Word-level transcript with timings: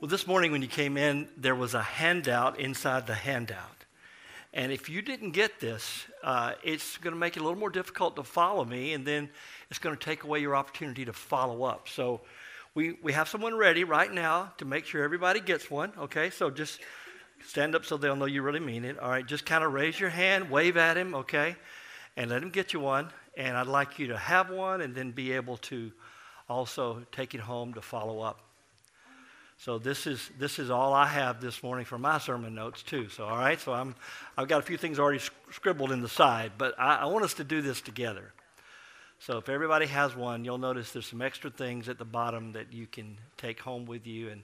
Well, 0.00 0.08
this 0.08 0.28
morning 0.28 0.52
when 0.52 0.62
you 0.62 0.68
came 0.68 0.96
in, 0.96 1.26
there 1.36 1.56
was 1.56 1.74
a 1.74 1.82
handout 1.82 2.60
inside 2.60 3.08
the 3.08 3.16
handout. 3.16 3.84
And 4.54 4.70
if 4.70 4.88
you 4.88 5.02
didn't 5.02 5.32
get 5.32 5.58
this, 5.58 6.06
uh, 6.22 6.52
it's 6.62 6.98
going 6.98 7.14
to 7.14 7.18
make 7.18 7.36
it 7.36 7.40
a 7.40 7.42
little 7.42 7.58
more 7.58 7.68
difficult 7.68 8.14
to 8.14 8.22
follow 8.22 8.64
me, 8.64 8.92
and 8.92 9.04
then 9.04 9.28
it's 9.70 9.80
going 9.80 9.96
to 9.96 10.00
take 10.00 10.22
away 10.22 10.38
your 10.38 10.54
opportunity 10.54 11.04
to 11.04 11.12
follow 11.12 11.64
up. 11.64 11.88
So 11.88 12.20
we, 12.76 12.96
we 13.02 13.12
have 13.12 13.28
someone 13.28 13.56
ready 13.56 13.82
right 13.82 14.12
now 14.12 14.52
to 14.58 14.64
make 14.64 14.86
sure 14.86 15.02
everybody 15.02 15.40
gets 15.40 15.68
one, 15.68 15.92
okay? 15.98 16.30
So 16.30 16.48
just 16.48 16.78
stand 17.44 17.74
up 17.74 17.84
so 17.84 17.96
they'll 17.96 18.14
know 18.14 18.26
you 18.26 18.42
really 18.42 18.60
mean 18.60 18.84
it. 18.84 19.00
All 19.00 19.10
right, 19.10 19.26
just 19.26 19.44
kind 19.44 19.64
of 19.64 19.72
raise 19.72 19.98
your 19.98 20.10
hand, 20.10 20.48
wave 20.48 20.76
at 20.76 20.96
him, 20.96 21.12
okay? 21.16 21.56
And 22.16 22.30
let 22.30 22.40
him 22.40 22.50
get 22.50 22.72
you 22.72 22.78
one. 22.78 23.10
And 23.36 23.56
I'd 23.56 23.66
like 23.66 23.98
you 23.98 24.06
to 24.06 24.16
have 24.16 24.48
one 24.48 24.80
and 24.80 24.94
then 24.94 25.10
be 25.10 25.32
able 25.32 25.56
to 25.56 25.90
also 26.48 27.04
take 27.10 27.34
it 27.34 27.40
home 27.40 27.74
to 27.74 27.82
follow 27.82 28.20
up. 28.20 28.47
So 29.60 29.76
this 29.76 30.06
is 30.06 30.30
this 30.38 30.60
is 30.60 30.70
all 30.70 30.94
I 30.94 31.06
have 31.06 31.40
this 31.40 31.64
morning 31.64 31.84
for 31.84 31.98
my 31.98 32.18
sermon 32.18 32.54
notes 32.54 32.80
too. 32.84 33.08
So 33.08 33.24
all 33.24 33.36
right, 33.36 33.58
so 33.58 33.72
I'm 33.72 33.96
I've 34.36 34.46
got 34.46 34.60
a 34.60 34.62
few 34.62 34.76
things 34.76 35.00
already 35.00 35.18
scribbled 35.50 35.90
in 35.90 36.00
the 36.00 36.08
side, 36.08 36.52
but 36.56 36.78
I, 36.78 36.98
I 36.98 37.04
want 37.06 37.24
us 37.24 37.34
to 37.34 37.44
do 37.44 37.60
this 37.60 37.80
together. 37.80 38.32
So 39.18 39.36
if 39.38 39.48
everybody 39.48 39.86
has 39.86 40.14
one, 40.14 40.44
you'll 40.44 40.58
notice 40.58 40.92
there's 40.92 41.08
some 41.08 41.22
extra 41.22 41.50
things 41.50 41.88
at 41.88 41.98
the 41.98 42.04
bottom 42.04 42.52
that 42.52 42.72
you 42.72 42.86
can 42.86 43.18
take 43.36 43.58
home 43.58 43.84
with 43.84 44.06
you, 44.06 44.28
and 44.28 44.42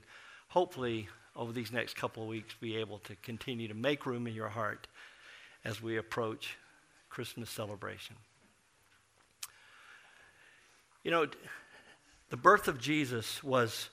hopefully 0.48 1.08
over 1.36 1.52
these 1.52 1.70
next 1.70 1.94
couple 1.94 2.24
of 2.24 2.28
weeks 2.28 2.52
be 2.60 2.76
able 2.76 2.98
to 2.98 3.14
continue 3.22 3.68
to 3.68 3.74
make 3.74 4.06
room 4.06 4.26
in 4.26 4.34
your 4.34 4.48
heart 4.48 4.88
as 5.64 5.80
we 5.80 5.96
approach 5.96 6.56
Christmas 7.08 7.48
celebration. 7.50 8.16
You 11.04 11.12
know, 11.12 11.26
the 12.30 12.36
birth 12.36 12.66
of 12.66 12.80
Jesus 12.80 13.44
was 13.44 13.90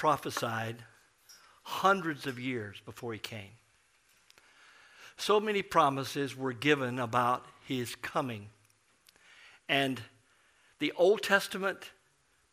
prophesied 0.00 0.76
hundreds 1.62 2.26
of 2.26 2.40
years 2.40 2.80
before 2.86 3.12
he 3.12 3.18
came. 3.18 3.50
So 5.18 5.38
many 5.38 5.60
promises 5.60 6.34
were 6.34 6.54
given 6.54 6.98
about 6.98 7.44
his 7.68 7.96
coming. 7.96 8.48
And 9.68 10.00
the 10.78 10.90
Old 10.96 11.22
Testament 11.22 11.90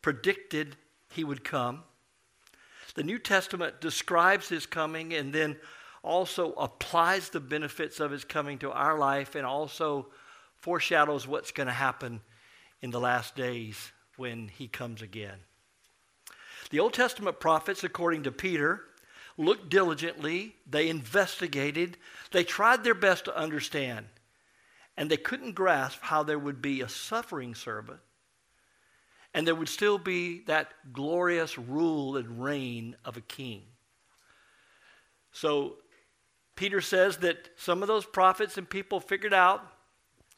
predicted 0.02 0.76
he 1.10 1.24
would 1.24 1.42
come. 1.42 1.84
The 2.96 3.02
New 3.02 3.18
Testament 3.18 3.80
describes 3.80 4.50
his 4.50 4.66
coming 4.66 5.14
and 5.14 5.32
then 5.32 5.56
also 6.02 6.52
applies 6.52 7.30
the 7.30 7.40
benefits 7.40 7.98
of 7.98 8.10
his 8.10 8.26
coming 8.26 8.58
to 8.58 8.70
our 8.72 8.98
life 8.98 9.34
and 9.34 9.46
also 9.46 10.08
foreshadows 10.58 11.26
what's 11.26 11.52
going 11.52 11.68
to 11.68 11.72
happen 11.72 12.20
in 12.82 12.90
the 12.90 13.00
last 13.00 13.34
days 13.34 13.90
when 14.18 14.48
he 14.48 14.68
comes 14.68 15.00
again. 15.00 15.38
The 16.70 16.80
Old 16.80 16.92
Testament 16.92 17.40
prophets, 17.40 17.84
according 17.84 18.24
to 18.24 18.32
Peter, 18.32 18.82
looked 19.36 19.68
diligently, 19.68 20.56
they 20.68 20.88
investigated, 20.88 21.96
they 22.32 22.44
tried 22.44 22.84
their 22.84 22.94
best 22.94 23.26
to 23.26 23.36
understand, 23.36 24.06
and 24.96 25.10
they 25.10 25.16
couldn't 25.16 25.52
grasp 25.52 26.00
how 26.02 26.22
there 26.22 26.38
would 26.38 26.60
be 26.60 26.80
a 26.80 26.88
suffering 26.88 27.54
servant 27.54 28.00
and 29.34 29.46
there 29.46 29.54
would 29.54 29.68
still 29.68 29.98
be 29.98 30.40
that 30.46 30.72
glorious 30.92 31.58
rule 31.58 32.16
and 32.16 32.42
reign 32.42 32.96
of 33.04 33.16
a 33.16 33.20
king. 33.20 33.62
So 35.32 35.76
Peter 36.56 36.80
says 36.80 37.18
that 37.18 37.50
some 37.56 37.82
of 37.82 37.88
those 37.88 38.04
prophets 38.04 38.58
and 38.58 38.68
people 38.68 39.00
figured 39.00 39.34
out 39.34 39.62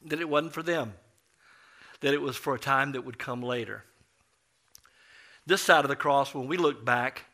that 0.04 0.20
it 0.20 0.28
wasn't 0.28 0.52
for 0.52 0.62
them, 0.62 0.94
that 2.00 2.14
it 2.14 2.20
was 2.20 2.36
for 2.36 2.54
a 2.54 2.58
time 2.58 2.92
that 2.92 3.04
would 3.04 3.18
come 3.18 3.42
later. 3.42 3.84
This 5.50 5.62
side 5.62 5.84
of 5.84 5.88
the 5.88 5.96
cross, 5.96 6.32
when 6.32 6.46
we 6.46 6.56
look 6.56 6.84
back, 6.84 7.24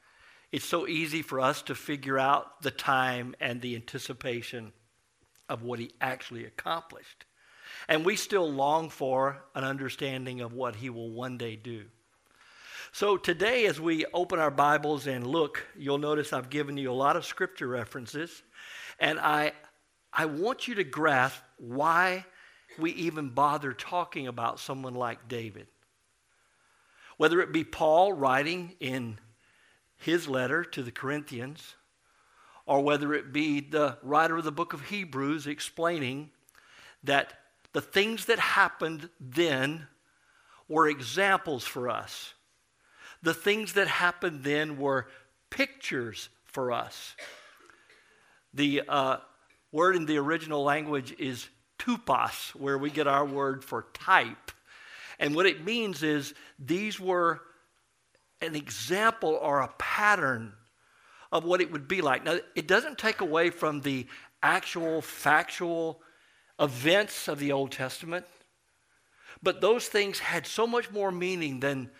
it's 0.51 0.65
so 0.65 0.89
easy 0.89 1.21
for 1.21 1.39
us 1.39 1.61
to 1.65 1.75
figure 1.75 2.19
out 2.19 2.63
the 2.63 2.71
time 2.71 3.35
and 3.43 3.61
the 3.61 3.77
anticipation 3.77 4.73
of 5.51 5.63
what 5.63 5.79
he 5.81 5.91
actually 6.01 6.47
accomplished. 6.47 7.27
And 7.89 8.07
we 8.07 8.17
still 8.17 8.51
long 8.51 8.89
for 8.89 9.45
an 9.55 9.65
understanding 9.65 10.41
of 10.41 10.55
what 10.55 10.77
he 10.77 10.89
will 10.89 11.11
one 11.11 11.37
day 11.37 11.57
do. 11.57 11.85
So 12.91 13.19
today, 13.19 13.67
as 13.67 13.79
we 13.79 14.07
open 14.15 14.39
our 14.39 14.51
Bibles 14.51 15.07
and 15.07 15.27
look, 15.27 15.67
you'll 15.77 15.99
notice 15.99 16.33
I've 16.33 16.49
given 16.49 16.79
you 16.79 16.91
a 16.91 16.95
lot 16.95 17.17
of 17.17 17.27
scripture 17.27 17.69
references. 17.69 18.43
And 18.99 19.21
I, 19.21 19.53
I 20.11 20.25
want 20.25 20.67
you 20.67 20.77
to 20.77 20.85
grasp 20.85 21.43
why 21.59 22.25
we 22.79 22.93
even 22.93 23.29
bother 23.29 23.75
talking 23.75 24.27
about 24.27 24.59
someone 24.59 24.95
like 24.95 25.29
David. 25.29 25.67
Whether 27.17 27.41
it 27.41 27.53
be 27.53 27.65
Paul 27.65 28.13
writing 28.13 28.75
in 28.81 29.19
his 29.97 30.29
letter 30.29 30.65
to 30.65 30.83
the 30.83 30.91
Corinthians, 30.91 31.75
or 32.67 32.83
whether 32.83 33.15
it 33.15 33.33
be 33.33 33.61
the 33.61 33.97
writer 34.03 34.37
of 34.37 34.45
the 34.45 34.53
book 34.53 34.73
of 34.73 34.83
Hebrews 34.83 35.47
explaining 35.47 36.31
that 37.05 37.33
the 37.73 37.81
things 37.81 38.27
that 38.27 38.39
happened 38.39 39.09
then 39.21 39.87
were 40.69 40.89
examples 40.89 41.65
for 41.65 41.89
us. 41.89 42.35
The 43.23 43.35
things 43.35 43.75
that 43.75 43.89
happened 43.89 44.43
then 44.45 44.79
were 44.79 45.09
pictures 45.51 46.29
for 46.45 46.73
us. 46.73 47.15
The 48.53 48.83
uh, 48.89 49.19
word 49.73 49.97
in 49.97 50.07
the 50.07 50.19
original 50.19 50.63
language 50.65 51.15
is 51.19 51.49
tupos, 51.79 52.55
where 52.55 52.79
we 52.79 52.91
get 52.91 53.07
our 53.07 53.25
word 53.25 53.65
for 53.65 53.87
type. 53.95 54.53
And 55.19 55.35
what 55.35 55.47
it 55.47 55.65
means 55.65 56.03
is 56.03 56.35
these 56.59 57.01
were 57.01 57.41
an 58.41 58.55
example 58.55 59.39
or 59.41 59.61
a 59.61 59.73
pattern 59.79 60.53
of 61.33 61.45
what 61.45 61.61
it 61.61 61.73
would 61.73 61.89
be 61.89 62.03
like. 62.03 62.25
Now, 62.25 62.39
it 62.55 62.67
doesn't 62.67 62.99
take 62.99 63.21
away 63.21 63.51
from 63.51 63.81
the 63.81 64.07
actual 64.43 65.01
factual 65.01 66.01
events 66.61 67.29
of 67.29 67.39
the 67.39 67.53
Old 67.53 67.73
Testament, 67.73 68.27
but 69.43 69.61
those 69.61 69.89
things 69.89 70.19
had 70.19 70.47
so 70.47 70.67
much 70.67 70.91
more 70.91 71.11
meaning 71.11 71.61
than 71.61 71.91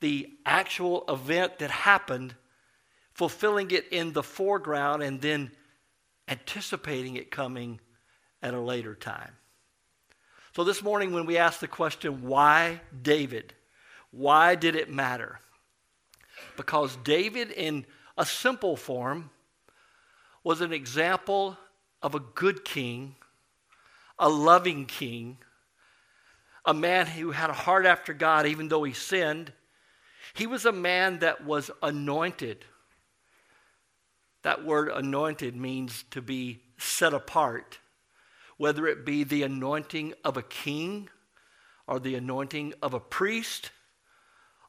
the 0.00 0.28
actual 0.46 1.04
event 1.08 1.58
that 1.58 1.70
happened, 1.70 2.34
fulfilling 3.12 3.70
it 3.70 3.86
in 3.92 4.12
the 4.12 4.22
foreground 4.22 5.02
and 5.02 5.20
then 5.20 5.50
anticipating 6.26 7.16
it 7.16 7.30
coming 7.30 7.80
at 8.42 8.54
a 8.54 8.60
later 8.60 8.94
time. 8.94 9.32
So, 10.56 10.64
this 10.64 10.82
morning, 10.82 11.12
when 11.12 11.26
we 11.26 11.36
ask 11.36 11.60
the 11.60 11.68
question, 11.68 12.22
why 12.22 12.80
David? 13.02 13.54
Why 14.10 14.56
did 14.56 14.74
it 14.74 14.90
matter? 14.90 15.38
Because 16.56 16.96
David, 16.96 17.52
in 17.52 17.86
a 18.18 18.26
simple 18.26 18.76
form, 18.76 19.30
was 20.42 20.60
an 20.60 20.72
example 20.72 21.56
of 22.02 22.16
a 22.16 22.20
good 22.20 22.64
king, 22.64 23.14
a 24.18 24.28
loving 24.28 24.86
king, 24.86 25.38
a 26.64 26.74
man 26.74 27.06
who 27.06 27.30
had 27.30 27.50
a 27.50 27.54
heart 27.54 27.86
after 27.86 28.12
God, 28.12 28.46
even 28.46 28.66
though 28.66 28.82
he 28.82 28.92
sinned. 28.92 29.52
He 30.34 30.48
was 30.48 30.64
a 30.64 30.72
man 30.72 31.20
that 31.20 31.44
was 31.44 31.70
anointed. 31.80 32.64
That 34.42 34.64
word 34.64 34.88
anointed 34.88 35.54
means 35.54 36.04
to 36.10 36.20
be 36.20 36.60
set 36.76 37.14
apart 37.14 37.78
whether 38.60 38.86
it 38.86 39.06
be 39.06 39.24
the 39.24 39.42
anointing 39.42 40.12
of 40.22 40.36
a 40.36 40.42
king 40.42 41.08
or 41.86 41.98
the 41.98 42.14
anointing 42.14 42.74
of 42.82 42.92
a 42.92 43.00
priest 43.00 43.70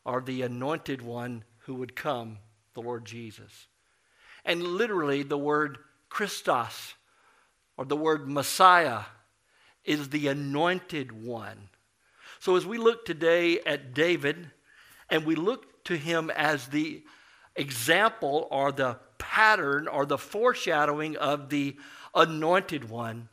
or 0.06 0.22
the 0.22 0.44
anointed 0.44 1.02
one 1.02 1.44
who 1.66 1.76
would 1.76 1.94
come, 1.94 2.38
the 2.74 2.80
Lord 2.80 3.04
Jesus. 3.04 3.68
And 4.46 4.64
literally, 4.64 5.24
the 5.24 5.38
word 5.38 5.78
Christos 6.08 6.94
or 7.76 7.84
the 7.84 7.98
word 7.98 8.30
Messiah 8.30 9.02
is 9.84 10.08
the 10.08 10.28
anointed 10.30 11.12
one. 11.12 11.68
So, 12.40 12.56
as 12.56 12.66
we 12.66 12.78
look 12.78 13.04
today 13.04 13.60
at 13.60 13.94
David 13.94 14.52
and 15.10 15.26
we 15.26 15.36
look 15.36 15.84
to 15.84 15.98
him 15.98 16.30
as 16.30 16.68
the 16.68 17.04
example 17.58 18.48
or 18.52 18.72
the 18.72 19.00
pattern 19.18 19.90
or 19.90 20.06
the 20.06 20.18
foreshadowing 20.18 21.18
of 21.18 21.50
the 21.50 21.76
anointed 22.16 22.90
one, 22.90 23.28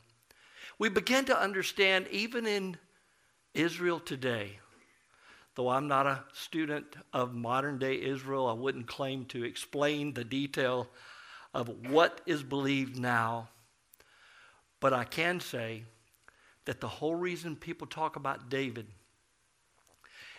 we 0.79 0.87
begin 0.87 1.25
to 1.25 1.39
understand, 1.39 2.07
even 2.09 2.47
in 2.47 2.77
Israel 3.53 3.99
today, 3.99 4.59
though 5.55 5.67
I'm 5.67 5.89
not 5.89 6.07
a 6.07 6.23
student 6.33 6.95
of 7.11 7.33
modern 7.33 7.77
day 7.77 8.01
Israel, 8.01 8.47
I 8.47 8.53
wouldn't 8.53 8.87
claim 8.87 9.25
to 9.25 9.43
explain 9.43 10.13
the 10.13 10.23
detail 10.23 10.87
of 11.53 11.67
what 11.89 12.21
is 12.25 12.43
believed 12.43 12.97
now. 12.97 13.49
But 14.79 14.93
I 14.93 15.03
can 15.03 15.41
say 15.41 15.83
that 16.63 16.79
the 16.79 16.87
whole 16.87 17.15
reason 17.15 17.57
people 17.57 17.85
talk 17.85 18.15
about 18.15 18.49
David 18.49 18.87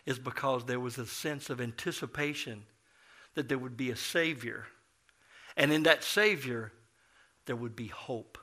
is 0.06 0.18
because 0.18 0.64
there 0.64 0.80
was 0.80 0.96
a 0.96 1.06
sense 1.06 1.50
of 1.50 1.60
anticipation 1.60 2.64
that 3.34 3.48
there 3.48 3.58
would 3.58 3.76
be 3.76 3.90
a 3.90 3.96
Savior. 3.96 4.66
And 5.56 5.70
in 5.70 5.82
that 5.82 6.02
Savior, 6.02 6.72
there 7.44 7.56
would 7.56 7.76
be 7.76 7.88
hope. 7.88 8.38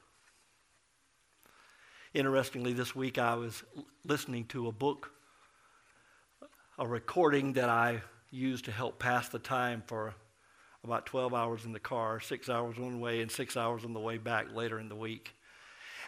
Interestingly, 2.14 2.72
this 2.72 2.96
week 2.96 3.18
I 3.18 3.36
was 3.36 3.64
listening 4.06 4.46
to 4.46 4.68
a 4.68 4.72
book, 4.72 5.12
a 6.80 6.88
recording 6.88 7.54
that 7.54 7.68
I 7.68 8.02
used 8.32 8.66
to 8.66 8.72
help 8.72 8.98
pass 8.98 9.28
the 9.28 9.40
time 9.40 9.84
for 9.86 10.16
about 10.86 11.06
12 11.06 11.34
hours 11.34 11.66
in 11.66 11.74
the 11.74 11.82
car, 11.82 12.22
six 12.22 12.48
hours 12.50 12.80
one 12.80 13.02
way, 13.02 13.22
and 13.22 13.30
six 13.30 13.58
hours 13.58 13.84
on 13.84 13.92
the 13.92 14.00
way 14.00 14.18
back 14.18 14.56
later 14.56 14.80
in 14.80 14.88
the 14.88 14.96
week. 14.96 15.34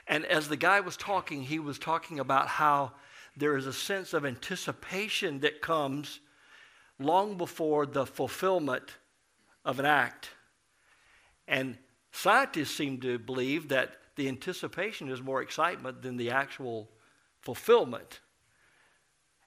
And 0.07 0.25
as 0.25 0.47
the 0.47 0.55
guy 0.55 0.79
was 0.79 0.95
talking, 0.95 1.43
he 1.43 1.59
was 1.59 1.77
talking 1.77 2.17
about 2.17 2.47
how 2.47 2.93
there 3.35 3.57
is 3.57 3.67
a 3.67 3.73
sense 3.73 4.13
of 4.13 4.25
anticipation 4.25 5.41
that 5.41 5.61
comes 5.61 6.21
long 6.97 7.37
before 7.37 7.85
the 7.85 8.05
fulfillment 8.05 8.95
of 9.65 9.79
an 9.79 9.85
act. 9.85 10.29
And 11.45 11.77
scientists 12.13 12.75
seem 12.75 13.01
to 13.01 13.19
believe 13.19 13.67
that 13.67 13.98
the 14.19 14.27
anticipation 14.27 15.09
is 15.09 15.21
more 15.21 15.41
excitement 15.41 16.01
than 16.01 16.17
the 16.17 16.31
actual 16.31 16.89
fulfillment. 17.39 18.19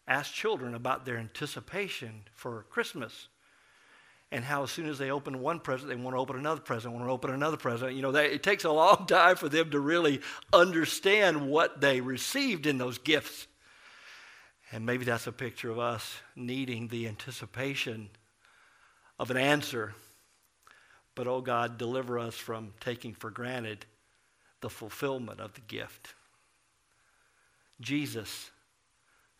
Ask 0.08 0.32
children 0.32 0.74
about 0.74 1.04
their 1.04 1.18
anticipation 1.18 2.22
for 2.34 2.64
Christmas 2.70 3.28
and 4.32 4.42
how 4.46 4.62
as 4.62 4.70
soon 4.70 4.88
as 4.88 4.96
they 4.96 5.10
open 5.10 5.40
one 5.40 5.60
present, 5.60 5.90
they 5.90 5.94
want 5.94 6.16
to 6.16 6.20
open 6.20 6.36
another 6.36 6.62
present, 6.62 6.94
want 6.94 7.06
to 7.06 7.10
open 7.10 7.30
another 7.30 7.58
present. 7.58 7.92
You 7.92 8.00
know, 8.00 8.12
they, 8.12 8.32
it 8.32 8.42
takes 8.42 8.64
a 8.64 8.72
long 8.72 9.04
time 9.08 9.36
for 9.36 9.50
them 9.50 9.70
to 9.72 9.78
really 9.78 10.22
understand 10.54 11.50
what 11.50 11.82
they 11.82 12.00
received 12.00 12.66
in 12.66 12.78
those 12.78 12.96
gifts. 12.96 13.46
And 14.72 14.86
maybe 14.86 15.04
that's 15.04 15.26
a 15.26 15.32
picture 15.32 15.70
of 15.70 15.78
us 15.78 16.16
needing 16.34 16.88
the 16.88 17.06
anticipation 17.08 18.08
of 19.18 19.30
an 19.30 19.36
answer. 19.36 19.92
But, 21.14 21.26
oh 21.26 21.42
God, 21.42 21.76
deliver 21.76 22.18
us 22.18 22.34
from 22.34 22.72
taking 22.80 23.12
for 23.12 23.30
granted 23.30 23.84
the 24.62 24.70
fulfillment 24.70 25.40
of 25.40 25.52
the 25.52 25.60
gift. 25.62 26.14
Jesus, 27.80 28.50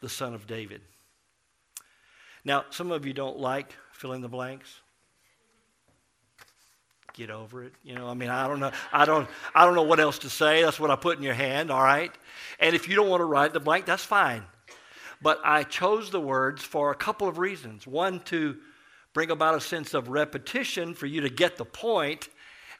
the 0.00 0.08
Son 0.08 0.34
of 0.34 0.46
David. 0.46 0.82
Now, 2.44 2.64
some 2.70 2.90
of 2.90 3.06
you 3.06 3.14
don't 3.14 3.38
like 3.38 3.74
fill 3.92 4.12
in 4.12 4.20
the 4.20 4.28
blanks. 4.28 4.80
Get 7.14 7.30
over 7.30 7.62
it. 7.62 7.72
You 7.84 7.94
know, 7.94 8.08
I 8.08 8.14
mean, 8.14 8.30
I 8.30 8.48
don't 8.48 8.58
know. 8.58 8.72
I 8.92 9.04
don't 9.04 9.28
I 9.54 9.64
don't 9.64 9.74
know 9.74 9.82
what 9.82 10.00
else 10.00 10.18
to 10.20 10.30
say. 10.30 10.62
That's 10.62 10.80
what 10.80 10.90
I 10.90 10.96
put 10.96 11.18
in 11.18 11.22
your 11.22 11.34
hand, 11.34 11.70
all 11.70 11.82
right? 11.82 12.10
And 12.58 12.74
if 12.74 12.88
you 12.88 12.96
don't 12.96 13.08
want 13.08 13.20
to 13.20 13.26
write 13.26 13.52
the 13.52 13.60
blank, 13.60 13.84
that's 13.84 14.04
fine. 14.04 14.44
But 15.20 15.40
I 15.44 15.62
chose 15.62 16.10
the 16.10 16.20
words 16.20 16.62
for 16.62 16.90
a 16.90 16.94
couple 16.96 17.28
of 17.28 17.38
reasons. 17.38 17.86
One, 17.86 18.20
to 18.20 18.56
bring 19.12 19.30
about 19.30 19.54
a 19.54 19.60
sense 19.60 19.94
of 19.94 20.08
repetition 20.08 20.94
for 20.94 21.06
you 21.06 21.20
to 21.20 21.28
get 21.28 21.58
the 21.58 21.64
point, 21.64 22.28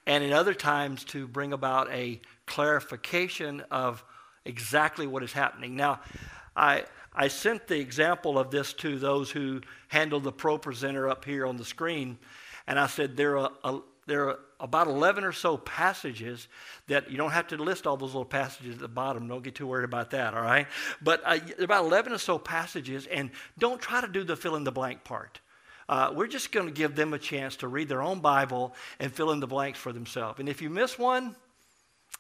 and 0.07 0.25
in 0.25 0.33
other 0.33 0.55
times 0.55 1.05
to 1.05 1.27
bring 1.27 1.53
about 1.53 1.91
a 1.91 2.21
clarification 2.47 3.63
of 3.71 4.05
exactly 4.45 5.07
what 5.07 5.23
is 5.23 5.33
happening. 5.33 5.77
Now, 5.77 6.01
I, 6.57 6.85
I 7.15 7.29
sent 7.29 7.67
the 7.67 7.79
example 7.79 8.39
of 8.39 8.51
this 8.51 8.73
to 8.75 8.99
those 8.99 9.31
who 9.31 9.61
handle 9.89 10.21
the 10.21 10.33
ProPresenter 10.33 11.11
up 11.11 11.25
here 11.25 11.47
on 11.47 11.57
the 11.57 11.65
screen, 11.65 12.19
and 12.67 12.79
I 12.79 12.87
said 12.87 13.17
there 13.17 13.39
are, 13.39 13.51
a, 13.65 13.79
there 14.07 14.29
are 14.29 14.39
about 14.59 14.87
11 14.87 15.25
or 15.25 15.33
so 15.33 15.57
passages 15.57 16.49
that 16.87 17.11
you 17.11 17.17
don't 17.17 17.31
have 17.31 17.49
to 17.49 17.57
list 17.57 17.87
all 17.87 17.97
those 17.97 18.11
little 18.11 18.25
passages 18.25 18.75
at 18.75 18.81
the 18.81 18.89
bottom. 18.89 19.29
Don't 19.29 19.43
get 19.43 19.55
too 19.55 19.67
worried 19.67 19.85
about 19.85 20.11
that, 20.11 20.35
all 20.35 20.43
right? 20.43 20.67
But 21.01 21.23
uh, 21.25 21.39
there 21.39 21.61
are 21.61 21.65
about 21.65 21.85
11 21.85 22.13
or 22.13 22.19
so 22.19 22.39
passages, 22.39 23.07
and 23.07 23.31
don't 23.59 23.81
try 23.81 24.01
to 24.01 24.09
do 24.09 24.25
the 24.25 24.37
fill 24.37 24.57
in 24.57 24.65
the 24.65 24.73
blank 24.73 25.05
part. 25.05 25.41
Uh, 25.89 26.13
we're 26.15 26.27
just 26.27 26.53
going 26.53 26.67
to 26.67 26.73
give 26.73 26.95
them 26.95 27.13
a 27.13 27.19
chance 27.19 27.57
to 27.57 27.69
read 27.69 27.89
their 27.89 28.03
own 28.03 28.21
Bible 28.21 28.75
and 28.99 29.13
fill 29.13 29.33
in 29.33 29.41
the 29.41 29.47
blanks 29.47 29.79
for 29.79 29.93
themselves. 29.93 30.41
And 30.41 30.49
if 30.49 30.63
you 30.63 30.71
miss 30.71 30.99
one, 30.99 31.37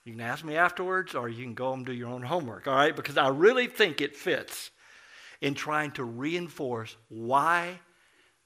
you 0.04 0.12
can 0.12 0.20
ask 0.20 0.44
me 0.44 0.56
afterwards, 0.56 1.14
or 1.14 1.28
you 1.28 1.44
can 1.44 1.54
go 1.54 1.72
and 1.72 1.86
do 1.86 1.92
your 1.92 2.08
own 2.08 2.22
homework, 2.22 2.66
all 2.66 2.74
right? 2.74 2.94
Because 2.94 3.16
I 3.16 3.28
really 3.28 3.68
think 3.68 4.00
it 4.00 4.16
fits 4.16 4.70
in 5.40 5.54
trying 5.54 5.92
to 5.92 6.04
reinforce 6.04 6.96
why 7.08 7.80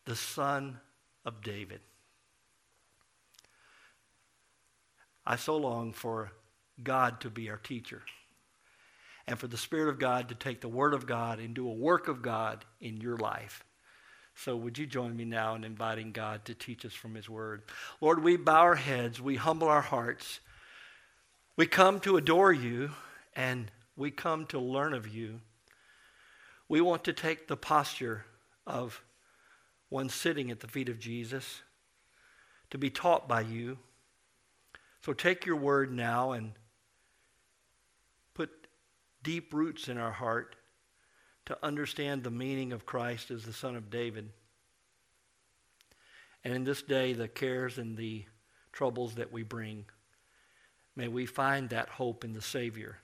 the 0.04 0.16
Son 0.16 0.78
of 1.24 1.42
David. 1.42 1.80
I 5.26 5.36
so 5.36 5.56
long 5.56 5.92
for 5.92 6.30
God 6.82 7.20
to 7.22 7.30
be 7.30 7.50
our 7.50 7.56
teacher 7.56 8.02
and 9.26 9.38
for 9.38 9.48
the 9.48 9.56
Spirit 9.56 9.88
of 9.88 9.98
God 9.98 10.28
to 10.28 10.34
take 10.34 10.60
the 10.60 10.68
Word 10.68 10.94
of 10.94 11.06
God 11.06 11.40
and 11.40 11.54
do 11.54 11.68
a 11.68 11.72
work 11.72 12.06
of 12.06 12.22
God 12.22 12.64
in 12.80 13.00
your 13.00 13.16
life. 13.16 13.64
So, 14.38 14.54
would 14.54 14.76
you 14.76 14.86
join 14.86 15.16
me 15.16 15.24
now 15.24 15.54
in 15.54 15.64
inviting 15.64 16.12
God 16.12 16.44
to 16.44 16.54
teach 16.54 16.84
us 16.84 16.92
from 16.92 17.14
His 17.14 17.28
Word? 17.28 17.62
Lord, 18.02 18.22
we 18.22 18.36
bow 18.36 18.60
our 18.60 18.74
heads, 18.74 19.20
we 19.20 19.36
humble 19.36 19.68
our 19.68 19.80
hearts. 19.80 20.40
We 21.56 21.66
come 21.66 22.00
to 22.00 22.18
adore 22.18 22.52
you 22.52 22.90
and 23.34 23.70
we 23.96 24.10
come 24.10 24.44
to 24.46 24.58
learn 24.58 24.92
of 24.92 25.08
you. 25.08 25.40
We 26.68 26.82
want 26.82 27.02
to 27.04 27.14
take 27.14 27.48
the 27.48 27.56
posture 27.56 28.26
of 28.66 29.02
one 29.88 30.10
sitting 30.10 30.50
at 30.50 30.60
the 30.60 30.68
feet 30.68 30.90
of 30.90 30.98
Jesus 30.98 31.62
to 32.68 32.76
be 32.76 32.90
taught 32.90 33.26
by 33.26 33.40
you. 33.40 33.78
So 35.00 35.14
take 35.14 35.46
your 35.46 35.56
word 35.56 35.90
now 35.90 36.32
and 36.32 36.52
put 38.34 38.50
deep 39.22 39.54
roots 39.54 39.88
in 39.88 39.96
our 39.96 40.12
heart 40.12 40.56
to 41.46 41.58
understand 41.64 42.22
the 42.22 42.30
meaning 42.30 42.72
of 42.72 42.86
Christ 42.86 43.30
as 43.30 43.44
the 43.44 43.52
Son 43.52 43.76
of 43.76 43.90
David. 43.90 44.30
And 46.44 46.54
in 46.54 46.64
this 46.64 46.82
day, 46.82 47.12
the 47.12 47.28
cares 47.28 47.78
and 47.78 47.96
the 47.96 48.24
troubles 48.72 49.14
that 49.14 49.32
we 49.32 49.42
bring. 49.42 49.84
May 50.94 51.08
we 51.08 51.26
find 51.26 51.70
that 51.70 51.88
hope 51.88 52.24
in 52.24 52.32
the 52.32 52.42
Savior 52.42 52.98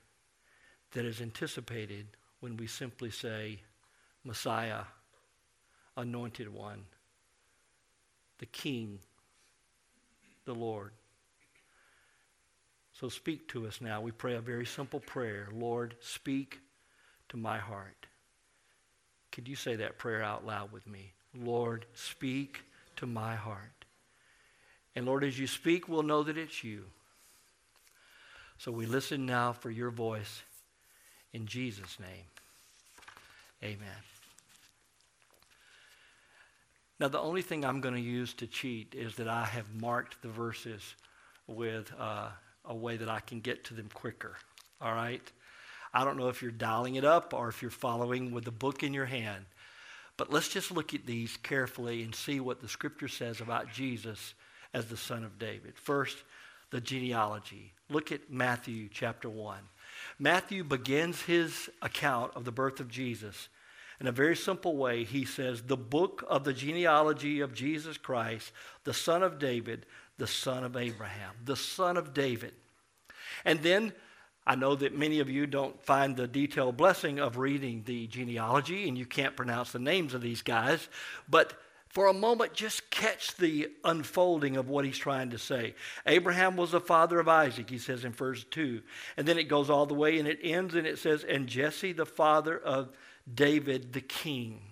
that 0.92 1.04
is 1.04 1.20
anticipated 1.20 2.06
when 2.40 2.56
we 2.56 2.66
simply 2.66 3.10
say, 3.10 3.60
Messiah, 4.24 4.82
Anointed 5.96 6.52
One, 6.52 6.84
the 8.38 8.46
King, 8.46 8.98
the 10.44 10.54
Lord. 10.54 10.92
So 12.92 13.08
speak 13.08 13.48
to 13.48 13.66
us 13.66 13.80
now. 13.80 14.00
We 14.00 14.10
pray 14.10 14.34
a 14.34 14.40
very 14.40 14.66
simple 14.66 15.00
prayer 15.00 15.48
Lord, 15.52 15.96
speak 16.00 16.60
to 17.30 17.36
my 17.36 17.58
heart. 17.58 18.01
Could 19.32 19.48
you 19.48 19.56
say 19.56 19.76
that 19.76 19.98
prayer 19.98 20.22
out 20.22 20.46
loud 20.46 20.72
with 20.72 20.86
me? 20.86 21.12
Lord, 21.34 21.86
speak 21.94 22.60
to 22.96 23.06
my 23.06 23.34
heart. 23.34 23.86
And 24.94 25.06
Lord, 25.06 25.24
as 25.24 25.38
you 25.38 25.46
speak, 25.46 25.88
we'll 25.88 26.02
know 26.02 26.22
that 26.22 26.36
it's 26.36 26.62
you. 26.62 26.84
So 28.58 28.70
we 28.70 28.86
listen 28.86 29.26
now 29.26 29.52
for 29.52 29.70
your 29.70 29.90
voice 29.90 30.42
in 31.32 31.46
Jesus' 31.46 31.98
name. 31.98 32.26
Amen. 33.64 33.88
Now, 37.00 37.08
the 37.08 37.18
only 37.18 37.42
thing 37.42 37.64
I'm 37.64 37.80
going 37.80 37.94
to 37.94 38.00
use 38.00 38.34
to 38.34 38.46
cheat 38.46 38.94
is 38.94 39.16
that 39.16 39.26
I 39.26 39.44
have 39.46 39.66
marked 39.74 40.22
the 40.22 40.28
verses 40.28 40.94
with 41.48 41.92
uh, 41.98 42.28
a 42.64 42.74
way 42.74 42.96
that 42.96 43.08
I 43.08 43.20
can 43.20 43.40
get 43.40 43.64
to 43.64 43.74
them 43.74 43.88
quicker. 43.92 44.36
All 44.80 44.94
right? 44.94 45.22
I 45.94 46.04
don't 46.04 46.16
know 46.16 46.28
if 46.28 46.42
you're 46.42 46.50
dialing 46.50 46.94
it 46.94 47.04
up 47.04 47.34
or 47.34 47.48
if 47.48 47.62
you're 47.62 47.70
following 47.70 48.32
with 48.32 48.44
the 48.44 48.50
book 48.50 48.82
in 48.82 48.94
your 48.94 49.06
hand. 49.06 49.44
But 50.16 50.32
let's 50.32 50.48
just 50.48 50.70
look 50.70 50.94
at 50.94 51.06
these 51.06 51.36
carefully 51.42 52.02
and 52.02 52.14
see 52.14 52.40
what 52.40 52.60
the 52.60 52.68
scripture 52.68 53.08
says 53.08 53.40
about 53.40 53.72
Jesus 53.72 54.34
as 54.74 54.86
the 54.86 54.96
son 54.96 55.24
of 55.24 55.38
David. 55.38 55.74
First, 55.76 56.16
the 56.70 56.80
genealogy. 56.80 57.72
Look 57.90 58.12
at 58.12 58.30
Matthew 58.30 58.88
chapter 58.90 59.28
1. 59.28 59.58
Matthew 60.18 60.64
begins 60.64 61.22
his 61.22 61.70
account 61.82 62.32
of 62.34 62.44
the 62.44 62.52
birth 62.52 62.80
of 62.80 62.88
Jesus 62.88 63.48
in 64.00 64.06
a 64.06 64.12
very 64.12 64.34
simple 64.34 64.76
way. 64.76 65.04
He 65.04 65.24
says, 65.24 65.62
The 65.62 65.76
book 65.76 66.24
of 66.28 66.44
the 66.44 66.52
genealogy 66.52 67.40
of 67.40 67.54
Jesus 67.54 67.98
Christ, 67.98 68.50
the 68.84 68.94
son 68.94 69.22
of 69.22 69.38
David, 69.38 69.86
the 70.18 70.26
son 70.26 70.64
of 70.64 70.76
Abraham, 70.76 71.34
the 71.44 71.56
son 71.56 71.96
of 71.96 72.14
David. 72.14 72.52
And 73.44 73.60
then 73.62 73.92
I 74.46 74.56
know 74.56 74.74
that 74.74 74.96
many 74.96 75.20
of 75.20 75.30
you 75.30 75.46
don't 75.46 75.80
find 75.84 76.16
the 76.16 76.26
detailed 76.26 76.76
blessing 76.76 77.20
of 77.20 77.38
reading 77.38 77.82
the 77.84 78.06
genealogy 78.08 78.88
and 78.88 78.98
you 78.98 79.06
can't 79.06 79.36
pronounce 79.36 79.72
the 79.72 79.78
names 79.78 80.14
of 80.14 80.20
these 80.20 80.42
guys, 80.42 80.88
but 81.28 81.54
for 81.92 82.06
a 82.06 82.14
moment, 82.14 82.54
just 82.54 82.88
catch 82.88 83.36
the 83.36 83.70
unfolding 83.84 84.56
of 84.56 84.70
what 84.70 84.86
he's 84.86 84.96
trying 84.96 85.28
to 85.30 85.38
say. 85.38 85.74
Abraham 86.06 86.56
was 86.56 86.70
the 86.70 86.80
father 86.80 87.20
of 87.20 87.28
Isaac, 87.28 87.68
he 87.68 87.76
says 87.76 88.06
in 88.06 88.12
verse 88.12 88.44
2. 88.44 88.80
And 89.18 89.28
then 89.28 89.36
it 89.36 89.44
goes 89.44 89.68
all 89.68 89.84
the 89.84 89.92
way 89.92 90.18
and 90.18 90.26
it 90.26 90.38
ends 90.42 90.74
and 90.74 90.86
it 90.86 90.98
says, 90.98 91.22
and 91.22 91.46
Jesse, 91.46 91.92
the 91.92 92.06
father 92.06 92.58
of 92.58 92.88
David, 93.32 93.92
the 93.92 94.00
king. 94.00 94.62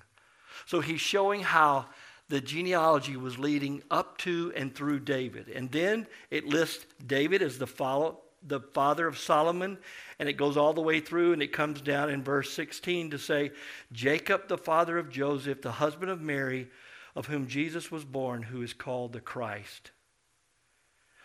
So 0.65 0.81
he's 0.81 1.03
showing 1.03 1.43
how 1.43 1.87
the 2.31 2.41
genealogy 2.41 3.19
was 3.19 3.39
leading 3.39 3.83
up 3.91 4.17
to 4.19 4.51
and 4.57 4.75
through 4.75 5.01
David. 5.01 5.51
And 5.51 5.71
then 5.71 6.07
it 6.31 6.47
lists 6.47 6.87
David 7.07 7.43
as 7.43 7.59
the, 7.59 7.67
follow, 7.67 8.21
the 8.43 8.61
father 8.61 9.07
of 9.07 9.19
Solomon, 9.19 9.79
and 10.19 10.29
it 10.29 10.35
goes 10.35 10.57
all 10.57 10.73
the 10.73 10.81
way 10.81 11.01
through 11.01 11.33
and 11.33 11.43
it 11.43 11.53
comes 11.53 11.81
down 11.81 12.11
in 12.11 12.23
verse 12.23 12.53
16 12.53 13.11
to 13.11 13.19
say, 13.19 13.53
Jacob, 13.93 14.49
the 14.49 14.59
father 14.59 14.99
of 14.99 15.11
Joseph, 15.11 15.63
the 15.63 15.73
husband 15.73 16.11
of 16.11 16.21
Mary 16.21 16.69
of 17.15 17.27
whom 17.27 17.49
Jesus 17.49 17.91
was 17.91 18.05
born, 18.05 18.43
who 18.43 18.63
is 18.63 18.73
called 18.73 19.13
the 19.13 19.21
Christ. 19.21 19.91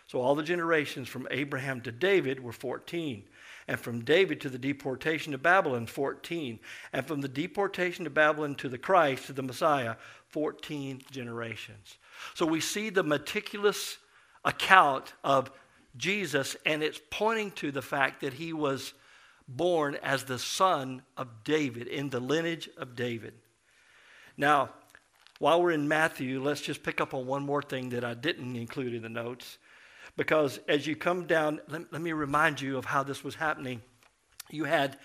So 0.06 0.20
all 0.20 0.34
the 0.34 0.42
generations 0.42 1.08
from 1.08 1.26
Abraham 1.30 1.80
to 1.82 1.92
David 1.92 2.42
were 2.42 2.52
14. 2.52 3.24
And 3.68 3.80
from 3.80 4.04
David 4.04 4.40
to 4.42 4.48
the 4.48 4.58
deportation 4.58 5.32
to 5.32 5.38
Babylon, 5.38 5.86
14. 5.86 6.60
And 6.92 7.06
from 7.06 7.20
the 7.20 7.28
deportation 7.28 8.04
to 8.04 8.10
Babylon 8.10 8.54
to 8.56 8.68
the 8.68 8.78
Christ, 8.78 9.26
to 9.26 9.32
the 9.32 9.42
Messiah, 9.42 9.96
14 10.28 11.02
generations. 11.10 11.98
So 12.34 12.46
we 12.46 12.60
see 12.60 12.90
the 12.90 13.02
meticulous 13.02 13.98
account 14.44 15.14
of 15.24 15.50
Jesus, 15.96 16.56
and 16.66 16.82
it's 16.82 17.00
pointing 17.10 17.50
to 17.52 17.72
the 17.72 17.82
fact 17.82 18.20
that 18.20 18.34
he 18.34 18.52
was 18.52 18.92
born 19.48 19.96
as 20.02 20.24
the 20.24 20.38
son 20.38 21.02
of 21.16 21.28
David, 21.44 21.86
in 21.86 22.10
the 22.10 22.20
lineage 22.20 22.68
of 22.76 22.96
David. 22.96 23.34
Now, 24.36 24.70
while 25.38 25.62
we're 25.62 25.72
in 25.72 25.88
Matthew, 25.88 26.42
let's 26.42 26.60
just 26.60 26.82
pick 26.82 27.00
up 27.00 27.14
on 27.14 27.26
one 27.26 27.42
more 27.42 27.62
thing 27.62 27.90
that 27.90 28.04
I 28.04 28.14
didn't 28.14 28.56
include 28.56 28.94
in 28.94 29.02
the 29.02 29.08
notes. 29.08 29.58
Because 30.16 30.58
as 30.66 30.86
you 30.86 30.96
come 30.96 31.26
down, 31.26 31.60
let, 31.68 31.92
let 31.92 32.00
me 32.00 32.12
remind 32.12 32.60
you 32.60 32.78
of 32.78 32.86
how 32.86 33.02
this 33.02 33.22
was 33.22 33.34
happening. 33.34 33.82
You 34.50 34.64
had 34.64 34.98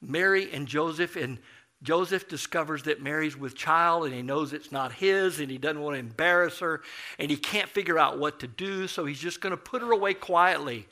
Mary 0.00 0.52
and 0.52 0.66
Joseph, 0.66 1.16
and 1.16 1.38
Joseph 1.82 2.28
discovers 2.28 2.84
that 2.84 3.02
Mary's 3.02 3.36
with 3.36 3.56
child 3.56 4.04
and 4.04 4.14
he 4.14 4.22
knows 4.22 4.52
it's 4.52 4.70
not 4.70 4.92
his 4.92 5.40
and 5.40 5.50
he 5.50 5.58
doesn't 5.58 5.80
want 5.80 5.96
to 5.96 6.00
embarrass 6.00 6.60
her 6.60 6.82
and 7.18 7.30
he 7.30 7.36
can't 7.36 7.68
figure 7.68 7.98
out 7.98 8.18
what 8.18 8.40
to 8.40 8.46
do, 8.46 8.86
so 8.86 9.04
he's 9.04 9.18
just 9.18 9.40
going 9.40 9.50
to 9.50 9.56
put 9.56 9.82
her 9.82 9.90
away 9.90 10.14
quietly. 10.14 10.86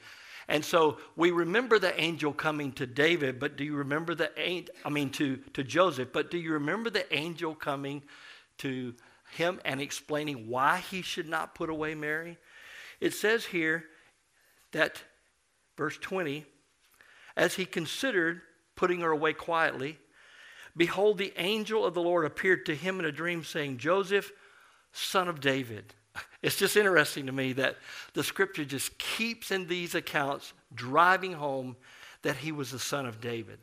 And 0.48 0.64
so 0.64 0.98
we 1.14 1.30
remember 1.30 1.78
the 1.78 1.98
angel 2.00 2.32
coming 2.32 2.72
to 2.72 2.86
David, 2.86 3.38
but 3.38 3.56
do 3.56 3.62
you 3.62 3.76
remember 3.76 4.16
the 4.16 4.32
angel, 4.36 4.74
I 4.84 4.90
mean 4.90 5.10
to, 5.10 5.36
to 5.54 5.62
Joseph, 5.62 6.08
but 6.12 6.28
do 6.28 6.38
you 6.38 6.54
remember 6.54 6.90
the 6.90 7.12
angel 7.14 7.54
coming 7.54 8.02
to 8.58 8.94
him 9.34 9.60
and 9.64 9.80
explaining 9.80 10.48
why 10.48 10.78
he 10.78 11.02
should 11.02 11.28
not 11.28 11.54
put 11.54 11.70
away 11.70 11.94
Mary? 11.94 12.36
It 13.00 13.14
says 13.14 13.44
here 13.44 13.84
that 14.72 15.00
verse 15.76 15.96
20, 15.98 16.44
as 17.36 17.54
he 17.54 17.64
considered 17.64 18.42
putting 18.74 19.02
her 19.02 19.12
away 19.12 19.32
quietly, 19.32 19.98
behold, 20.76 21.18
the 21.18 21.32
angel 21.36 21.84
of 21.84 21.94
the 21.94 22.02
Lord 22.02 22.24
appeared 22.24 22.66
to 22.66 22.74
him 22.74 22.98
in 22.98 23.04
a 23.04 23.12
dream, 23.12 23.44
saying, 23.44 23.78
Joseph, 23.78 24.32
son 24.92 25.28
of 25.28 25.40
David. 25.40 25.94
It's 26.42 26.56
just 26.56 26.76
interesting 26.78 27.26
to 27.26 27.32
me 27.32 27.52
that 27.52 27.76
the 28.14 28.24
scripture 28.24 28.64
just 28.64 28.96
keeps 28.96 29.50
in 29.50 29.66
these 29.66 29.94
accounts 29.94 30.54
driving 30.74 31.34
home 31.34 31.76
that 32.22 32.36
he 32.36 32.50
was 32.50 32.70
the 32.70 32.78
son 32.78 33.04
of 33.04 33.20
David. 33.20 33.58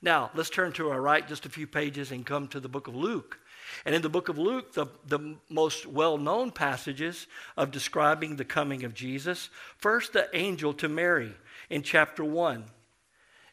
Now, 0.00 0.30
let's 0.34 0.48
turn 0.48 0.72
to 0.72 0.88
our 0.90 1.00
right 1.00 1.26
just 1.26 1.44
a 1.44 1.50
few 1.50 1.66
pages 1.66 2.12
and 2.12 2.24
come 2.24 2.48
to 2.48 2.60
the 2.60 2.70
book 2.70 2.88
of 2.88 2.94
Luke. 2.94 3.38
And 3.84 3.94
in 3.94 4.02
the 4.02 4.08
book 4.08 4.28
of 4.28 4.38
Luke, 4.38 4.72
the, 4.72 4.86
the 5.06 5.36
most 5.48 5.86
well 5.86 6.18
known 6.18 6.52
passages 6.52 7.26
of 7.56 7.70
describing 7.70 8.36
the 8.36 8.44
coming 8.44 8.84
of 8.84 8.94
Jesus 8.94 9.50
first, 9.76 10.12
the 10.12 10.28
angel 10.34 10.72
to 10.74 10.88
Mary 10.88 11.34
in 11.70 11.82
chapter 11.82 12.24
1. 12.24 12.64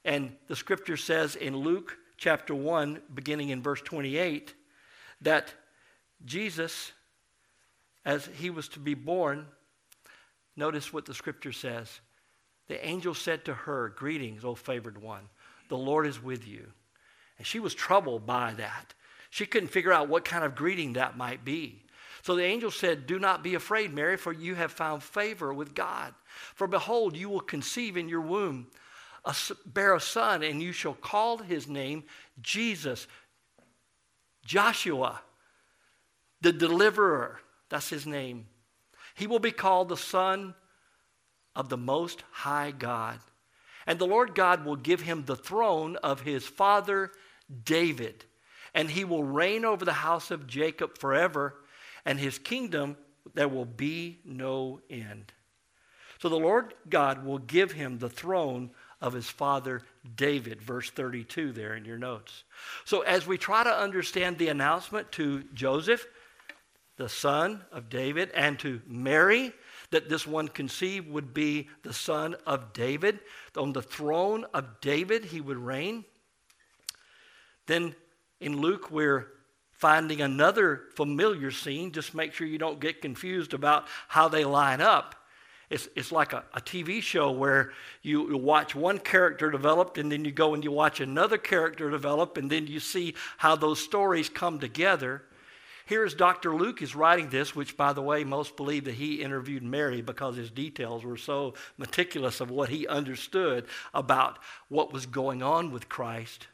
And 0.05 0.35
the 0.47 0.55
scripture 0.55 0.97
says 0.97 1.35
in 1.35 1.55
Luke 1.55 1.97
chapter 2.17 2.55
1, 2.55 3.01
beginning 3.13 3.49
in 3.49 3.61
verse 3.61 3.81
28, 3.81 4.53
that 5.21 5.53
Jesus, 6.25 6.91
as 8.05 8.29
he 8.39 8.49
was 8.49 8.67
to 8.69 8.79
be 8.79 8.93
born, 8.93 9.45
notice 10.55 10.93
what 10.93 11.05
the 11.05 11.13
scripture 11.13 11.51
says. 11.51 12.01
The 12.67 12.85
angel 12.85 13.13
said 13.13 13.45
to 13.45 13.53
her, 13.53 13.89
Greetings, 13.89 14.45
O 14.45 14.55
favored 14.55 15.01
one, 15.01 15.29
the 15.69 15.77
Lord 15.77 16.07
is 16.07 16.21
with 16.21 16.47
you. 16.47 16.67
And 17.37 17.47
she 17.47 17.59
was 17.59 17.73
troubled 17.73 18.25
by 18.25 18.53
that. 18.53 18.93
She 19.29 19.45
couldn't 19.45 19.69
figure 19.69 19.91
out 19.91 20.09
what 20.09 20.25
kind 20.25 20.43
of 20.43 20.55
greeting 20.55 20.93
that 20.93 21.17
might 21.17 21.43
be. 21.43 21.83
So 22.21 22.35
the 22.35 22.43
angel 22.43 22.71
said, 22.71 23.05
Do 23.05 23.19
not 23.19 23.43
be 23.43 23.55
afraid, 23.55 23.93
Mary, 23.93 24.15
for 24.15 24.31
you 24.31 24.55
have 24.55 24.71
found 24.71 25.03
favor 25.03 25.53
with 25.53 25.75
God. 25.75 26.13
For 26.55 26.67
behold, 26.67 27.17
you 27.17 27.29
will 27.29 27.41
conceive 27.41 27.97
in 27.97 28.07
your 28.07 28.21
womb 28.21 28.67
bear 29.65 29.95
a 29.95 30.01
son, 30.01 30.43
and 30.43 30.61
you 30.61 30.71
shall 30.71 30.93
call 30.93 31.37
his 31.37 31.67
name 31.67 32.03
Jesus, 32.41 33.07
Joshua, 34.45 35.21
the 36.41 36.51
deliverer. 36.51 37.39
That's 37.69 37.89
his 37.89 38.05
name. 38.05 38.47
He 39.15 39.27
will 39.27 39.39
be 39.39 39.51
called 39.51 39.89
the 39.89 39.97
Son 39.97 40.55
of 41.55 41.69
the 41.69 41.77
Most 41.77 42.23
High 42.31 42.71
God. 42.71 43.19
And 43.85 43.99
the 43.99 44.07
Lord 44.07 44.35
God 44.35 44.65
will 44.65 44.75
give 44.75 45.01
him 45.01 45.25
the 45.25 45.35
throne 45.35 45.97
of 45.97 46.21
his 46.21 46.45
father 46.45 47.11
David, 47.63 48.25
and 48.73 48.89
he 48.89 49.03
will 49.03 49.23
reign 49.23 49.65
over 49.65 49.85
the 49.85 49.93
house 49.93 50.31
of 50.31 50.47
Jacob 50.47 50.97
forever, 50.97 51.55
and 52.05 52.19
his 52.19 52.39
kingdom 52.39 52.97
there 53.33 53.47
will 53.47 53.65
be 53.65 54.19
no 54.25 54.81
end. 54.89 55.31
So 56.19 56.29
the 56.29 56.39
Lord 56.39 56.73
God 56.89 57.25
will 57.25 57.39
give 57.39 57.73
him 57.73 57.99
the 57.99 58.09
throne 58.09 58.71
of 59.03 59.11
his 59.11 59.29
father 59.29 59.81
David, 60.15 60.61
verse 60.61 60.89
32 60.89 61.51
there 61.51 61.75
in 61.75 61.83
your 61.83 61.97
notes. 61.97 62.45
So, 62.85 63.01
as 63.01 63.27
we 63.27 63.37
try 63.37 63.63
to 63.63 63.69
understand 63.69 64.37
the 64.37 64.47
announcement 64.47 65.11
to 65.13 65.43
Joseph, 65.53 66.07
the 66.95 67.09
son 67.09 67.61
of 67.73 67.89
David, 67.89 68.31
and 68.33 68.57
to 68.59 68.81
Mary, 68.87 69.51
that 69.91 70.07
this 70.07 70.25
one 70.25 70.47
conceived 70.47 71.09
would 71.09 71.33
be 71.33 71.67
the 71.83 71.93
son 71.93 72.35
of 72.47 72.71
David, 72.71 73.19
on 73.57 73.73
the 73.73 73.81
throne 73.81 74.45
of 74.53 74.79
David 74.79 75.25
he 75.25 75.41
would 75.41 75.57
reign. 75.57 76.05
Then 77.67 77.93
in 78.39 78.61
Luke, 78.61 78.89
we're 78.89 79.27
finding 79.73 80.21
another 80.21 80.83
familiar 80.95 81.51
scene. 81.51 81.91
Just 81.91 82.15
make 82.15 82.33
sure 82.33 82.47
you 82.47 82.57
don't 82.57 82.79
get 82.79 83.01
confused 83.01 83.53
about 83.53 83.85
how 84.07 84.29
they 84.29 84.45
line 84.45 84.79
up. 84.79 85.15
It's, 85.73 85.89
it's 85.95 86.11
like 86.11 86.33
a, 86.33 86.43
a 86.53 86.61
TV 86.61 87.01
show 87.01 87.31
where 87.31 87.71
you, 88.03 88.29
you 88.29 88.37
watch 88.37 88.75
one 88.75 88.99
character 88.99 89.49
develop 89.49 89.97
and 89.97 90.11
then 90.11 90.23
you 90.23 90.31
go 90.31 90.53
and 90.53 90.63
you 90.63 90.71
watch 90.71 90.99
another 90.99 91.39
character 91.39 91.89
develop 91.89 92.37
and 92.37 92.47
then 92.47 92.67
you 92.67 92.79
see 92.79 93.15
how 93.37 93.55
those 93.55 93.83
stories 93.83 94.29
come 94.29 94.59
together. 94.59 95.23
Here's 95.87 96.13
Dr. 96.13 96.55
Luke 96.55 96.83
is 96.83 96.95
writing 96.95 97.29
this, 97.29 97.55
which, 97.55 97.75
by 97.75 97.91
the 97.91 98.03
way, 98.03 98.23
most 98.23 98.55
believe 98.55 98.85
that 98.85 98.93
he 98.93 99.23
interviewed 99.23 99.63
Mary 99.63 100.03
because 100.03 100.35
his 100.35 100.51
details 100.51 101.03
were 101.03 101.17
so 101.17 101.55
meticulous 101.79 102.39
of 102.39 102.51
what 102.51 102.69
he 102.69 102.87
understood 102.87 103.65
about 103.95 104.37
what 104.69 104.93
was 104.93 105.07
going 105.07 105.41
on 105.41 105.71
with 105.71 105.89
Christ. 105.89 106.45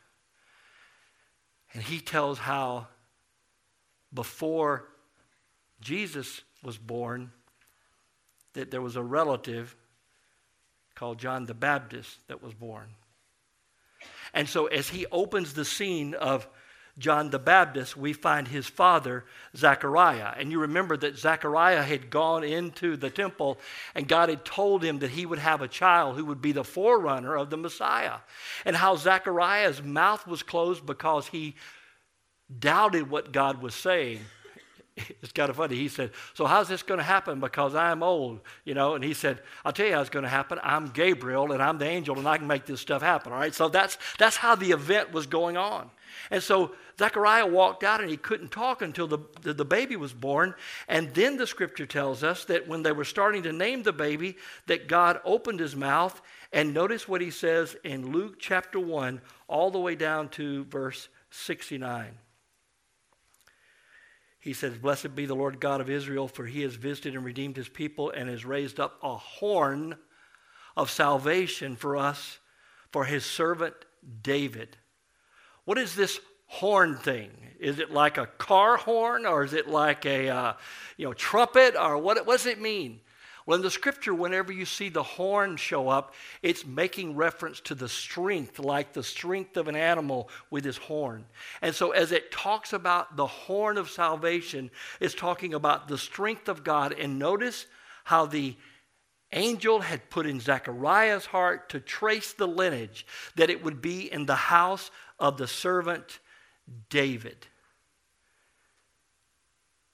And 1.74 1.84
he 1.84 2.00
tells 2.00 2.40
how 2.40 2.88
before 4.14 4.88
Jesus 5.82 6.40
was 6.64 6.78
born, 6.78 7.34
that 8.54 8.72
there 8.72 8.82
was 8.82 8.96
a 8.96 9.04
relative 9.04 9.76
called 10.96 11.18
John 11.18 11.46
the 11.46 11.54
Baptist 11.54 12.28
that 12.28 12.44
was 12.44 12.54
born. 12.54 12.90
And 14.34 14.48
so, 14.48 14.68
as 14.68 14.90
he 14.90 15.06
opens 15.12 15.54
the 15.54 15.66
scene 15.66 16.14
of 16.14 16.48
John 17.00 17.30
the 17.30 17.40
Baptist, 17.40 17.96
we 17.96 18.12
find 18.12 18.48
his 18.48 18.68
father, 18.68 19.26
Zechariah. 19.56 20.34
And 20.38 20.52
you 20.52 20.60
remember 20.60 20.98
that 20.98 21.18
Zechariah 21.18 21.82
had 21.82 22.10
gone 22.10 22.44
into 22.44 22.98
the 22.98 23.10
temple 23.10 23.58
and 23.96 24.08
God 24.08 24.30
had 24.30 24.44
told 24.44 24.84
him 24.84 25.00
that 25.00 25.12
he 25.12 25.26
would 25.26 25.40
have 25.40 25.62
a 25.62 25.68
child 25.68 26.18
who 26.18 26.26
would 26.26 26.42
be 26.42 26.52
the 26.52 26.66
forerunner 26.66 27.38
of 27.38 27.50
the 27.50 27.58
Messiah. 27.58 28.18
And 28.66 28.76
how 28.76 28.98
Zechariah's 28.98 29.82
mouth 29.82 30.28
was 30.28 30.44
closed 30.44 30.86
because 30.86 31.28
he 31.28 31.56
doubted 32.60 33.10
what 33.10 33.32
God 33.32 33.62
was 33.62 33.74
saying. 33.74 34.20
it's 35.22 35.32
kind 35.32 35.50
of 35.50 35.56
funny. 35.56 35.76
He 35.76 35.88
said, 35.88 36.12
So 36.34 36.46
how's 36.46 36.68
this 36.68 36.84
going 36.84 37.00
to 37.00 37.04
happen? 37.04 37.40
Because 37.40 37.76
I'm 37.76 38.04
old, 38.04 38.40
you 38.66 38.74
know? 38.74 38.96
And 38.96 39.04
he 39.04 39.14
said, 39.14 39.42
I'll 39.64 39.74
tell 39.74 39.88
you 39.88 39.94
how 39.94 40.02
it's 40.02 40.10
going 40.10 40.24
to 40.24 40.30
happen. 40.30 40.60
I'm 40.64 40.90
Gabriel 40.90 41.52
and 41.52 41.62
I'm 41.62 41.78
the 41.78 41.88
angel 41.88 42.18
and 42.18 42.28
I 42.28 42.38
can 42.38 42.48
make 42.48 42.66
this 42.66 42.82
stuff 42.82 43.02
happen, 43.02 43.32
all 43.32 43.40
right? 43.40 43.54
So 43.54 43.70
that's, 43.70 43.98
that's 44.18 44.38
how 44.38 44.56
the 44.56 44.72
event 44.72 45.12
was 45.12 45.28
going 45.28 45.58
on. 45.58 45.90
And 46.32 46.42
so 46.42 46.72
Zechariah 46.98 47.46
walked 47.46 47.84
out 47.84 48.02
and 48.02 48.10
he 48.10 48.18
couldn't 48.18 48.52
talk 48.52 48.82
until 48.82 49.08
the, 49.08 49.20
the, 49.42 49.54
the, 49.54 49.66
baby 49.66 49.96
was 49.96 50.14
born. 50.14 50.54
And 50.88 51.14
then 51.14 51.38
the 51.38 51.48
scripture 51.48 51.86
tells 51.86 52.24
us 52.24 52.46
that 52.46 52.68
when 52.68 52.84
they 52.84 52.92
were 52.92 53.06
starting 53.06 53.44
to 53.44 53.54
name 53.54 53.84
the 53.84 53.94
baby, 53.94 54.38
that 54.68 54.88
God 54.88 55.20
opened 55.24 55.60
his 55.60 55.76
mouth. 55.76 56.22
And 56.52 56.74
notice 56.74 57.08
what 57.08 57.22
he 57.22 57.32
says 57.32 57.76
in 57.84 58.12
Luke 58.12 58.36
chapter 58.40 58.80
1, 58.80 59.22
all 59.48 59.72
the 59.72 59.80
way 59.80 59.96
down 59.96 60.30
to 60.30 60.66
verse 60.66 61.08
69. 61.32 62.18
He 64.40 64.54
says, 64.54 64.78
Blessed 64.78 65.16
be 65.16 65.26
the 65.26 65.36
Lord 65.36 65.60
God 65.60 65.82
of 65.82 65.90
Israel, 65.90 66.28
for 66.28 66.46
he 66.46 66.62
has 66.62 66.76
visited 66.76 67.16
and 67.16 67.26
redeemed 67.26 67.58
his 67.58 67.70
people 67.70 68.10
and 68.10 68.30
has 68.30 68.46
raised 68.46 68.80
up 68.80 68.98
a 69.04 69.16
horn 69.18 69.98
of 70.78 70.90
salvation 70.90 71.76
for 71.76 71.98
us, 71.98 72.40
for 72.92 73.06
his 73.06 73.26
servant 73.26 73.76
David. 74.24 74.78
What 75.66 75.78
is 75.78 75.96
this 75.96 76.20
horn 76.48 76.96
thing? 76.98 77.32
Is 77.60 77.80
it 77.80 77.92
like 77.92 78.18
a 78.18 78.26
car 78.26 78.78
horn 78.78 79.26
or 79.26 79.44
is 79.44 79.54
it 79.54 79.68
like 79.68 80.06
a 80.06 80.30
uh, 80.30 80.54
you 80.98 81.06
know, 81.06 81.14
trumpet 81.14 81.76
or 81.76 81.98
what, 81.98 82.26
what 82.26 82.38
does 82.38 82.46
it 82.46 82.62
mean? 82.62 83.02
Well, 83.50 83.56
in 83.56 83.64
the 83.64 83.72
scripture, 83.72 84.14
whenever 84.14 84.54
you 84.54 84.64
see 84.64 84.90
the 84.90 85.02
horn 85.02 85.58
show 85.58 85.90
up, 85.90 86.14
it's 86.44 86.68
making 86.68 87.16
reference 87.16 87.60
to 87.62 87.74
the 87.74 87.90
strength, 87.90 88.60
like 88.60 88.94
the 88.94 89.02
strength 89.02 89.58
of 89.58 89.68
an 89.68 89.76
animal 89.76 90.30
with 90.52 90.64
his 90.64 90.78
horn. 90.78 91.26
And 91.64 91.74
so, 91.74 91.90
as 91.90 92.12
it 92.12 92.32
talks 92.32 92.74
about 92.74 93.16
the 93.16 93.26
horn 93.26 93.80
of 93.80 93.90
salvation, 93.90 94.70
it's 95.00 95.16
talking 95.16 95.56
about 95.56 95.88
the 95.88 95.98
strength 95.98 96.48
of 96.48 96.64
God. 96.64 96.94
And 96.94 97.18
notice 97.18 97.66
how 98.04 98.28
the 98.28 98.56
angel 99.32 99.80
had 99.80 100.12
put 100.12 100.28
in 100.28 100.40
Zechariah's 100.40 101.26
heart 101.26 101.70
to 101.70 101.80
trace 101.80 102.34
the 102.34 102.48
lineage, 102.48 103.04
that 103.36 103.50
it 103.50 103.64
would 103.64 103.82
be 103.82 104.14
in 104.14 104.28
the 104.28 104.36
house 104.36 104.92
of 105.20 105.38
the 105.40 105.48
servant 105.48 106.20
David. 106.92 107.48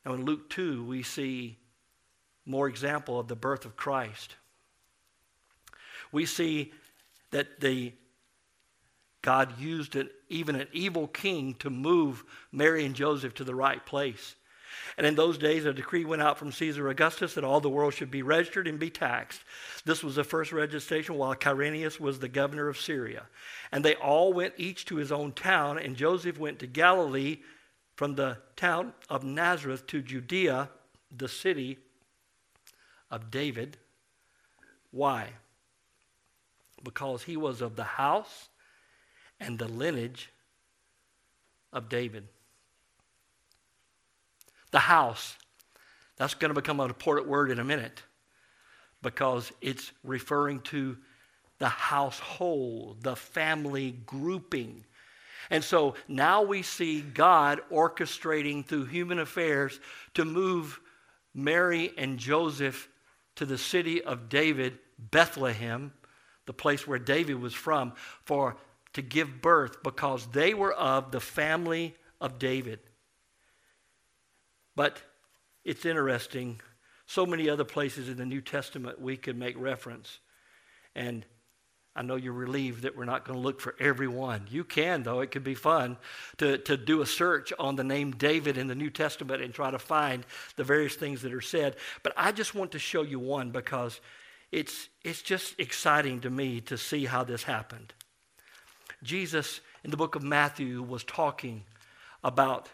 Now, 0.06 0.12
in 0.12 0.26
Luke 0.26 0.50
2, 0.50 0.84
we 0.84 1.04
see 1.04 1.58
more 2.46 2.68
example 2.68 3.20
of 3.20 3.28
the 3.28 3.36
birth 3.36 3.66
of 3.66 3.76
Christ. 3.76 4.36
We 6.12 6.26
see 6.26 6.72
that 7.32 7.60
the 7.60 7.94
God 9.22 9.60
used 9.60 9.96
an, 9.96 10.10
even 10.30 10.56
an 10.56 10.68
evil 10.72 11.08
king 11.08 11.56
to 11.56 11.72
move 11.72 12.24
Mary 12.52 12.86
and 12.86 12.94
Joseph 12.96 13.34
to 13.36 13.44
the 13.44 13.56
right 13.56 13.84
place. 13.84 14.36
And 14.98 15.08
in 15.08 15.16
those 15.16 15.38
days, 15.38 15.66
a 15.66 15.74
decree 15.74 16.06
went 16.06 16.22
out 16.22 16.38
from 16.38 16.52
Caesar 16.52 16.88
Augustus 16.90 17.34
that 17.34 17.44
all 17.44 17.60
the 17.60 17.70
world 17.70 17.94
should 17.94 18.12
be 18.12 18.22
registered 18.22 18.68
and 18.68 18.78
be 18.78 18.90
taxed. 18.90 19.42
This 19.84 20.04
was 20.04 20.16
the 20.16 20.24
first 20.24 20.52
registration 20.52 21.16
while 21.16 21.34
Quirinius 21.34 22.00
was 22.00 22.20
the 22.20 22.30
governor 22.30 22.68
of 22.68 22.78
Syria. 22.78 23.24
And 23.72 23.84
they 23.84 23.96
all 23.96 24.32
went 24.32 24.54
each 24.58 24.86
to 24.86 24.98
his 24.98 25.12
own 25.12 25.32
town, 25.32 25.80
and 25.80 25.96
Joseph 25.96 26.38
went 26.38 26.60
to 26.60 26.68
Galilee 26.68 27.40
from 27.96 28.16
the 28.16 28.38
town 28.56 28.94
of 29.10 29.24
Nazareth 29.24 29.88
to 29.88 30.02
Judea, 30.02 30.70
the 31.16 31.28
city 31.28 31.80
of 33.12 33.32
David. 33.32 33.78
Why? 34.92 35.30
Because 36.84 37.24
he 37.24 37.38
was 37.38 37.62
of 37.62 37.76
the 37.76 37.84
house 37.84 38.50
and 39.40 39.60
the 39.60 39.68
lineage 39.68 40.30
of 41.74 41.90
David. 41.90 42.28
The 44.72 44.80
house. 44.80 45.36
That's 46.18 46.34
going 46.34 46.50
to 46.54 46.60
become 46.60 46.80
an 46.80 46.88
important 46.88 47.28
word 47.28 47.52
in 47.52 47.60
a 47.60 47.64
minute 47.64 48.02
because 49.02 49.52
it's 49.62 49.92
referring 50.04 50.62
to 50.62 50.98
the 51.60 51.70
household, 51.70 53.04
the 53.04 53.16
family 53.16 53.98
grouping. 54.06 54.84
And 55.50 55.64
so 55.64 55.96
now 56.08 56.42
we 56.42 56.62
see 56.62 57.02
God 57.02 57.62
orchestrating 57.72 58.66
through 58.66 58.86
human 58.86 59.20
affairs 59.20 59.80
to 60.16 60.26
move 60.26 60.80
Mary 61.34 61.92
and 61.98 62.18
Joseph 62.18 62.90
to 63.36 63.46
the 63.46 63.58
city 63.58 64.02
of 64.02 64.30
David, 64.30 64.80
Bethlehem, 64.98 65.94
the 66.46 66.54
place 66.54 66.88
where 66.88 67.00
David 67.00 67.40
was 67.42 67.54
from, 67.54 67.94
for 68.24 68.58
to 68.94 69.02
give 69.02 69.42
birth 69.42 69.84
because 69.84 70.28
they 70.28 70.54
were 70.54 70.74
of 70.74 71.12
the 71.12 71.20
family 71.20 71.96
of 72.22 72.40
David. 72.40 72.80
But 74.76 75.02
it's 75.64 75.86
interesting, 75.86 76.62
so 77.06 77.26
many 77.26 77.50
other 77.50 77.64
places 77.64 78.10
in 78.10 78.18
the 78.18 78.26
New 78.26 78.42
Testament 78.42 79.02
we 79.02 79.18
could 79.18 79.38
make 79.38 79.60
reference. 79.60 80.20
And 80.96 81.26
I 81.96 82.02
know 82.02 82.16
you're 82.16 82.34
relieved 82.34 82.82
that 82.84 82.98
we're 82.98 83.06
not 83.06 83.24
going 83.24 83.38
to 83.38 83.44
look 83.44 83.62
for 83.62 83.74
every 83.80 84.08
one. 84.08 84.48
You 84.50 84.66
can, 84.66 85.04
though. 85.04 85.22
It 85.22 85.32
could 85.32 85.46
be 85.46 85.56
fun 85.56 85.96
to, 86.38 86.58
to 86.60 86.76
do 86.76 87.02
a 87.02 87.06
search 87.06 87.54
on 87.58 87.78
the 87.78 87.86
name 87.86 88.12
David 88.12 88.58
in 88.58 88.68
the 88.68 88.76
New 88.76 88.90
Testament 88.90 89.42
and 89.42 89.54
try 89.54 89.72
to 89.72 89.80
find 89.80 90.26
the 90.58 90.66
various 90.66 90.96
things 90.96 91.22
that 91.22 91.34
are 91.34 91.40
said. 91.40 91.78
But 92.04 92.12
I 92.18 92.34
just 92.34 92.54
want 92.54 92.74
to 92.74 92.80
show 92.80 93.04
you 93.04 93.20
one 93.20 93.52
because 93.52 94.02
it's, 94.52 94.90
it's 95.04 95.22
just 95.22 95.58
exciting 95.58 96.20
to 96.22 96.30
me 96.30 96.60
to 96.62 96.78
see 96.78 97.06
how 97.06 97.24
this 97.24 97.44
happened. 97.44 97.94
Jesus, 99.02 99.62
in 99.84 99.92
the 99.92 99.98
book 99.98 100.16
of 100.16 100.24
Matthew, 100.24 100.82
was 100.82 101.04
talking 101.04 101.64
about 102.24 102.68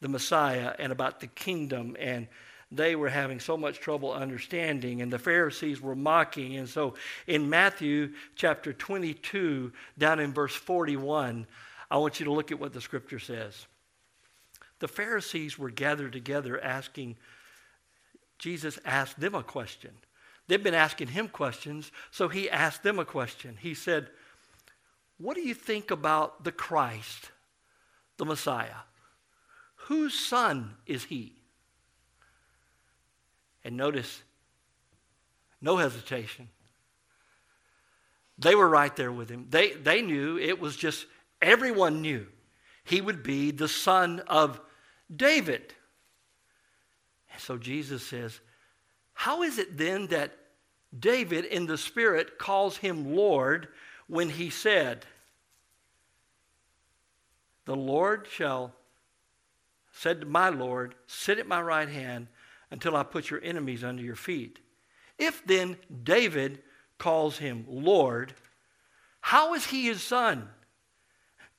the 0.00 0.08
Messiah 0.08 0.74
and 0.78 0.92
about 0.92 1.20
the 1.20 1.26
kingdom 1.26 1.96
and 1.98 2.26
they 2.72 2.96
were 2.96 3.08
having 3.08 3.38
so 3.38 3.56
much 3.56 3.78
trouble 3.78 4.12
understanding, 4.12 5.00
and 5.00 5.12
the 5.12 5.18
Pharisees 5.18 5.80
were 5.80 5.94
mocking. 5.94 6.56
And 6.56 6.68
so 6.68 6.94
in 7.26 7.48
Matthew 7.48 8.12
chapter 8.34 8.72
22, 8.72 9.72
down 9.98 10.18
in 10.18 10.32
verse 10.32 10.54
41, 10.54 11.46
I 11.90 11.98
want 11.98 12.18
you 12.18 12.26
to 12.26 12.32
look 12.32 12.50
at 12.50 12.58
what 12.58 12.72
the 12.72 12.80
scripture 12.80 13.20
says. 13.20 13.66
The 14.80 14.88
Pharisees 14.88 15.58
were 15.58 15.70
gathered 15.70 16.12
together 16.12 16.60
asking, 16.60 17.16
Jesus 18.38 18.78
asked 18.84 19.20
them 19.20 19.34
a 19.34 19.42
question. 19.42 19.92
They've 20.48 20.62
been 20.62 20.74
asking 20.74 21.08
him 21.08 21.28
questions, 21.28 21.90
so 22.10 22.28
he 22.28 22.50
asked 22.50 22.82
them 22.82 22.98
a 22.98 23.04
question. 23.04 23.56
He 23.60 23.74
said, 23.74 24.08
What 25.18 25.34
do 25.34 25.40
you 25.40 25.54
think 25.54 25.90
about 25.90 26.44
the 26.44 26.52
Christ, 26.52 27.30
the 28.16 28.24
Messiah? 28.24 28.84
Whose 29.86 30.14
son 30.14 30.74
is 30.86 31.04
he? 31.04 31.35
And 33.66 33.76
notice, 33.76 34.22
no 35.60 35.76
hesitation. 35.76 36.48
They 38.38 38.54
were 38.54 38.68
right 38.68 38.94
there 38.94 39.10
with 39.10 39.28
him. 39.28 39.48
They, 39.50 39.72
they 39.72 40.02
knew 40.02 40.38
it 40.38 40.60
was 40.60 40.76
just, 40.76 41.04
everyone 41.42 42.00
knew 42.00 42.28
he 42.84 43.00
would 43.00 43.24
be 43.24 43.50
the 43.50 43.66
son 43.66 44.20
of 44.28 44.60
David. 45.14 45.74
And 47.32 47.40
so 47.40 47.58
Jesus 47.58 48.04
says, 48.06 48.38
How 49.14 49.42
is 49.42 49.58
it 49.58 49.76
then 49.76 50.06
that 50.08 50.38
David 50.96 51.44
in 51.44 51.66
the 51.66 51.76
Spirit 51.76 52.38
calls 52.38 52.76
him 52.76 53.16
Lord 53.16 53.66
when 54.06 54.30
he 54.30 54.48
said, 54.48 55.06
The 57.64 57.74
Lord 57.74 58.28
shall, 58.30 58.74
said 59.90 60.20
to 60.20 60.26
my 60.28 60.50
Lord, 60.50 60.94
sit 61.08 61.40
at 61.40 61.48
my 61.48 61.60
right 61.60 61.88
hand 61.88 62.28
until 62.70 62.96
I 62.96 63.02
put 63.02 63.30
your 63.30 63.42
enemies 63.42 63.84
under 63.84 64.02
your 64.02 64.16
feet. 64.16 64.58
If 65.18 65.44
then 65.46 65.76
David 66.02 66.62
calls 66.98 67.38
him 67.38 67.64
Lord, 67.68 68.32
how 69.20 69.54
is 69.54 69.66
he 69.66 69.86
his 69.86 70.02
son? 70.02 70.48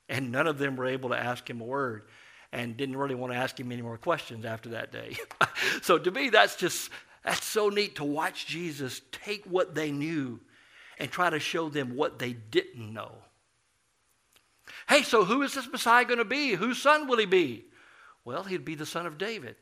And 0.08 0.32
none 0.32 0.46
of 0.46 0.58
them 0.58 0.76
were 0.76 0.86
able 0.86 1.10
to 1.10 1.18
ask 1.18 1.48
him 1.48 1.60
a 1.60 1.64
word 1.64 2.04
and 2.52 2.76
didn't 2.76 2.96
really 2.96 3.14
want 3.14 3.32
to 3.32 3.38
ask 3.38 3.58
him 3.58 3.70
any 3.70 3.82
more 3.82 3.98
questions 3.98 4.44
after 4.44 4.70
that 4.70 4.90
day. 4.90 5.16
so 5.82 5.98
to 5.98 6.10
me, 6.10 6.30
that's 6.30 6.56
just, 6.56 6.90
that's 7.24 7.44
so 7.44 7.68
neat 7.68 7.96
to 7.96 8.04
watch 8.04 8.46
Jesus 8.46 9.02
take 9.12 9.44
what 9.44 9.74
they 9.74 9.90
knew 9.90 10.40
and 10.98 11.10
try 11.10 11.28
to 11.28 11.38
show 11.38 11.68
them 11.68 11.94
what 11.94 12.18
they 12.18 12.32
didn't 12.32 12.92
know. 12.92 13.12
Hey, 14.88 15.02
so 15.02 15.24
who 15.24 15.42
is 15.42 15.54
this 15.54 15.70
Messiah 15.70 16.04
going 16.04 16.18
to 16.18 16.24
be? 16.24 16.52
Whose 16.52 16.80
son 16.80 17.06
will 17.06 17.18
he 17.18 17.26
be? 17.26 17.66
Well, 18.24 18.44
he'd 18.44 18.64
be 18.64 18.74
the 18.74 18.86
son 18.86 19.06
of 19.06 19.18
David. 19.18 19.56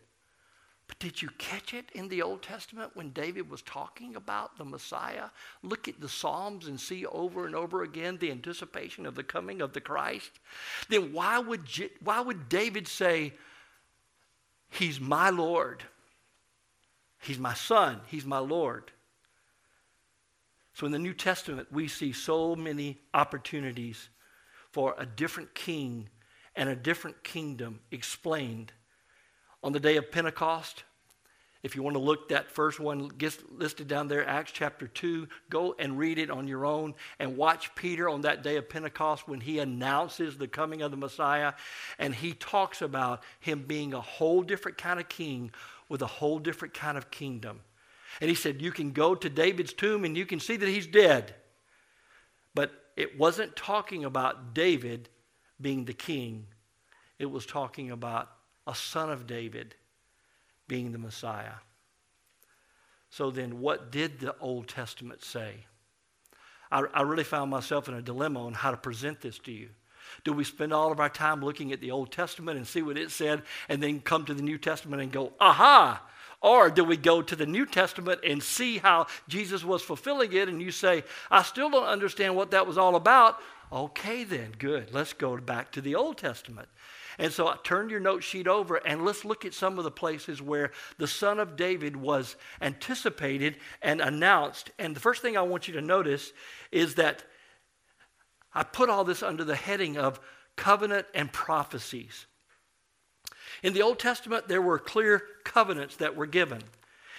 But 0.88 0.98
did 0.98 1.20
you 1.20 1.28
catch 1.38 1.74
it 1.74 1.90
in 1.94 2.08
the 2.08 2.22
Old 2.22 2.42
Testament 2.42 2.92
when 2.94 3.10
David 3.10 3.50
was 3.50 3.62
talking 3.62 4.14
about 4.14 4.56
the 4.56 4.64
Messiah? 4.64 5.30
Look 5.62 5.88
at 5.88 6.00
the 6.00 6.08
Psalms 6.08 6.68
and 6.68 6.80
see 6.80 7.04
over 7.06 7.46
and 7.46 7.56
over 7.56 7.82
again 7.82 8.18
the 8.18 8.30
anticipation 8.30 9.04
of 9.04 9.14
the 9.14 9.24
coming 9.24 9.60
of 9.60 9.72
the 9.72 9.80
Christ. 9.80 10.30
Then 10.88 11.12
why 11.12 11.38
would, 11.38 11.62
why 12.02 12.20
would 12.20 12.48
David 12.48 12.86
say, 12.86 13.32
He's 14.70 15.00
my 15.00 15.30
Lord? 15.30 15.82
He's 17.20 17.38
my 17.38 17.54
son. 17.54 18.00
He's 18.06 18.24
my 18.26 18.38
Lord. 18.38 18.92
So 20.74 20.86
in 20.86 20.92
the 20.92 20.98
New 20.98 21.14
Testament, 21.14 21.68
we 21.72 21.88
see 21.88 22.12
so 22.12 22.54
many 22.54 22.98
opportunities 23.14 24.08
for 24.70 24.94
a 24.98 25.06
different 25.06 25.54
king 25.54 26.10
and 26.54 26.68
a 26.68 26.76
different 26.76 27.24
kingdom 27.24 27.80
explained 27.90 28.72
on 29.62 29.72
the 29.72 29.80
day 29.80 29.96
of 29.96 30.10
Pentecost. 30.10 30.84
If 31.62 31.74
you 31.74 31.82
want 31.82 31.94
to 31.94 32.00
look, 32.00 32.28
that 32.28 32.52
first 32.52 32.78
one 32.78 33.08
gets 33.08 33.38
listed 33.50 33.88
down 33.88 34.06
there, 34.06 34.24
Acts 34.28 34.52
chapter 34.52 34.86
2. 34.86 35.26
Go 35.50 35.74
and 35.78 35.98
read 35.98 36.18
it 36.18 36.30
on 36.30 36.46
your 36.46 36.64
own 36.64 36.94
and 37.18 37.36
watch 37.36 37.74
Peter 37.74 38.08
on 38.08 38.20
that 38.20 38.44
day 38.44 38.56
of 38.56 38.68
Pentecost 38.68 39.26
when 39.26 39.40
he 39.40 39.58
announces 39.58 40.38
the 40.38 40.46
coming 40.46 40.82
of 40.82 40.92
the 40.92 40.96
Messiah. 40.96 41.54
And 41.98 42.14
he 42.14 42.34
talks 42.34 42.82
about 42.82 43.24
him 43.40 43.64
being 43.66 43.94
a 43.94 44.00
whole 44.00 44.42
different 44.42 44.78
kind 44.78 45.00
of 45.00 45.08
king 45.08 45.50
with 45.88 46.02
a 46.02 46.06
whole 46.06 46.38
different 46.38 46.72
kind 46.72 46.96
of 46.96 47.10
kingdom. 47.10 47.60
And 48.20 48.28
he 48.28 48.36
said, 48.36 48.62
You 48.62 48.70
can 48.70 48.92
go 48.92 49.14
to 49.14 49.28
David's 49.28 49.72
tomb 49.72 50.04
and 50.04 50.16
you 50.16 50.26
can 50.26 50.40
see 50.40 50.56
that 50.56 50.68
he's 50.68 50.86
dead. 50.86 51.34
But 52.54 52.72
it 52.96 53.18
wasn't 53.18 53.56
talking 53.56 54.04
about 54.04 54.54
David 54.54 55.08
being 55.60 55.84
the 55.84 55.94
king, 55.94 56.46
it 57.18 57.26
was 57.26 57.46
talking 57.46 57.90
about 57.90 58.30
a 58.66 58.74
son 58.74 59.10
of 59.10 59.26
David 59.26 59.74
being 60.68 60.92
the 60.92 60.98
Messiah. 60.98 61.54
So 63.10 63.30
then, 63.30 63.60
what 63.60 63.90
did 63.90 64.20
the 64.20 64.36
Old 64.40 64.68
Testament 64.68 65.22
say? 65.22 65.66
I, 66.70 66.82
I, 66.92 67.02
really 67.02 67.24
found 67.24 67.50
myself 67.50 67.88
in 67.88 67.94
a 67.94 68.02
dilemma 68.02 68.44
on 68.44 68.54
how 68.54 68.72
to 68.72 68.76
present 68.76 69.20
this 69.20 69.38
to 69.40 69.52
you. 69.52 69.68
Do 70.24 70.32
we 70.32 70.44
spend 70.44 70.72
all 70.72 70.90
of 70.90 71.00
our 71.00 71.08
time 71.08 71.44
looking 71.44 71.72
at 71.72 71.80
the 71.80 71.92
Old 71.92 72.10
Testament 72.10 72.56
and 72.56 72.66
see 72.66 72.82
what 72.82 72.98
it 72.98 73.10
said 73.10 73.42
and 73.68 73.82
then 73.82 74.00
come 74.00 74.24
to 74.24 74.34
the 74.34 74.42
New 74.42 74.58
Testament 74.58 75.02
and 75.02 75.12
go, 75.12 75.32
aha? 75.40 76.02
Or 76.40 76.70
do 76.70 76.84
we 76.84 76.96
go 76.96 77.22
to 77.22 77.36
the 77.36 77.46
New 77.46 77.66
Testament 77.66 78.20
and 78.24 78.42
see 78.42 78.78
how 78.78 79.06
Jesus 79.28 79.64
was 79.64 79.82
fulfilling 79.82 80.32
it 80.32 80.48
and 80.48 80.60
you 80.60 80.70
say, 80.70 81.04
I 81.30 81.42
still 81.42 81.70
don't 81.70 81.86
understand 81.86 82.36
what 82.36 82.50
that 82.50 82.66
was 82.66 82.78
all 82.78 82.96
about? 82.96 83.40
Okay, 83.72 84.24
then, 84.24 84.52
good. 84.58 84.92
Let's 84.92 85.12
go 85.12 85.36
back 85.38 85.72
to 85.72 85.80
the 85.80 85.94
Old 85.94 86.18
Testament. 86.18 86.68
And 87.18 87.32
so 87.32 87.52
turn 87.64 87.88
your 87.88 88.00
note 88.00 88.22
sheet 88.22 88.46
over 88.46 88.76
and 88.76 89.04
let's 89.04 89.24
look 89.24 89.44
at 89.44 89.54
some 89.54 89.78
of 89.78 89.84
the 89.84 89.90
places 89.90 90.42
where 90.42 90.72
the 90.98 91.06
son 91.06 91.38
of 91.38 91.56
David 91.56 91.96
was 91.96 92.36
anticipated 92.60 93.56
and 93.80 94.00
announced. 94.00 94.70
And 94.78 94.94
the 94.94 95.00
first 95.00 95.22
thing 95.22 95.36
I 95.36 95.42
want 95.42 95.66
you 95.66 95.74
to 95.74 95.80
notice 95.80 96.32
is 96.70 96.96
that 96.96 97.24
I 98.52 98.62
put 98.62 98.90
all 98.90 99.04
this 99.04 99.22
under 99.22 99.44
the 99.44 99.56
heading 99.56 99.96
of 99.96 100.20
covenant 100.56 101.06
and 101.14 101.32
prophecies. 101.32 102.26
In 103.62 103.72
the 103.72 103.82
Old 103.82 103.98
Testament, 103.98 104.48
there 104.48 104.62
were 104.62 104.78
clear 104.78 105.22
covenants 105.44 105.96
that 105.96 106.16
were 106.16 106.26
given. 106.26 106.62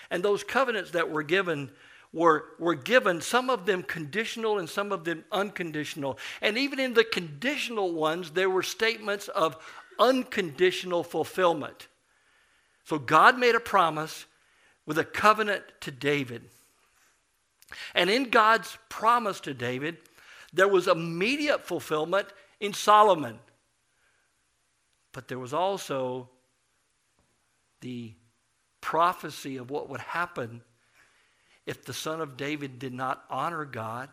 And 0.10 0.24
those 0.24 0.44
covenants 0.44 0.92
that 0.92 1.10
were 1.10 1.24
given 1.24 1.72
were, 2.14 2.46
were 2.58 2.76
given, 2.76 3.22
some 3.22 3.50
of 3.50 3.66
them 3.66 3.84
conditional 3.84 4.58
and 4.60 4.70
some 4.70 4.92
of 4.92 5.04
them 5.04 5.26
unconditional. 5.32 6.18
And 6.42 6.58
even 6.58 6.80
in 6.80 6.94
the 6.94 7.04
conditional 7.04 7.94
ones, 7.94 8.32
there 8.32 8.50
were 8.50 8.64
statements 8.64 9.28
of 9.28 9.58
unconditional 10.00 11.04
fulfillment. 11.04 11.88
So 12.84 12.98
God 12.98 13.38
made 13.38 13.56
a 13.56 13.60
promise 13.60 14.26
with 14.86 14.98
a 14.98 15.04
covenant 15.04 15.64
to 15.82 15.92
David. 15.92 16.44
And 17.94 18.10
in 18.10 18.30
God's 18.30 18.78
promise 18.90 19.40
to 19.42 19.54
David, 19.54 19.98
there 20.54 20.68
was 20.68 20.88
immediate 20.88 21.66
fulfillment 21.66 22.28
in 22.60 22.74
Solomon. 22.74 23.40
But 25.12 25.28
there 25.28 25.40
was 25.40 25.54
also 25.54 26.30
the 27.82 28.14
prophecy 28.82 29.58
of 29.58 29.70
what 29.70 29.90
would 29.90 30.00
happen 30.00 30.62
if 31.66 31.84
the 31.84 31.94
son 31.94 32.22
of 32.22 32.38
David 32.38 32.80
did 32.80 32.94
not 32.94 33.26
honor 33.30 33.66
God 33.66 34.10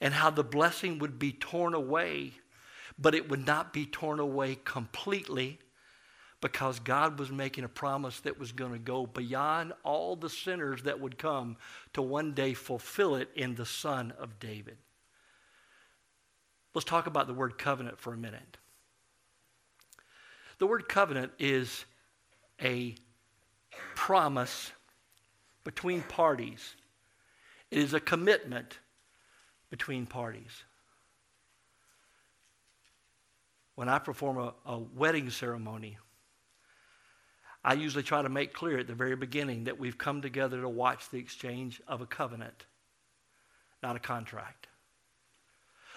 and 0.00 0.14
how 0.14 0.30
the 0.30 0.44
blessing 0.44 0.98
would 0.98 1.18
be 1.18 1.32
torn 1.32 1.74
away, 1.74 2.32
but 2.98 3.14
it 3.14 3.28
would 3.28 3.46
not 3.46 3.72
be 3.72 3.86
torn 3.86 4.20
away 4.20 4.58
completely 4.64 5.58
because 6.40 6.78
God 6.80 7.18
was 7.18 7.30
making 7.30 7.64
a 7.64 7.68
promise 7.68 8.20
that 8.20 8.38
was 8.38 8.52
going 8.52 8.72
to 8.72 8.78
go 8.78 9.06
beyond 9.06 9.72
all 9.82 10.16
the 10.16 10.28
sinners 10.28 10.82
that 10.82 11.00
would 11.00 11.18
come 11.18 11.56
to 11.94 12.02
one 12.02 12.32
day 12.34 12.54
fulfill 12.54 13.16
it 13.16 13.30
in 13.34 13.54
the 13.54 13.66
son 13.66 14.12
of 14.18 14.38
David. 14.38 14.76
Let's 16.74 16.84
talk 16.84 17.06
about 17.06 17.26
the 17.26 17.34
word 17.34 17.56
covenant 17.56 17.98
for 17.98 18.12
a 18.12 18.18
minute. 18.18 18.58
The 20.58 20.66
word 20.66 20.88
covenant 20.88 21.32
is 21.38 21.84
a 22.62 22.94
promise 23.94 24.72
between 25.64 26.02
parties, 26.02 26.76
it 27.70 27.78
is 27.78 27.92
a 27.92 28.00
commitment 28.00 28.78
between 29.70 30.06
parties. 30.06 30.64
When 33.76 33.88
I 33.88 33.98
perform 33.98 34.38
a, 34.38 34.54
a 34.64 34.78
wedding 34.78 35.30
ceremony, 35.30 35.98
I 37.62 37.74
usually 37.74 38.02
try 38.02 38.22
to 38.22 38.28
make 38.28 38.52
clear 38.52 38.78
at 38.78 38.86
the 38.86 38.94
very 38.94 39.16
beginning 39.16 39.64
that 39.64 39.78
we've 39.78 39.98
come 39.98 40.22
together 40.22 40.60
to 40.62 40.68
watch 40.68 41.10
the 41.10 41.18
exchange 41.18 41.80
of 41.86 42.00
a 42.00 42.06
covenant, 42.06 42.64
not 43.82 43.94
a 43.94 44.00
contract. 44.00 44.66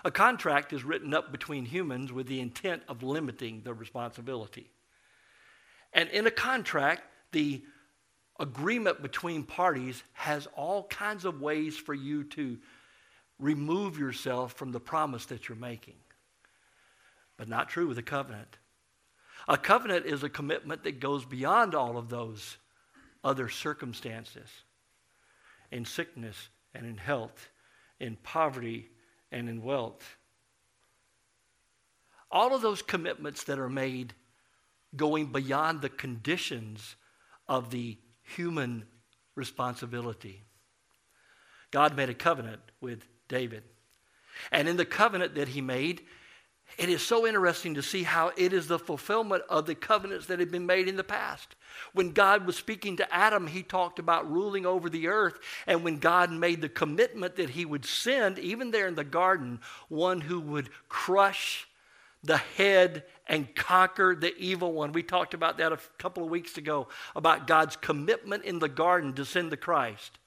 A 0.04 0.12
contract 0.12 0.74
is 0.74 0.84
written 0.84 1.14
up 1.14 1.32
between 1.32 1.66
humans 1.66 2.12
with 2.12 2.28
the 2.28 2.40
intent 2.40 2.84
of 2.88 3.02
limiting 3.02 3.62
the 3.64 3.74
responsibility. 3.74 4.70
And 5.94 6.10
in 6.10 6.28
a 6.28 6.32
contract, 6.32 7.04
the 7.32 7.62
agreement 8.40 9.02
between 9.02 9.44
parties 9.44 10.04
has 10.14 10.48
all 10.56 10.84
kinds 10.84 11.26
of 11.26 11.42
ways 11.42 11.78
for 11.78 11.94
you 11.94 12.24
to 12.26 12.58
remove 13.38 13.98
yourself 13.98 14.54
from 14.54 14.72
the 14.72 14.80
promise 14.80 15.26
that 15.28 15.48
you're 15.48 15.58
making. 15.58 15.96
But 17.40 17.48
not 17.48 17.70
true 17.70 17.88
with 17.88 17.98
a 17.98 18.04
covenant. 18.04 18.58
A 19.48 19.58
covenant 19.58 20.06
is 20.06 20.24
a 20.24 20.30
commitment 20.30 20.84
that 20.84 21.00
goes 21.00 21.24
beyond 21.24 21.74
all 21.74 21.98
of 21.98 22.10
those 22.10 22.58
other 23.24 23.48
circumstances 23.48 24.50
in 25.72 25.86
sickness 25.86 26.50
and 26.76 26.86
in 26.86 26.98
health, 26.98 27.50
in 27.98 28.18
poverty 28.24 28.90
and 29.32 29.48
in 29.48 29.64
wealth. 29.64 30.18
All 32.30 32.54
of 32.54 32.62
those 32.62 32.82
commitments 32.82 33.46
that 33.46 33.58
are 33.58 33.70
made 33.70 34.14
going 34.98 35.28
beyond 35.28 35.82
the 35.82 35.90
conditions 35.90 36.98
of 37.48 37.72
the 37.72 37.98
human 38.22 38.86
responsibility. 39.36 40.44
God 41.72 41.96
made 41.96 42.10
a 42.10 42.14
covenant 42.14 42.62
with 42.82 43.06
David. 43.30 43.64
And 44.52 44.68
in 44.68 44.76
the 44.76 44.86
covenant 44.86 45.36
that 45.36 45.48
he 45.48 45.62
made, 45.62 46.02
it 46.78 46.90
is 46.90 47.02
so 47.02 47.28
interesting 47.28 47.76
to 47.76 47.82
see 47.82 48.04
how 48.04 48.32
it 48.38 48.54
is 48.54 48.68
the 48.68 48.80
fulfillment 48.80 49.44
of 49.50 49.66
the 49.66 49.76
covenants 49.76 50.28
that 50.28 50.40
had 50.40 50.52
been 50.52 50.66
made 50.66 50.88
in 50.88 50.96
the 50.96 51.04
past. 51.04 51.56
When 51.94 52.12
God 52.12 52.46
was 52.46 52.56
speaking 52.56 52.98
to 52.98 53.14
Adam, 53.14 53.48
he 53.48 53.64
talked 53.64 54.00
about 54.00 54.32
ruling 54.32 54.66
over 54.66 54.90
the 54.90 55.08
earth. 55.08 55.40
And 55.68 55.84
when 55.84 56.00
God 56.00 56.32
made 56.32 56.62
the 56.62 56.70
commitment 56.70 57.36
that 57.36 57.50
he 57.52 57.66
would 57.66 57.86
send, 57.86 58.40
even 58.40 58.72
there 58.72 58.88
in 58.88 58.96
the 58.96 59.04
garden, 59.04 59.60
one 59.90 60.22
who 60.22 60.40
would 60.40 60.70
crush 60.88 61.68
the 62.24 62.38
head 62.38 63.04
and 63.28 63.54
conquer 63.56 64.16
the 64.16 64.36
evil 64.38 64.74
one. 64.74 64.92
We 64.92 65.04
talked 65.04 65.34
about 65.34 65.58
that 65.58 65.72
a 65.72 65.80
couple 65.98 66.24
of 66.24 66.30
weeks 66.30 66.58
ago 66.58 66.88
about 67.16 67.48
God's 67.48 67.76
commitment 67.76 68.44
in 68.44 68.60
the 68.60 68.70
garden 68.70 69.14
to 69.14 69.26
send 69.26 69.52
the 69.52 69.58
Christ. 69.58 70.18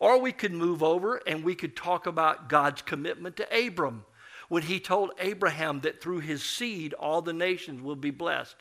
Or 0.00 0.20
we 0.20 0.32
could 0.32 0.52
move 0.52 0.82
over 0.82 1.16
and 1.26 1.44
we 1.44 1.54
could 1.54 1.76
talk 1.76 2.06
about 2.06 2.48
God's 2.48 2.82
commitment 2.82 3.36
to 3.36 3.66
Abram 3.66 4.04
when 4.48 4.64
he 4.64 4.80
told 4.80 5.12
Abraham 5.18 5.80
that 5.80 6.00
through 6.00 6.20
his 6.20 6.42
seed 6.42 6.94
all 6.94 7.22
the 7.22 7.32
nations 7.32 7.82
will 7.82 7.96
be 7.96 8.10
blessed. 8.10 8.56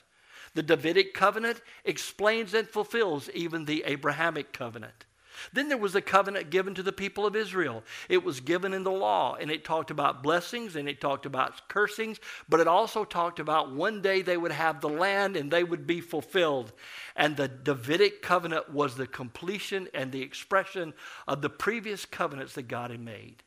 The 0.54 0.64
Davidic 0.64 1.14
covenant 1.14 1.62
explains 1.86 2.54
and 2.54 2.68
fulfills 2.68 3.30
even 3.30 3.66
the 3.66 3.84
Abrahamic 3.86 4.54
covenant. 4.54 5.06
Then 5.54 5.70
there 5.70 5.78
was 5.78 5.96
a 5.96 6.02
covenant 6.02 6.50
given 6.50 6.74
to 6.76 6.84
the 6.84 6.92
people 6.92 7.26
of 7.26 7.36
Israel. 7.36 7.84
It 8.10 8.24
was 8.24 8.40
given 8.40 8.74
in 8.74 8.84
the 8.84 8.92
law, 8.92 9.36
and 9.36 9.52
it 9.52 9.64
talked 9.64 9.92
about 9.92 10.24
blessings 10.24 10.76
and 10.76 10.90
it 10.90 11.00
talked 11.00 11.26
about 11.26 11.70
cursings, 11.70 12.20
but 12.50 12.60
it 12.60 12.68
also 12.68 13.04
talked 13.04 13.40
about 13.40 13.72
one 13.72 14.02
day 14.02 14.22
they 14.22 14.38
would 14.38 14.52
have 14.52 14.82
the 14.82 14.90
land 14.90 15.38
and 15.38 15.52
they 15.52 15.64
would 15.64 15.86
be 15.86 16.02
fulfilled. 16.02 16.74
And 17.16 17.38
the 17.38 17.48
Davidic 17.48 18.22
covenant 18.22 18.72
was 18.72 18.96
the 18.96 19.08
completion 19.08 19.88
and 19.94 20.12
the 20.12 20.22
expression 20.22 20.94
of 21.28 21.42
the 21.42 21.50
previous 21.50 22.06
covenants 22.06 22.54
that 22.54 22.68
God 22.68 22.92
had 22.92 23.00
made. 23.00 23.44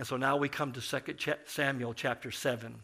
And 0.00 0.06
so 0.06 0.16
now 0.16 0.38
we 0.38 0.48
come 0.48 0.72
to 0.72 0.80
2 0.80 1.14
Samuel 1.44 1.92
chapter 1.92 2.30
7. 2.30 2.74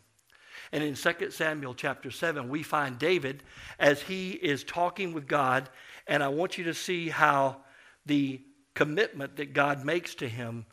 And 0.70 0.84
in 0.84 0.94
2 0.94 1.30
Samuel 1.30 1.72
chapter 1.72 2.10
7, 2.10 2.50
we 2.50 2.62
find 2.62 2.98
David 2.98 3.42
as 3.78 4.02
he 4.02 4.32
is 4.32 4.62
talking 4.62 5.14
with 5.14 5.26
God. 5.26 5.70
And 6.06 6.22
I 6.22 6.28
want 6.28 6.58
you 6.58 6.64
to 6.64 6.74
see 6.74 7.08
how 7.08 7.56
the 8.04 8.42
commitment 8.74 9.36
that 9.36 9.54
God 9.54 9.82
makes 9.82 10.14
to 10.16 10.28
him, 10.28 10.66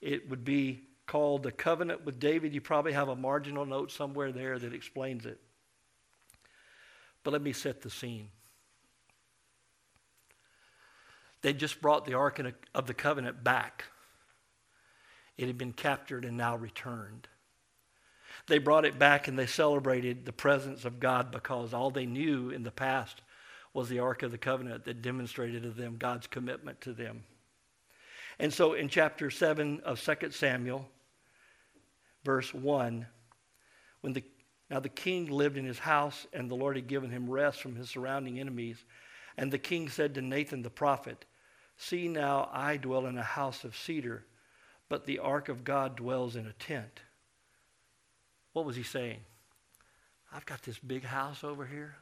it 0.00 0.30
would 0.30 0.46
be 0.46 0.84
called 1.06 1.42
the 1.42 1.52
covenant 1.52 2.06
with 2.06 2.18
David. 2.18 2.54
You 2.54 2.62
probably 2.62 2.92
have 2.92 3.10
a 3.10 3.14
marginal 3.14 3.66
note 3.66 3.92
somewhere 3.92 4.32
there 4.32 4.58
that 4.58 4.72
explains 4.72 5.26
it. 5.26 5.38
But 7.22 7.32
let 7.32 7.42
me 7.42 7.52
set 7.52 7.82
the 7.82 7.90
scene. 7.90 8.30
They 11.42 11.52
just 11.52 11.82
brought 11.82 12.06
the 12.06 12.14
Ark 12.14 12.40
uh, 12.40 12.52
of 12.74 12.86
the 12.86 12.94
Covenant 12.94 13.44
back. 13.44 13.84
It 15.36 15.46
had 15.46 15.58
been 15.58 15.72
captured 15.72 16.24
and 16.24 16.36
now 16.36 16.56
returned. 16.56 17.28
They 18.46 18.58
brought 18.58 18.84
it 18.84 18.98
back 18.98 19.28
and 19.28 19.38
they 19.38 19.46
celebrated 19.46 20.24
the 20.24 20.32
presence 20.32 20.84
of 20.84 21.00
God 21.00 21.30
because 21.30 21.72
all 21.72 21.90
they 21.90 22.06
knew 22.06 22.50
in 22.50 22.62
the 22.62 22.70
past 22.70 23.22
was 23.74 23.88
the 23.88 24.00
Ark 24.00 24.22
of 24.22 24.30
the 24.30 24.38
Covenant 24.38 24.84
that 24.84 25.02
demonstrated 25.02 25.62
to 25.62 25.70
them 25.70 25.96
God's 25.96 26.26
commitment 26.26 26.80
to 26.82 26.92
them. 26.92 27.24
And 28.38 28.52
so 28.52 28.72
in 28.72 28.88
chapter 28.88 29.30
7 29.30 29.80
of 29.84 30.00
2 30.00 30.30
Samuel, 30.30 30.88
verse 32.24 32.52
1, 32.52 33.06
when 34.00 34.12
the 34.12 34.24
now 34.72 34.80
the 34.80 34.88
king 34.88 35.26
lived 35.26 35.58
in 35.58 35.66
his 35.66 35.78
house, 35.78 36.26
and 36.32 36.50
the 36.50 36.54
Lord 36.54 36.76
had 36.76 36.86
given 36.86 37.10
him 37.10 37.28
rest 37.28 37.60
from 37.60 37.76
his 37.76 37.90
surrounding 37.90 38.40
enemies. 38.40 38.82
And 39.36 39.52
the 39.52 39.58
king 39.58 39.90
said 39.90 40.14
to 40.14 40.22
Nathan 40.22 40.62
the 40.62 40.70
prophet, 40.70 41.26
See 41.76 42.08
now, 42.08 42.48
I 42.50 42.78
dwell 42.78 43.04
in 43.04 43.18
a 43.18 43.22
house 43.22 43.64
of 43.64 43.76
cedar, 43.76 44.24
but 44.92 45.06
the 45.06 45.20
ark 45.20 45.48
of 45.48 45.64
God 45.64 45.96
dwells 45.96 46.36
in 46.36 46.46
a 46.46 46.52
tent. 46.52 47.00
What 48.52 48.66
was 48.66 48.76
he 48.76 48.82
saying? 48.82 49.20
I've 50.30 50.44
got 50.44 50.62
this 50.64 50.78
big 50.78 51.02
house 51.02 51.42
over 51.42 51.64
here 51.64 51.96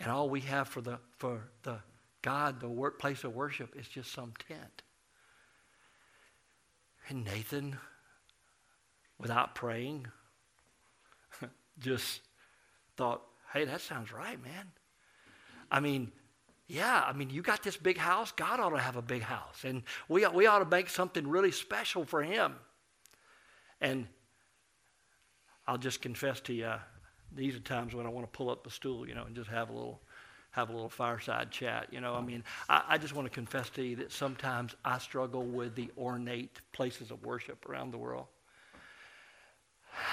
and 0.00 0.10
all 0.10 0.28
we 0.28 0.40
have 0.40 0.66
for 0.66 0.80
the 0.80 0.98
for 1.18 1.42
the 1.62 1.76
God, 2.22 2.58
the 2.58 2.68
work, 2.68 2.98
place 2.98 3.22
of 3.22 3.36
worship, 3.36 3.76
is 3.78 3.86
just 3.86 4.10
some 4.10 4.32
tent. 4.48 4.82
And 7.08 7.24
Nathan, 7.24 7.78
without 9.20 9.54
praying, 9.54 10.08
just 11.78 12.22
thought, 12.96 13.22
hey, 13.52 13.64
that 13.64 13.80
sounds 13.80 14.12
right, 14.12 14.42
man. 14.42 14.72
I 15.70 15.78
mean, 15.78 16.10
yeah, 16.70 17.02
I 17.04 17.12
mean, 17.12 17.30
you 17.30 17.42
got 17.42 17.62
this 17.64 17.76
big 17.76 17.98
house. 17.98 18.30
God 18.30 18.60
ought 18.60 18.70
to 18.70 18.78
have 18.78 18.96
a 18.96 19.02
big 19.02 19.22
house. 19.22 19.64
And 19.64 19.82
we, 20.08 20.24
we 20.28 20.46
ought 20.46 20.60
to 20.60 20.64
make 20.64 20.88
something 20.88 21.26
really 21.26 21.50
special 21.50 22.04
for 22.04 22.22
him. 22.22 22.54
And 23.80 24.06
I'll 25.66 25.78
just 25.78 26.00
confess 26.00 26.40
to 26.42 26.52
you, 26.52 26.72
these 27.34 27.56
are 27.56 27.60
times 27.60 27.94
when 27.94 28.06
I 28.06 28.08
want 28.08 28.30
to 28.30 28.36
pull 28.36 28.50
up 28.50 28.66
a 28.66 28.70
stool, 28.70 29.08
you 29.08 29.14
know, 29.14 29.24
and 29.24 29.34
just 29.34 29.50
have 29.50 29.70
a 29.70 29.72
little 29.72 30.00
have 30.52 30.68
a 30.68 30.72
little 30.72 30.88
fireside 30.88 31.52
chat. 31.52 31.86
You 31.92 32.00
know, 32.00 32.14
I 32.14 32.20
mean, 32.20 32.42
I, 32.68 32.82
I, 32.88 32.98
just 32.98 33.14
want 33.14 33.26
to 33.26 33.30
confess 33.30 33.70
to 33.70 33.84
you 33.84 33.94
that 33.96 34.10
sometimes 34.10 34.74
I 34.84 34.98
struggle 34.98 35.44
with 35.44 35.76
the 35.76 35.90
ornate 35.96 36.60
places 36.72 37.12
of 37.12 37.24
worship 37.24 37.68
around 37.68 37.92
the 37.92 37.98
world. 37.98 38.26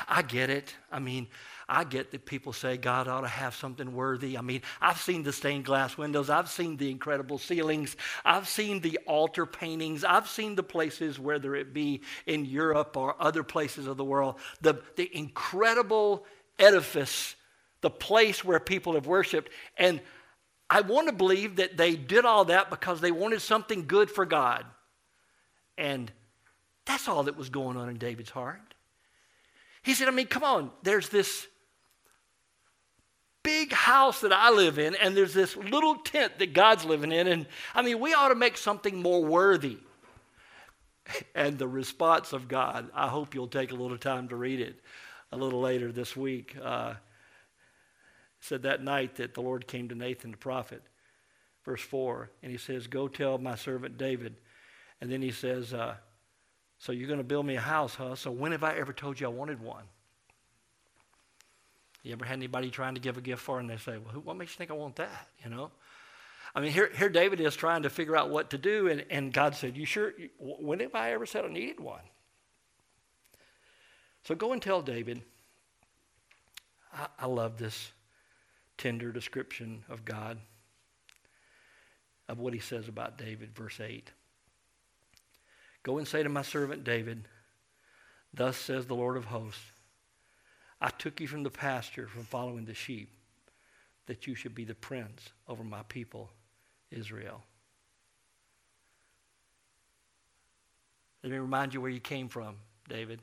I 0.07 0.21
get 0.21 0.49
it. 0.49 0.75
I 0.91 0.99
mean, 0.99 1.27
I 1.69 1.83
get 1.83 2.11
that 2.11 2.25
people 2.25 2.53
say 2.53 2.77
God 2.77 3.07
ought 3.07 3.21
to 3.21 3.27
have 3.27 3.53
something 3.53 3.93
worthy. 3.93 4.37
I 4.37 4.41
mean, 4.41 4.61
I've 4.79 4.99
seen 4.99 5.23
the 5.23 5.33
stained 5.33 5.65
glass 5.65 5.97
windows, 5.97 6.29
I've 6.29 6.49
seen 6.49 6.77
the 6.77 6.89
incredible 6.89 7.37
ceilings, 7.37 7.97
I've 8.23 8.47
seen 8.47 8.79
the 8.79 8.99
altar 9.05 9.45
paintings, 9.45 10.03
I've 10.05 10.29
seen 10.29 10.55
the 10.55 10.63
places, 10.63 11.19
whether 11.19 11.55
it 11.55 11.73
be 11.73 12.01
in 12.25 12.45
Europe 12.45 12.95
or 12.95 13.15
other 13.19 13.43
places 13.43 13.85
of 13.85 13.97
the 13.97 14.05
world, 14.05 14.35
the, 14.61 14.81
the 14.95 15.09
incredible 15.15 16.25
edifice, 16.57 17.35
the 17.81 17.89
place 17.89 18.45
where 18.45 18.59
people 18.59 18.93
have 18.93 19.05
worshiped. 19.05 19.51
And 19.77 19.99
I 20.69 20.81
want 20.81 21.07
to 21.07 21.13
believe 21.13 21.57
that 21.57 21.75
they 21.75 21.95
did 21.95 22.25
all 22.25 22.45
that 22.45 22.69
because 22.69 23.01
they 23.01 23.11
wanted 23.11 23.41
something 23.41 23.87
good 23.87 24.09
for 24.09 24.25
God. 24.25 24.65
And 25.77 26.11
that's 26.85 27.07
all 27.07 27.23
that 27.23 27.37
was 27.37 27.49
going 27.49 27.77
on 27.77 27.89
in 27.89 27.97
David's 27.97 28.29
heart. 28.29 28.73
He 29.87 29.93
said, 29.93 30.09
I 30.09 30.11
mean, 30.11 30.27
come 30.27 30.43
on, 30.43 30.69
there's 30.83 31.07
this 31.07 31.47
big 33.41 33.71
house 33.71 34.19
that 34.19 34.33
I 34.33 34.49
live 34.49 34.79
in, 34.79 34.95
and 34.95 35.15
there's 35.15 35.33
this 35.33 35.55
little 35.55 35.95
tent 35.95 36.39
that 36.39 36.51
God's 36.51 36.83
living 36.83 37.13
in. 37.13 37.25
And 37.27 37.45
I 37.73 37.83
mean, 37.83 38.01
we 38.01 38.13
ought 38.13 38.27
to 38.27 38.35
make 38.35 38.57
something 38.57 39.01
more 39.01 39.23
worthy. 39.23 39.77
And 41.33 41.57
the 41.57 41.69
response 41.69 42.33
of 42.33 42.49
God, 42.49 42.89
I 42.93 43.07
hope 43.07 43.33
you'll 43.33 43.47
take 43.47 43.71
a 43.71 43.75
little 43.75 43.97
time 43.97 44.27
to 44.27 44.35
read 44.35 44.59
it 44.59 44.81
a 45.31 45.37
little 45.37 45.61
later 45.61 45.93
this 45.93 46.17
week. 46.17 46.57
Uh, 46.61 46.95
said 48.41 48.63
that 48.63 48.83
night 48.83 49.15
that 49.15 49.35
the 49.35 49.41
Lord 49.41 49.67
came 49.67 49.87
to 49.87 49.95
Nathan 49.95 50.31
the 50.31 50.37
prophet, 50.37 50.83
verse 51.63 51.81
4, 51.81 52.29
and 52.43 52.51
he 52.51 52.57
says, 52.57 52.87
Go 52.87 53.07
tell 53.07 53.37
my 53.37 53.55
servant 53.55 53.97
David. 53.97 54.35
And 54.99 55.09
then 55.09 55.21
he 55.21 55.31
says, 55.31 55.73
uh, 55.73 55.95
So 56.79 56.91
you're 56.91 57.07
going 57.07 57.19
to 57.19 57.23
build 57.23 57.45
me 57.45 57.55
a 57.55 57.61
house, 57.61 57.95
huh? 57.95 58.15
So 58.15 58.31
when 58.31 58.51
have 58.51 58.63
I 58.63 58.75
ever 58.75 58.93
told 58.93 59.19
you 59.19 59.27
I 59.27 59.29
wanted 59.31 59.61
one? 59.61 59.85
You 62.03 62.13
ever 62.13 62.25
had 62.25 62.37
anybody 62.37 62.69
trying 62.69 62.95
to 62.95 63.01
give 63.01 63.17
a 63.17 63.21
gift 63.21 63.41
for, 63.41 63.59
and 63.59 63.69
they 63.69 63.77
say, 63.77 63.97
"Well, 63.97 64.21
what 64.23 64.37
makes 64.37 64.53
you 64.53 64.57
think 64.57 64.71
I 64.71 64.75
want 64.75 64.95
that?" 64.97 65.27
You 65.43 65.49
know. 65.49 65.71
I 66.55 66.61
mean, 66.61 66.71
here, 66.71 66.89
here 66.95 67.09
David 67.09 67.41
is 67.41 67.55
trying 67.55 67.83
to 67.83 67.89
figure 67.89 68.15
out 68.15 68.29
what 68.29 68.51
to 68.51 68.57
do, 68.57 68.87
and, 68.87 69.05
and 69.09 69.33
God 69.33 69.55
said, 69.55 69.75
"You 69.75 69.85
sure? 69.85 70.13
When 70.39 70.79
have 70.79 70.95
I 70.95 71.11
ever 71.11 71.25
said 71.25 71.43
I 71.43 71.49
needed 71.49 71.79
one?" 71.79 72.03
So 74.23 74.35
go 74.35 74.53
and 74.53 74.61
tell 74.61 74.81
David. 74.81 75.21
I, 76.93 77.07
I 77.19 77.25
love 77.25 77.57
this 77.57 77.91
tender 78.77 79.11
description 79.11 79.83
of 79.89 80.05
God, 80.05 80.37
of 82.29 82.39
what 82.39 82.53
he 82.53 82.59
says 82.59 82.87
about 82.87 83.17
David, 83.17 83.53
verse 83.55 83.79
8. 83.79 84.11
Go 85.83 85.97
and 85.97 86.07
say 86.07 86.23
to 86.23 86.29
my 86.29 86.41
servant 86.41 86.83
David, 86.83 87.27
Thus 88.33 88.57
says 88.57 88.85
the 88.85 88.95
Lord 88.95 89.17
of 89.17 89.25
hosts, 89.25 89.71
I 90.79 90.89
took 90.89 91.19
you 91.19 91.27
from 91.27 91.43
the 91.43 91.49
pasture, 91.49 92.07
from 92.07 92.23
following 92.23 92.65
the 92.65 92.73
sheep, 92.73 93.09
that 94.05 94.27
you 94.27 94.35
should 94.35 94.53
be 94.53 94.63
the 94.63 94.75
prince 94.75 95.29
over 95.47 95.63
my 95.63 95.81
people, 95.83 96.29
Israel. 96.91 97.43
Let 101.23 101.31
me 101.31 101.39
remind 101.39 101.73
you 101.73 101.81
where 101.81 101.89
you 101.89 101.99
came 101.99 102.29
from, 102.29 102.57
David. 102.87 103.21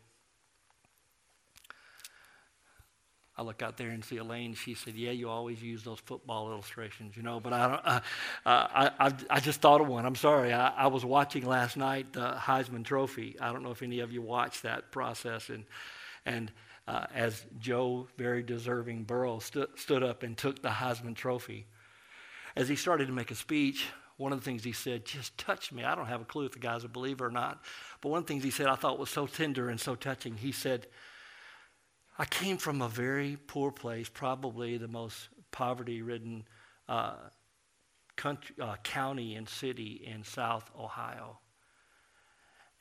I 3.37 3.42
look 3.42 3.62
out 3.62 3.77
there 3.77 3.90
and 3.90 4.05
see 4.05 4.18
Elaine. 4.18 4.55
She 4.55 4.75
said, 4.75 4.94
"Yeah, 4.94 5.11
you 5.11 5.29
always 5.29 5.62
use 5.62 5.83
those 5.83 5.99
football 5.99 6.53
illustrations, 6.53 7.16
you 7.16 7.23
know." 7.23 7.40
But 7.40 7.53
I 7.53 7.68
don't. 7.68 7.87
Uh, 7.87 8.01
I, 8.47 8.90
I, 9.01 9.12
I 9.31 9.40
just 9.40 9.61
thought 9.61 9.81
of 9.81 9.88
one. 9.88 10.07
I'm 10.07 10.14
sorry. 10.14 10.53
I, 10.53 10.68
I 10.68 10.87
was 10.87 11.05
watching 11.05 11.44
last 11.44 11.77
night 11.77 12.12
the 12.12 12.33
Heisman 12.33 12.85
Trophy. 12.85 13.37
I 13.40 13.53
don't 13.53 13.62
know 13.62 13.73
if 13.73 13.83
any 13.83 14.01
of 14.01 14.12
you 14.12 14.23
watched 14.23 14.62
that 14.62 14.92
process, 14.92 15.51
and 15.51 15.64
and 16.25 16.53
uh, 16.87 17.07
as 17.14 17.44
Joe, 17.59 18.09
very 18.16 18.42
deserving 18.42 19.05
Burrow, 19.05 19.40
stu- 19.40 19.68
stood 19.77 20.03
up 20.03 20.23
and 20.23 20.37
took 20.37 20.62
the 20.62 20.68
Heisman 20.68 21.16
Trophy. 21.16 21.66
As 22.57 22.68
he 22.68 22.77
started 22.77 23.07
to 23.07 23.12
make 23.12 23.33
a 23.33 23.35
speech, 23.35 23.88
one 24.16 24.33
of 24.33 24.38
the 24.38 24.44
things 24.44 24.62
he 24.62 24.73
said 24.73 25.05
just 25.05 25.37
touched 25.37 25.73
me. 25.73 25.83
I 25.83 25.94
don't 25.94 26.07
have 26.07 26.20
a 26.20 26.25
clue 26.25 26.44
if 26.47 26.53
the 26.53 26.61
guy's 26.61 26.85
a 26.85 26.88
believer 26.88 27.27
or 27.27 27.31
not, 27.31 27.64
but 28.01 28.11
one 28.11 28.18
of 28.18 28.27
the 28.27 28.33
things 28.33 28.44
he 28.44 28.51
said 28.51 28.66
I 28.68 28.77
thought 28.77 28.99
was 28.99 29.11
so 29.11 29.27
tender 29.27 29.70
and 29.70 29.81
so 29.81 29.94
touching. 29.97 30.37
He 30.37 30.53
said, 30.53 30.87
I 32.18 32.24
came 32.24 32.59
from 32.59 32.81
a 32.81 32.88
very 32.88 33.37
poor 33.46 33.72
place, 33.72 34.09
probably 34.09 34.77
the 34.77 34.88
most 34.88 35.29
poverty 35.50 36.03
ridden 36.03 36.44
uh, 36.88 37.14
country, 38.16 38.55
uh, 38.61 38.77
county 38.83 39.35
and 39.35 39.48
city 39.48 40.03
in 40.07 40.22
South 40.22 40.70
Ohio. 40.79 41.38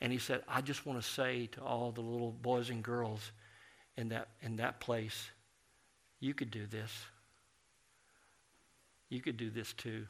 And 0.00 0.12
he 0.12 0.18
said, 0.18 0.42
I 0.46 0.60
just 0.60 0.86
want 0.86 1.00
to 1.00 1.08
say 1.08 1.46
to 1.52 1.62
all 1.62 1.90
the 1.90 2.00
little 2.00 2.30
boys 2.30 2.70
and 2.70 2.82
girls, 2.82 3.32
in 3.96 4.08
that, 4.08 4.28
in 4.42 4.56
that 4.56 4.80
place, 4.80 5.30
you 6.20 6.34
could 6.34 6.50
do 6.50 6.66
this. 6.66 6.90
You 9.08 9.20
could 9.20 9.36
do 9.36 9.50
this 9.50 9.72
too. 9.72 10.06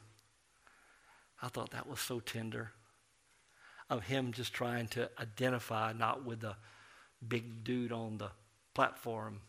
I 1.41 1.47
thought 1.49 1.71
that 1.71 1.87
was 1.87 1.99
so 1.99 2.19
tender 2.19 2.71
of 3.89 4.03
him 4.03 4.31
just 4.31 4.53
trying 4.53 4.87
to 4.89 5.09
identify 5.19 5.93
not 5.93 6.25
with 6.25 6.41
the 6.41 6.55
big 7.27 7.63
dude 7.63 7.91
on 7.91 8.17
the 8.17 8.31
platform, 8.75 9.39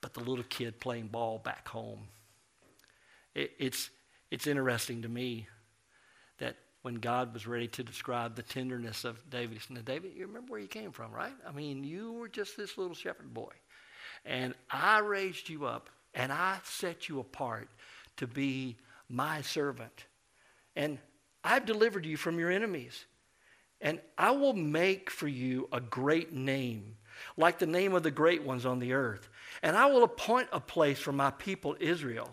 but 0.00 0.14
the 0.14 0.20
little 0.20 0.44
kid 0.48 0.80
playing 0.80 1.06
ball 1.06 1.38
back 1.38 1.68
home. 1.68 2.08
It, 3.34 3.52
it's, 3.58 3.90
it's 4.32 4.48
interesting 4.48 5.02
to 5.02 5.08
me 5.08 5.46
that 6.38 6.56
when 6.82 6.96
God 6.96 7.32
was 7.32 7.46
ready 7.46 7.68
to 7.68 7.82
describe 7.82 8.34
the 8.34 8.42
tenderness 8.42 9.04
of 9.04 9.18
David, 9.30 9.60
said, 9.62 9.84
David, 9.84 10.12
you 10.16 10.26
remember 10.26 10.52
where 10.52 10.60
you 10.60 10.68
came 10.68 10.90
from, 10.90 11.12
right? 11.12 11.34
I 11.46 11.52
mean, 11.52 11.84
you 11.84 12.12
were 12.12 12.28
just 12.28 12.56
this 12.56 12.76
little 12.76 12.94
shepherd 12.94 13.32
boy. 13.32 13.52
And 14.24 14.54
I 14.70 14.98
raised 14.98 15.48
you 15.48 15.66
up 15.66 15.90
and 16.14 16.32
I 16.32 16.58
set 16.64 17.08
you 17.08 17.20
apart 17.20 17.68
to 18.16 18.26
be 18.26 18.76
my 19.08 19.42
servant. 19.42 20.06
And 20.74 20.98
I've 21.44 21.66
delivered 21.66 22.06
you 22.06 22.16
from 22.16 22.38
your 22.38 22.50
enemies. 22.50 23.04
And 23.80 24.00
I 24.16 24.30
will 24.30 24.54
make 24.54 25.10
for 25.10 25.28
you 25.28 25.68
a 25.72 25.80
great 25.80 26.32
name, 26.32 26.96
like 27.36 27.58
the 27.58 27.66
name 27.66 27.94
of 27.94 28.02
the 28.02 28.10
great 28.10 28.42
ones 28.42 28.66
on 28.66 28.78
the 28.78 28.92
earth. 28.92 29.28
And 29.62 29.76
I 29.76 29.86
will 29.86 30.04
appoint 30.04 30.48
a 30.52 30.60
place 30.60 30.98
for 30.98 31.12
my 31.12 31.30
people 31.30 31.76
Israel. 31.80 32.30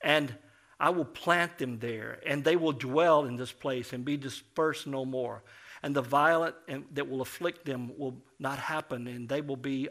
And 0.00 0.34
I 0.80 0.90
will 0.90 1.04
plant 1.04 1.58
them 1.58 1.80
there, 1.80 2.20
and 2.24 2.44
they 2.44 2.54
will 2.54 2.72
dwell 2.72 3.24
in 3.24 3.34
this 3.34 3.50
place 3.50 3.92
and 3.92 4.04
be 4.04 4.16
dispersed 4.16 4.86
no 4.86 5.04
more. 5.04 5.42
And 5.82 5.94
the 5.94 6.02
violent 6.02 6.54
that 6.94 7.08
will 7.08 7.20
afflict 7.20 7.64
them 7.64 7.92
will 7.98 8.22
not 8.38 8.58
happen, 8.58 9.06
and 9.06 9.28
they 9.28 9.40
will 9.40 9.56
be. 9.56 9.88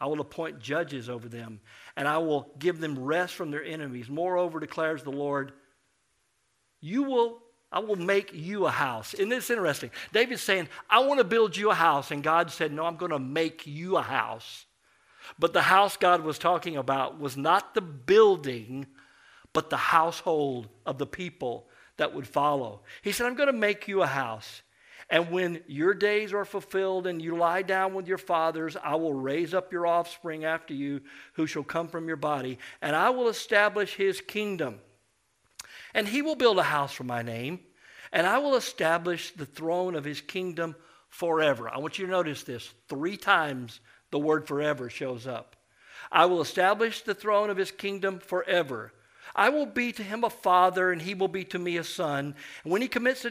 I 0.00 0.06
will 0.06 0.20
appoint 0.20 0.60
judges 0.60 1.08
over 1.08 1.28
them, 1.28 1.60
and 1.96 2.06
I 2.06 2.18
will 2.18 2.52
give 2.58 2.78
them 2.78 2.96
rest 2.96 3.34
from 3.34 3.50
their 3.50 3.64
enemies. 3.64 4.08
Moreover, 4.08 4.60
declares 4.60 5.02
the 5.02 5.10
Lord, 5.10 5.52
you 6.80 7.02
will. 7.02 7.42
I 7.70 7.80
will 7.80 7.96
make 7.96 8.32
you 8.32 8.66
a 8.66 8.70
house. 8.70 9.14
And 9.14 9.32
it's 9.32 9.50
interesting. 9.50 9.90
David's 10.12 10.42
saying, 10.42 10.68
I 10.88 11.00
want 11.00 11.18
to 11.18 11.24
build 11.24 11.56
you 11.56 11.70
a 11.70 11.74
house. 11.74 12.10
And 12.10 12.22
God 12.22 12.50
said, 12.50 12.72
No, 12.72 12.86
I'm 12.86 12.96
going 12.96 13.12
to 13.12 13.18
make 13.18 13.66
you 13.66 13.96
a 13.96 14.02
house. 14.02 14.64
But 15.38 15.52
the 15.52 15.62
house 15.62 15.96
God 15.96 16.22
was 16.22 16.38
talking 16.38 16.76
about 16.76 17.20
was 17.20 17.36
not 17.36 17.74
the 17.74 17.82
building 17.82 18.86
but 19.52 19.70
the 19.70 19.76
household 19.76 20.68
of 20.86 20.98
the 20.98 21.06
people 21.06 21.68
that 21.96 22.14
would 22.14 22.26
follow. 22.26 22.82
He 23.02 23.12
said, 23.12 23.26
I'm 23.26 23.34
going 23.34 23.48
to 23.48 23.52
make 23.52 23.88
you 23.88 24.02
a 24.02 24.06
house. 24.06 24.62
And 25.10 25.30
when 25.30 25.62
your 25.66 25.94
days 25.94 26.34
are 26.34 26.44
fulfilled 26.44 27.06
and 27.06 27.20
you 27.20 27.36
lie 27.36 27.62
down 27.62 27.94
with 27.94 28.06
your 28.06 28.18
fathers, 28.18 28.76
I 28.82 28.94
will 28.96 29.14
raise 29.14 29.54
up 29.54 29.72
your 29.72 29.86
offspring 29.86 30.44
after 30.44 30.74
you, 30.74 31.00
who 31.32 31.46
shall 31.46 31.62
come 31.62 31.88
from 31.88 32.06
your 32.06 32.16
body, 32.16 32.58
and 32.82 32.94
I 32.94 33.10
will 33.10 33.28
establish 33.28 33.94
his 33.94 34.20
kingdom. 34.20 34.80
And 35.98 36.06
he 36.06 36.22
will 36.22 36.36
build 36.36 36.60
a 36.60 36.62
house 36.62 36.92
for 36.92 37.02
my 37.02 37.22
name, 37.22 37.58
and 38.12 38.24
I 38.24 38.38
will 38.38 38.54
establish 38.54 39.32
the 39.32 39.44
throne 39.44 39.96
of 39.96 40.04
his 40.04 40.20
kingdom 40.20 40.76
forever. 41.08 41.68
I 41.68 41.78
want 41.78 41.98
you 41.98 42.06
to 42.06 42.12
notice 42.12 42.44
this 42.44 42.72
three 42.88 43.16
times 43.16 43.80
the 44.12 44.18
word 44.20 44.46
forever 44.46 44.88
shows 44.90 45.26
up. 45.26 45.56
I 46.12 46.26
will 46.26 46.40
establish 46.40 47.02
the 47.02 47.16
throne 47.16 47.50
of 47.50 47.56
his 47.56 47.72
kingdom 47.72 48.20
forever. 48.20 48.92
I 49.34 49.48
will 49.48 49.66
be 49.66 49.90
to 49.90 50.04
him 50.04 50.22
a 50.22 50.30
father, 50.30 50.92
and 50.92 51.02
he 51.02 51.14
will 51.14 51.26
be 51.26 51.42
to 51.46 51.58
me 51.58 51.78
a 51.78 51.82
son. 51.82 52.36
And 52.62 52.72
when 52.72 52.80
he 52.80 52.86
commits 52.86 53.26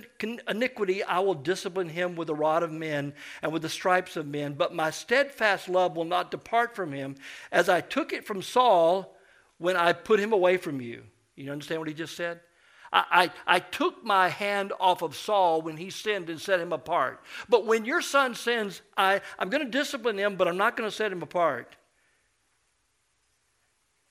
iniquity, 0.50 1.04
I 1.06 1.20
will 1.20 1.36
discipline 1.36 1.88
him 1.88 2.18
with 2.18 2.28
the 2.28 2.36
rod 2.36 2.64
of 2.64 2.72
men 2.74 3.14
and 3.42 3.54
with 3.54 3.62
the 3.62 3.70
stripes 3.70 4.18
of 4.18 4.28
men. 4.28 4.56
But 4.56 4.76
my 4.76 4.92
steadfast 4.92 5.70
love 5.70 5.96
will 5.96 6.04
not 6.04 6.32
depart 6.32 6.76
from 6.76 6.92
him, 6.92 7.16
as 7.50 7.70
I 7.70 7.80
took 7.80 8.12
it 8.12 8.28
from 8.28 8.42
Saul 8.42 9.16
when 9.58 9.78
I 9.78 9.94
put 9.94 10.20
him 10.20 10.34
away 10.34 10.58
from 10.58 10.82
you. 10.82 11.04
You 11.38 11.50
understand 11.50 11.80
what 11.80 11.88
he 11.88 11.94
just 11.94 12.18
said? 12.18 12.42
I, 12.94 13.32
I, 13.46 13.60
took 13.60 14.04
my 14.06 14.30
hand 14.30 14.72
off 14.80 15.02
of 15.02 15.16
Saul 15.16 15.62
when 15.62 15.76
he 15.76 15.90
sinned 15.90 16.30
and 16.30 16.40
set 16.40 16.62
him 16.62 16.72
apart. 16.72 17.22
But 17.50 17.66
when 17.66 17.84
your 17.84 18.02
son 18.02 18.34
sins, 18.34 18.82
I, 18.96 19.20
I'm 19.38 19.50
going 19.50 19.66
to 19.66 19.70
discipline 19.70 20.18
him, 20.18 20.38
but 20.38 20.48
I'm 20.48 20.56
not 20.56 20.78
going 20.78 20.90
to 20.90 20.96
set 20.96 21.12
him 21.12 21.22
apart 21.22 21.76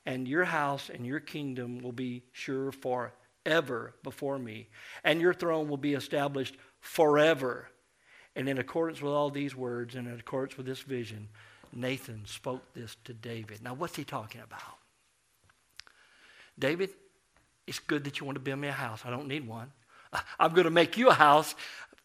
and 0.06 0.28
your 0.28 0.44
house 0.44 0.88
and 0.88 1.04
your 1.04 1.20
kingdom 1.20 1.80
will 1.80 1.92
be 1.92 2.22
sure 2.32 2.70
forever 2.72 3.94
before 4.02 4.38
me, 4.38 4.68
and 5.04 5.20
your 5.20 5.34
throne 5.34 5.68
will 5.68 5.76
be 5.76 5.94
established 5.94 6.56
forever. 6.80 7.68
And 8.36 8.48
in 8.48 8.58
accordance 8.58 9.02
with 9.02 9.12
all 9.12 9.30
these 9.30 9.56
words 9.56 9.96
and 9.96 10.06
in 10.06 10.18
accordance 10.18 10.56
with 10.56 10.66
this 10.66 10.80
vision, 10.80 11.28
Nathan 11.72 12.22
spoke 12.26 12.62
this 12.72 12.96
to 13.04 13.12
David. 13.12 13.62
Now, 13.62 13.74
what's 13.74 13.96
he 13.96 14.04
talking 14.04 14.40
about? 14.40 14.78
David, 16.58 16.90
it's 17.66 17.78
good 17.78 18.04
that 18.04 18.20
you 18.20 18.26
want 18.26 18.36
to 18.36 18.40
build 18.40 18.58
me 18.58 18.68
a 18.68 18.72
house. 18.72 19.02
I 19.04 19.10
don't 19.10 19.28
need 19.28 19.46
one. 19.46 19.72
I'm 20.38 20.52
going 20.52 20.64
to 20.64 20.70
make 20.70 20.96
you 20.96 21.08
a 21.08 21.14
house, 21.14 21.54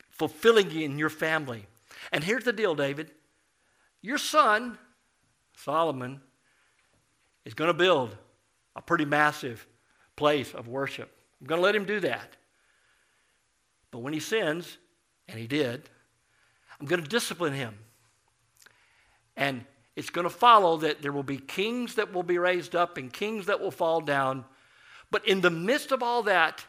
fulfilling 0.10 0.72
you 0.72 0.84
in 0.84 0.98
your 0.98 1.10
family. 1.10 1.66
And 2.12 2.24
here's 2.24 2.44
the 2.44 2.54
deal, 2.54 2.76
David. 2.76 3.12
Your 4.02 4.18
son, 4.18 4.78
Solomon, 5.56 6.22
is 7.46 7.54
going 7.54 7.70
to 7.70 7.74
build 7.74 8.16
a 8.76 8.82
pretty 8.82 9.06
massive 9.06 9.66
place 10.16 10.54
of 10.54 10.68
worship. 10.68 11.12
I'm 11.40 11.48
going 11.48 11.60
to 11.60 11.64
let 11.64 11.76
him 11.76 11.86
do 11.86 12.00
that. 12.02 12.36
But 13.92 14.00
when 14.00 14.14
he 14.14 14.20
sins, 14.20 14.78
and 15.28 15.40
he 15.40 15.48
did, 15.48 15.90
I'm 16.80 16.88
going 16.88 17.02
to 17.02 17.08
discipline 17.08 17.54
him. 17.54 17.78
And 19.38 19.64
it's 19.96 20.10
going 20.10 20.24
to 20.24 20.30
follow 20.30 20.78
that 20.78 21.02
there 21.02 21.12
will 21.12 21.24
be 21.24 21.38
kings 21.38 21.96
that 21.96 22.14
will 22.14 22.24
be 22.24 22.38
raised 22.38 22.76
up 22.76 22.98
and 22.98 23.12
kings 23.12 23.46
that 23.46 23.60
will 23.60 23.72
fall 23.72 24.02
down. 24.02 24.46
But 25.12 25.28
in 25.28 25.42
the 25.42 25.50
midst 25.50 25.92
of 25.92 26.02
all 26.02 26.24
that, 26.24 26.66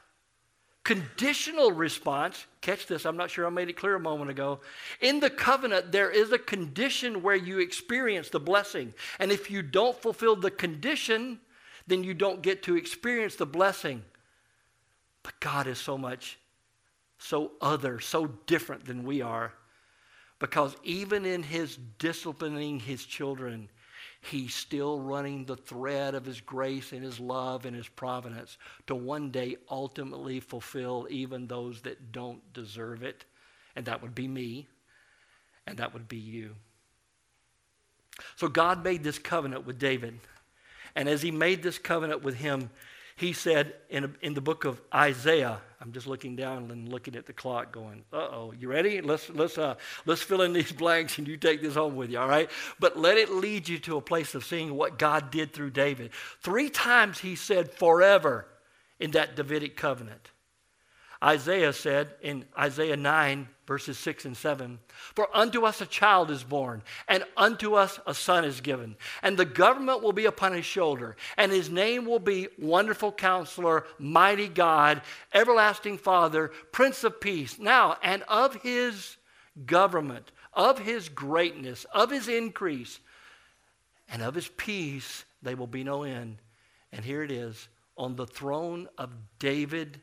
conditional 0.85 1.71
response, 1.71 2.45
catch 2.61 2.87
this, 2.87 3.07
I'm 3.07 3.17
not 3.17 3.31
sure 3.31 3.47
I 3.47 3.51
made 3.51 3.69
it 3.69 3.77
clear 3.77 3.95
a 3.95 4.01
moment 4.01 4.31
ago. 4.31 4.61
In 5.01 5.21
the 5.21 5.31
covenant, 5.31 5.93
there 5.93 6.11
is 6.11 6.33
a 6.33 6.39
condition 6.39 7.23
where 7.23 7.37
you 7.37 7.61
experience 7.61 8.29
the 8.31 8.41
blessing. 8.41 8.93
And 9.21 9.31
if 9.31 9.51
you 9.51 9.63
don't 9.63 9.97
fulfill 9.97 10.35
the 10.35 10.51
condition, 10.51 11.39
then 11.87 12.03
you 12.03 12.15
don't 12.15 12.43
get 12.43 12.65
to 12.65 12.77
experience 12.77 13.37
the 13.37 13.47
blessing. 13.47 14.03
But 15.23 15.39
God 15.39 15.69
is 15.69 15.79
so 15.79 15.97
much, 15.97 16.39
so 17.19 17.53
other, 17.61 18.01
so 18.01 18.27
different 18.47 18.85
than 18.85 19.05
we 19.05 19.23
are. 19.23 19.53
Because 20.41 20.75
even 20.83 21.25
in 21.25 21.45
his 21.45 21.79
disciplining 22.01 22.81
his 22.81 23.05
children, 23.05 23.69
he's 24.23 24.55
still 24.55 25.01
running 25.01 25.45
the 25.45 25.57
thread 25.57 26.15
of 26.15 26.25
his 26.25 26.41
grace 26.41 26.93
and 26.93 27.03
his 27.03 27.19
love 27.19 27.67
and 27.67 27.77
his 27.77 27.89
providence 27.89 28.57
to 28.87 28.95
one 28.95 29.31
day 29.31 29.57
ultimately 29.69 30.39
fulfill 30.41 31.07
even 31.11 31.47
those 31.47 31.83
that 31.83 32.13
don't 32.13 32.41
deserve 32.53 33.03
it. 33.03 33.25
And 33.75 33.87
that 33.87 34.01
would 34.03 34.15
be 34.15 34.29
me, 34.29 34.69
and 35.67 35.79
that 35.79 35.93
would 35.93 36.09
be 36.09 36.19
you. 36.19 36.55
So 38.37 38.49
God 38.49 38.85
made 38.85 39.03
this 39.03 39.19
covenant 39.19 39.67
with 39.67 39.79
David. 39.79 40.21
And 40.95 41.09
as 41.09 41.23
he 41.23 41.31
made 41.31 41.63
this 41.63 41.79
covenant 41.79 42.23
with 42.23 42.37
him, 42.37 42.71
he 43.23 43.33
said 43.33 43.75
in, 43.89 44.17
in 44.21 44.35
the 44.35 44.41
book 44.41 44.65
of 44.65 44.83
Isaiah, 44.93 45.61
I'm 45.81 45.93
just 45.93 46.09
looking 46.09 46.35
down 46.35 46.73
and 46.73 46.89
looking 46.89 47.15
at 47.15 47.25
the 47.25 47.33
clock 47.33 47.71
going, 47.71 48.03
uh-oh, 48.13 48.53
you 48.59 48.69
ready? 48.69 49.01
Let's, 49.01 49.31
let's, 49.31 49.59
uh, 49.59 49.77
let's 50.07 50.21
fill 50.21 50.43
in 50.43 50.53
these 50.53 50.73
blanks 50.85 51.19
and 51.19 51.29
you 51.29 51.37
take 51.37 51.63
this 51.63 51.77
home 51.77 51.95
with 51.95 52.11
you, 52.11 52.19
all 52.19 52.29
right? 52.29 52.51
But 52.81 52.99
let 52.99 53.19
it 53.19 53.31
lead 53.31 53.69
you 53.69 53.79
to 53.79 53.97
a 53.97 54.01
place 54.01 54.35
of 54.35 54.45
seeing 54.45 54.75
what 54.75 54.99
God 54.99 55.31
did 55.31 55.53
through 55.53 55.71
David. 55.71 56.11
Three 56.41 56.69
times 56.69 57.21
he 57.21 57.37
said 57.37 57.71
forever 57.71 58.49
in 58.99 59.13
that 59.13 59.37
Davidic 59.37 59.77
covenant. 59.77 60.33
Isaiah 61.23 61.73
said 61.73 62.15
in 62.23 62.45
Isaiah 62.59 62.97
9, 62.97 63.49
verses 63.67 63.99
6 63.99 64.25
and 64.25 64.37
7 64.37 64.79
For 65.15 65.29
unto 65.35 65.65
us 65.65 65.81
a 65.81 65.87
child 65.87 66.31
is 66.31 66.43
born, 66.43 66.83
and 67.09 67.25
unto 67.37 67.75
us 67.75 68.01
a 68.07 68.15
son 68.15 68.45
is 68.45 68.61
given, 68.61 68.97
and 69.23 69.37
the 69.37 69.45
government 69.45 70.03
will 70.03 70.13
be 70.13 70.27
upon 70.27 70.53
his 70.53 70.65
shoulder, 70.65 71.17
and 71.37 71.53
his 71.53 71.71
name 71.71 72.07
will 72.07 72.19
be 72.19 72.49
Wonderful 72.59 73.13
Counselor, 73.13 73.85
Mighty 73.99 74.49
God, 74.49 75.03
Everlasting 75.33 75.99
Father, 75.99 76.49
Prince 76.73 77.05
of 77.05 77.21
Peace. 77.21 77.59
Now, 77.59 77.97
and 78.03 78.23
of 78.25 78.55
his 78.63 79.17
government, 79.67 80.33
of 80.53 80.79
his 80.79 81.09
greatness, 81.09 81.85
of 81.93 82.11
his 82.11 82.29
increase, 82.29 83.01
and 84.09 84.23
of 84.23 84.35
his 84.35 84.49
peace, 84.49 85.25
there 85.43 85.57
will 85.57 85.67
be 85.67 85.85
no 85.85 86.03
end. 86.03 86.39
And 86.93 87.05
here 87.05 87.23
it 87.23 87.31
is 87.31 87.69
on 87.97 88.17
the 88.17 88.27
throne 88.27 88.89
of 88.99 89.11
David 89.39 90.01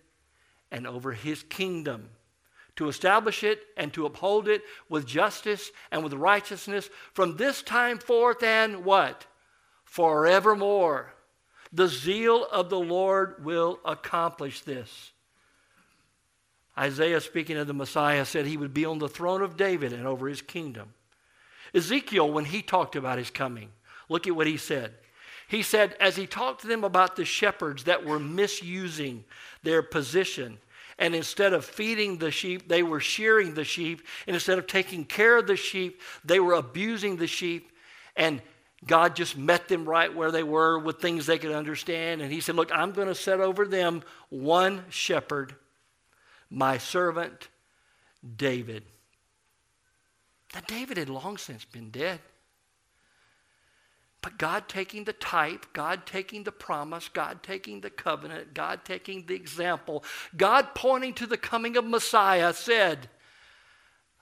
and 0.71 0.87
over 0.87 1.11
his 1.11 1.43
kingdom, 1.43 2.09
to 2.79 2.87
establish 2.87 3.43
it 3.43 3.59
and 3.75 3.91
to 3.91 4.05
uphold 4.05 4.47
it 4.47 4.61
with 4.87 5.05
justice 5.05 5.69
and 5.91 6.01
with 6.01 6.13
righteousness 6.13 6.89
from 7.11 7.35
this 7.35 7.61
time 7.61 7.97
forth 7.97 8.41
and 8.41 8.85
what? 8.85 9.25
Forevermore. 9.83 11.13
The 11.73 11.89
zeal 11.89 12.47
of 12.49 12.69
the 12.69 12.79
Lord 12.79 13.43
will 13.43 13.81
accomplish 13.83 14.61
this. 14.61 15.11
Isaiah, 16.77 17.19
speaking 17.19 17.57
of 17.57 17.67
the 17.67 17.73
Messiah, 17.73 18.23
said 18.23 18.45
he 18.45 18.55
would 18.55 18.73
be 18.73 18.85
on 18.85 18.99
the 18.99 19.09
throne 19.09 19.41
of 19.41 19.57
David 19.57 19.91
and 19.91 20.07
over 20.07 20.29
his 20.29 20.41
kingdom. 20.41 20.93
Ezekiel, 21.73 22.31
when 22.31 22.45
he 22.45 22.61
talked 22.61 22.95
about 22.95 23.17
his 23.17 23.29
coming, 23.29 23.71
look 24.07 24.25
at 24.25 24.37
what 24.37 24.47
he 24.47 24.55
said. 24.55 24.93
He 25.49 25.63
said, 25.63 25.97
as 25.99 26.15
he 26.15 26.25
talked 26.25 26.61
to 26.61 26.67
them 26.67 26.85
about 26.85 27.17
the 27.17 27.25
shepherds 27.25 27.83
that 27.83 28.05
were 28.05 28.19
misusing 28.19 29.25
their 29.63 29.81
position, 29.81 30.59
and 30.99 31.15
instead 31.15 31.53
of 31.53 31.65
feeding 31.65 32.17
the 32.17 32.29
sheep, 32.29 32.67
they 32.67 32.83
were 32.83 32.99
shearing 32.99 33.53
the 33.53 33.63
sheep, 33.63 34.05
and 34.27 34.35
instead 34.35 34.59
of 34.59 34.67
taking 34.67 35.05
care 35.05 35.37
of 35.37 35.47
the 35.47 35.55
sheep, 35.55 36.01
they 36.25 36.39
were 36.39 36.53
abusing 36.53 37.15
the 37.15 37.25
sheep, 37.25 37.71
and 38.15 38.41
God 38.85 39.15
just 39.15 39.37
met 39.37 39.69
them 39.69 39.85
right 39.85 40.13
where 40.13 40.29
they 40.29 40.43
were 40.43 40.77
with 40.77 41.01
things 41.01 41.25
they 41.25 41.39
could 41.39 41.53
understand. 41.53 42.21
And 42.21 42.31
He 42.31 42.41
said, 42.41 42.55
Look, 42.55 42.71
I'm 42.73 42.91
going 42.91 43.07
to 43.07 43.15
set 43.15 43.39
over 43.39 43.65
them 43.65 44.03
one 44.29 44.83
shepherd, 44.89 45.55
my 46.49 46.77
servant 46.77 47.47
David. 48.37 48.83
Now, 50.53 50.61
David 50.67 50.97
had 50.97 51.09
long 51.09 51.37
since 51.37 51.63
been 51.63 51.91
dead. 51.91 52.19
But 54.21 54.37
God 54.37 54.67
taking 54.67 55.05
the 55.05 55.13
type, 55.13 55.65
God 55.71 56.05
taking 56.05 56.43
the 56.43 56.51
promise, 56.51 57.07
God 57.07 57.41
taking 57.41 57.81
the 57.81 57.89
covenant, 57.89 58.53
God 58.53 58.83
taking 58.83 59.25
the 59.25 59.35
example, 59.35 60.03
God 60.35 60.75
pointing 60.75 61.13
to 61.15 61.27
the 61.27 61.37
coming 61.37 61.77
of 61.77 61.85
Messiah 61.85 62.53
said, 62.53 63.09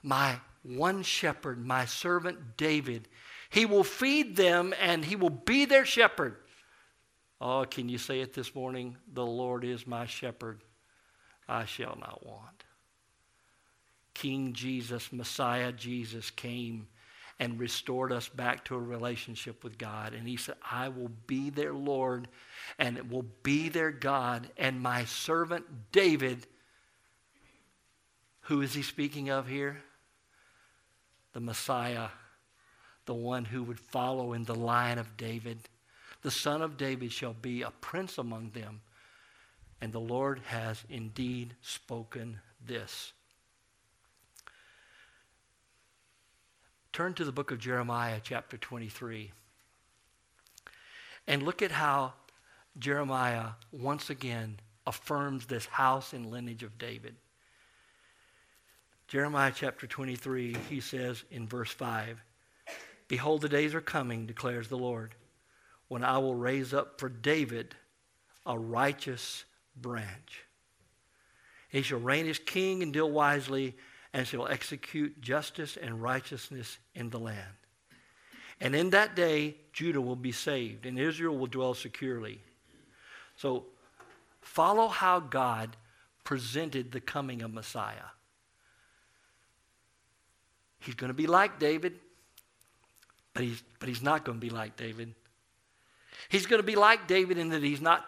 My 0.02 0.40
one 0.62 1.02
shepherd, 1.02 1.64
my 1.64 1.84
servant 1.84 2.56
David, 2.56 3.08
he 3.50 3.66
will 3.66 3.84
feed 3.84 4.36
them 4.36 4.72
and 4.80 5.04
he 5.04 5.16
will 5.16 5.30
be 5.30 5.64
their 5.64 5.84
shepherd. 5.84 6.36
Oh, 7.40 7.64
can 7.64 7.88
you 7.88 7.98
say 7.98 8.20
it 8.20 8.34
this 8.34 8.54
morning? 8.54 8.96
The 9.12 9.26
Lord 9.26 9.64
is 9.64 9.86
my 9.86 10.06
shepherd, 10.06 10.62
I 11.48 11.64
shall 11.64 11.96
not 11.98 12.24
want. 12.24 12.64
King 14.14 14.52
Jesus, 14.52 15.12
Messiah 15.12 15.72
Jesus 15.72 16.30
came 16.30 16.88
and 17.40 17.60
restored 17.60 18.12
us 18.12 18.28
back 18.28 18.64
to 18.64 18.74
a 18.74 18.80
relationship 18.80 19.62
with 19.62 19.78
God. 19.78 20.12
And 20.12 20.26
he 20.26 20.36
said, 20.36 20.56
I 20.70 20.88
will 20.88 21.10
be 21.26 21.50
their 21.50 21.72
Lord 21.72 22.28
and 22.78 22.96
it 22.96 23.10
will 23.10 23.26
be 23.42 23.68
their 23.68 23.90
God. 23.90 24.48
And 24.56 24.80
my 24.80 25.04
servant 25.04 25.64
David, 25.92 26.46
who 28.42 28.60
is 28.60 28.74
he 28.74 28.82
speaking 28.82 29.30
of 29.30 29.46
here? 29.46 29.80
The 31.32 31.40
Messiah, 31.40 32.08
the 33.06 33.14
one 33.14 33.44
who 33.44 33.62
would 33.62 33.80
follow 33.80 34.32
in 34.32 34.44
the 34.44 34.54
line 34.54 34.98
of 34.98 35.16
David. 35.16 35.60
The 36.22 36.30
son 36.32 36.62
of 36.62 36.76
David 36.76 37.12
shall 37.12 37.34
be 37.34 37.62
a 37.62 37.70
prince 37.70 38.18
among 38.18 38.50
them. 38.50 38.80
And 39.80 39.92
the 39.92 40.00
Lord 40.00 40.40
has 40.46 40.82
indeed 40.90 41.54
spoken 41.62 42.40
this. 42.66 43.12
Turn 46.98 47.14
to 47.14 47.24
the 47.24 47.30
book 47.30 47.52
of 47.52 47.60
Jeremiah, 47.60 48.18
chapter 48.20 48.56
23, 48.56 49.30
and 51.28 51.44
look 51.44 51.62
at 51.62 51.70
how 51.70 52.14
Jeremiah 52.76 53.50
once 53.70 54.10
again 54.10 54.58
affirms 54.84 55.46
this 55.46 55.66
house 55.66 56.12
and 56.12 56.28
lineage 56.28 56.64
of 56.64 56.76
David. 56.76 57.14
Jeremiah 59.06 59.52
chapter 59.54 59.86
23, 59.86 60.56
he 60.68 60.80
says 60.80 61.22
in 61.30 61.46
verse 61.46 61.70
5 61.70 62.20
Behold, 63.06 63.42
the 63.42 63.48
days 63.48 63.76
are 63.76 63.80
coming, 63.80 64.26
declares 64.26 64.66
the 64.66 64.76
Lord, 64.76 65.14
when 65.86 66.02
I 66.02 66.18
will 66.18 66.34
raise 66.34 66.74
up 66.74 66.98
for 66.98 67.08
David 67.08 67.76
a 68.44 68.58
righteous 68.58 69.44
branch. 69.76 70.42
He 71.68 71.82
shall 71.82 72.00
reign 72.00 72.28
as 72.28 72.40
king 72.40 72.82
and 72.82 72.92
deal 72.92 73.08
wisely 73.08 73.76
and 74.12 74.26
shall 74.26 74.48
execute 74.48 75.20
justice 75.20 75.76
and 75.76 76.02
righteousness 76.02 76.78
in 76.94 77.10
the 77.10 77.18
land. 77.18 77.42
And 78.60 78.74
in 78.74 78.90
that 78.90 79.14
day, 79.14 79.56
Judah 79.72 80.00
will 80.00 80.16
be 80.16 80.32
saved, 80.32 80.86
and 80.86 80.98
Israel 80.98 81.36
will 81.36 81.46
dwell 81.46 81.74
securely. 81.74 82.40
So, 83.36 83.66
follow 84.40 84.88
how 84.88 85.20
God 85.20 85.76
presented 86.24 86.90
the 86.90 87.00
coming 87.00 87.42
of 87.42 87.52
Messiah. 87.52 88.10
He's 90.80 90.94
going 90.94 91.08
to 91.08 91.14
be 91.14 91.26
like 91.26 91.58
David, 91.58 91.94
but 93.34 93.44
he's, 93.44 93.62
but 93.78 93.88
he's 93.88 94.02
not 94.02 94.24
going 94.24 94.40
to 94.40 94.44
be 94.44 94.50
like 94.50 94.76
David. 94.76 95.14
He's 96.28 96.46
going 96.46 96.60
to 96.60 96.66
be 96.66 96.76
like 96.76 97.06
David 97.06 97.38
in 97.38 97.50
that 97.50 97.62
he's 97.62 97.80
not 97.80 98.04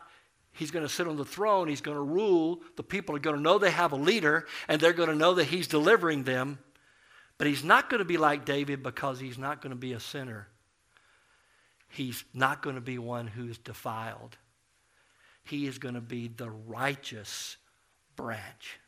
He's 0.60 0.70
going 0.70 0.86
to 0.86 0.92
sit 0.92 1.08
on 1.08 1.16
the 1.16 1.24
throne. 1.24 1.68
He's 1.68 1.80
going 1.80 1.96
to 1.96 2.02
rule. 2.02 2.60
The 2.76 2.82
people 2.82 3.16
are 3.16 3.18
going 3.18 3.36
to 3.36 3.40
know 3.40 3.56
they 3.56 3.70
have 3.70 3.92
a 3.92 3.96
leader, 3.96 4.46
and 4.68 4.78
they're 4.78 4.92
going 4.92 5.08
to 5.08 5.14
know 5.14 5.32
that 5.32 5.46
he's 5.46 5.66
delivering 5.66 6.24
them. 6.24 6.58
But 7.38 7.46
he's 7.46 7.64
not 7.64 7.88
going 7.88 8.00
to 8.00 8.04
be 8.04 8.18
like 8.18 8.44
David 8.44 8.82
because 8.82 9.18
he's 9.18 9.38
not 9.38 9.62
going 9.62 9.70
to 9.70 9.76
be 9.76 9.94
a 9.94 10.00
sinner. 10.00 10.48
He's 11.88 12.24
not 12.34 12.60
going 12.60 12.74
to 12.74 12.82
be 12.82 12.98
one 12.98 13.26
who's 13.26 13.56
defiled. 13.56 14.36
He 15.44 15.66
is 15.66 15.78
going 15.78 15.94
to 15.94 16.02
be 16.02 16.28
the 16.28 16.50
righteous 16.50 17.56
branch. 18.14 18.78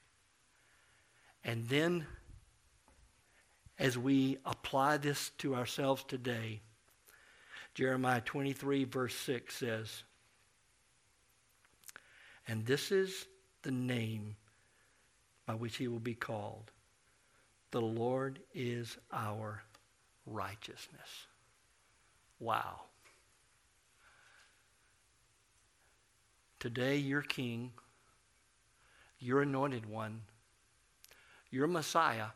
And 1.42 1.66
then, 1.68 2.06
as 3.78 3.96
we 3.96 4.36
apply 4.44 4.98
this 4.98 5.30
to 5.38 5.54
ourselves 5.54 6.04
today, 6.04 6.60
Jeremiah 7.74 8.20
23, 8.20 8.84
verse 8.84 9.14
6 9.14 9.56
says, 9.56 10.02
And 12.48 12.66
this 12.66 12.90
is 12.90 13.26
the 13.62 13.70
name 13.70 14.36
by 15.46 15.54
which 15.54 15.76
he 15.76 15.88
will 15.88 15.98
be 15.98 16.14
called. 16.14 16.70
The 17.70 17.80
Lord 17.80 18.38
is 18.54 18.98
our 19.12 19.62
righteousness. 20.26 21.26
Wow. 22.38 22.80
Today, 26.58 26.96
your 26.96 27.22
king, 27.22 27.72
your 29.18 29.42
anointed 29.42 29.86
one, 29.86 30.22
your 31.50 31.66
Messiah, 31.66 32.26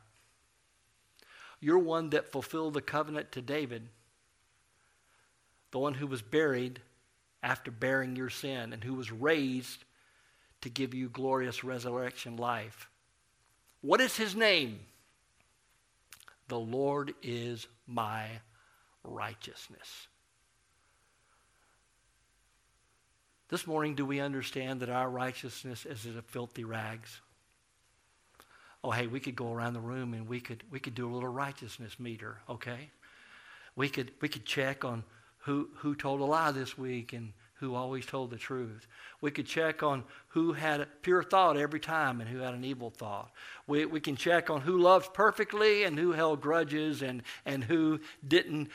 you're 1.61 1.79
one 1.79 2.11
that 2.11 2.31
fulfilled 2.31 2.75
the 2.75 2.81
covenant 2.81 3.33
to 3.33 3.43
David, 3.43 3.89
the 5.71 5.79
one 5.79 5.95
who 5.95 6.07
was 6.07 6.23
buried 6.23 6.81
after 7.43 7.71
bearing 7.71 8.17
your 8.17 8.31
sin 8.31 8.73
and 8.73 8.83
who 8.83 8.95
was 8.95 9.13
raised 9.13 9.85
to 10.63 10.69
give 10.69 10.95
you 10.95 11.09
glorious 11.09 11.65
resurrection 11.65 12.37
life. 12.37 12.89
What 13.81 14.01
is 14.01 14.17
his 14.17 14.35
name? 14.35 14.81
The 16.49 16.59
Lord 16.59 17.15
is 17.23 17.67
my 17.87 18.27
righteousness. 19.05 20.09
This 23.49 23.67
morning, 23.67 23.95
do 23.95 24.05
we 24.05 24.19
understand 24.19 24.81
that 24.81 24.89
our 24.89 25.09
righteousness 25.09 25.87
is 25.87 26.05
as 26.05 26.17
a 26.17 26.23
filthy 26.23 26.65
rags? 26.65 27.21
Oh, 28.83 28.91
hey, 28.91 29.07
we 29.07 29.21
could 29.21 29.37
go 29.37 29.53
around 29.53 29.75
the 29.75 29.81
room 29.81 30.15
and 30.15 30.29
we 30.29 30.41
could 30.41 30.65
we 30.71 30.81
could 30.81 30.95
do 30.95 31.09
a 31.09 31.13
little 31.13 31.29
righteousness 31.29 31.99
meter, 31.99 32.39
okay? 32.49 32.91
We 33.77 33.89
could 33.89 34.11
we 34.21 34.29
could 34.29 34.45
check 34.45 34.85
on 34.85 35.05
who 35.39 35.69
who 35.77 35.95
told 35.95 36.21
a 36.21 36.25
lie 36.25 36.51
this 36.51 36.77
week 36.77 37.13
and 37.13 37.33
who 37.61 37.75
always 37.75 38.05
told 38.05 38.31
the 38.31 38.37
truth. 38.37 38.87
We 39.21 39.31
could 39.31 39.47
check 39.47 39.83
on 39.83 40.05
who 40.29 40.53
had 40.53 40.81
a 40.81 40.87
pure 41.03 41.23
thought 41.23 41.57
every 41.57 41.81
time 41.81 42.21
and 42.21 42.29
who 42.29 42.39
had 42.39 42.55
an 42.55 42.65
evil 42.65 42.91
thought. 42.91 43.31
We, 43.67 43.87
we 43.87 44.01
can 44.01 44.17
check 44.17 44.51
on 44.51 44.61
who 44.61 44.79
loved 44.79 45.15
perfectly 45.15 45.85
and 45.85 45.99
who 45.99 46.13
held 46.13 46.41
grudges 46.41 47.03
and, 47.03 47.23
and 47.47 47.65
who 47.65 48.01
didn't 48.27 48.69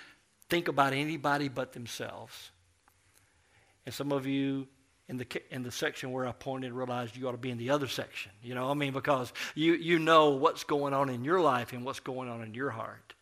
think 0.50 0.68
about 0.68 0.94
anybody 0.94 1.48
but 1.48 1.74
themselves. 1.74 2.52
And 3.86 3.94
some 3.94 4.12
of 4.12 4.26
you 4.26 4.68
in 5.08 5.18
the, 5.18 5.28
in 5.52 5.62
the 5.62 5.72
section 5.72 6.12
where 6.12 6.26
I 6.26 6.32
pointed 6.32 6.74
realized 6.74 7.16
you 7.16 7.28
ought 7.28 7.34
to 7.34 7.38
be 7.38 7.52
in 7.52 7.58
the 7.58 7.70
other 7.70 7.88
section. 7.88 8.32
You 8.42 8.56
know, 8.56 8.72
I 8.72 8.74
mean, 8.74 8.94
because 8.94 9.32
you, 9.54 9.74
you 9.74 10.00
know 10.00 10.32
what's 10.32 10.64
going 10.64 10.94
on 10.94 11.10
in 11.10 11.24
your 11.24 11.40
life 11.40 11.74
and 11.74 11.86
what's 11.86 12.00
going 12.00 12.30
on 12.30 12.42
in 12.42 12.54
your 12.54 12.72
heart. 12.72 13.14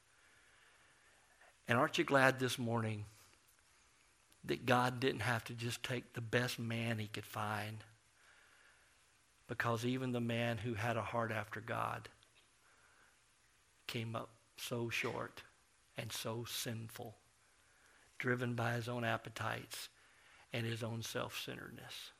And 1.67 1.77
aren't 1.77 1.97
you 1.97 2.03
glad 2.03 2.39
this 2.39 2.57
morning 2.57 3.05
that 4.45 4.65
God 4.65 4.99
didn't 4.99 5.21
have 5.21 5.43
to 5.45 5.53
just 5.53 5.83
take 5.83 6.13
the 6.13 6.21
best 6.21 6.59
man 6.59 6.99
he 6.99 7.07
could 7.07 7.25
find. 7.25 7.83
Because 9.47 9.85
even 9.85 10.11
the 10.11 10.21
man 10.21 10.57
who 10.57 10.75
had 10.75 10.97
a 10.97 11.01
heart 11.01 11.31
after 11.31 11.59
God 11.59 12.09
came 13.87 14.15
up 14.15 14.29
so 14.57 14.89
short 14.89 15.43
and 15.97 16.11
so 16.11 16.45
sinful, 16.47 17.15
driven 18.17 18.53
by 18.53 18.73
his 18.73 18.87
own 18.87 19.03
appetites 19.03 19.89
and 20.53 20.65
his 20.65 20.83
own 20.83 21.01
self 21.01 21.39
centeredness. 21.43 22.11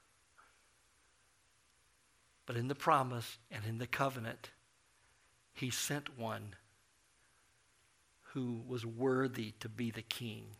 But 2.46 2.58
in 2.58 2.68
the 2.68 2.76
promise 2.76 3.38
and 3.52 3.64
in 3.66 3.78
the 3.78 3.88
covenant, 3.88 4.50
he 5.54 5.70
sent 5.70 6.18
one 6.18 6.56
who 8.34 8.62
was 8.68 8.86
worthy 8.86 9.54
to 9.60 9.70
be 9.70 9.92
the 9.92 10.02
king 10.02 10.56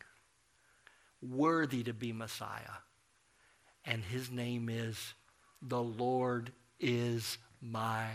worthy 1.22 1.82
to 1.84 1.92
be 1.92 2.12
Messiah. 2.12 2.80
And 3.84 4.02
his 4.02 4.30
name 4.30 4.68
is 4.68 5.14
the 5.62 5.82
Lord 5.82 6.52
is 6.78 7.38
my 7.60 8.06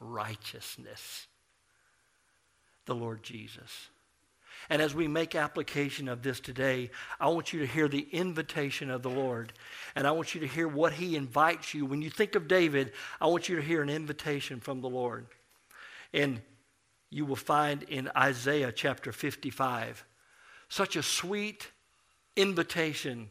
righteousness. 0.00 1.26
The 2.86 2.94
Lord 2.94 3.22
Jesus. 3.22 3.88
And 4.70 4.80
as 4.80 4.94
we 4.94 5.08
make 5.08 5.34
application 5.34 6.08
of 6.08 6.22
this 6.22 6.40
today, 6.40 6.90
I 7.20 7.28
want 7.28 7.52
you 7.52 7.60
to 7.60 7.66
hear 7.66 7.88
the 7.88 8.06
invitation 8.12 8.90
of 8.90 9.02
the 9.02 9.10
Lord. 9.10 9.52
And 9.94 10.06
I 10.06 10.12
want 10.12 10.34
you 10.34 10.40
to 10.40 10.46
hear 10.46 10.68
what 10.68 10.94
he 10.94 11.16
invites 11.16 11.74
you. 11.74 11.84
When 11.84 12.02
you 12.02 12.10
think 12.10 12.34
of 12.34 12.48
David, 12.48 12.92
I 13.20 13.26
want 13.26 13.48
you 13.48 13.56
to 13.56 13.62
hear 13.62 13.82
an 13.82 13.90
invitation 13.90 14.60
from 14.60 14.80
the 14.80 14.88
Lord. 14.88 15.26
And 16.12 16.40
you 17.10 17.26
will 17.26 17.36
find 17.36 17.82
in 17.84 18.10
Isaiah 18.16 18.72
chapter 18.72 19.12
55 19.12 20.04
such 20.68 20.96
a 20.96 21.02
sweet 21.02 21.68
invitation 22.36 23.30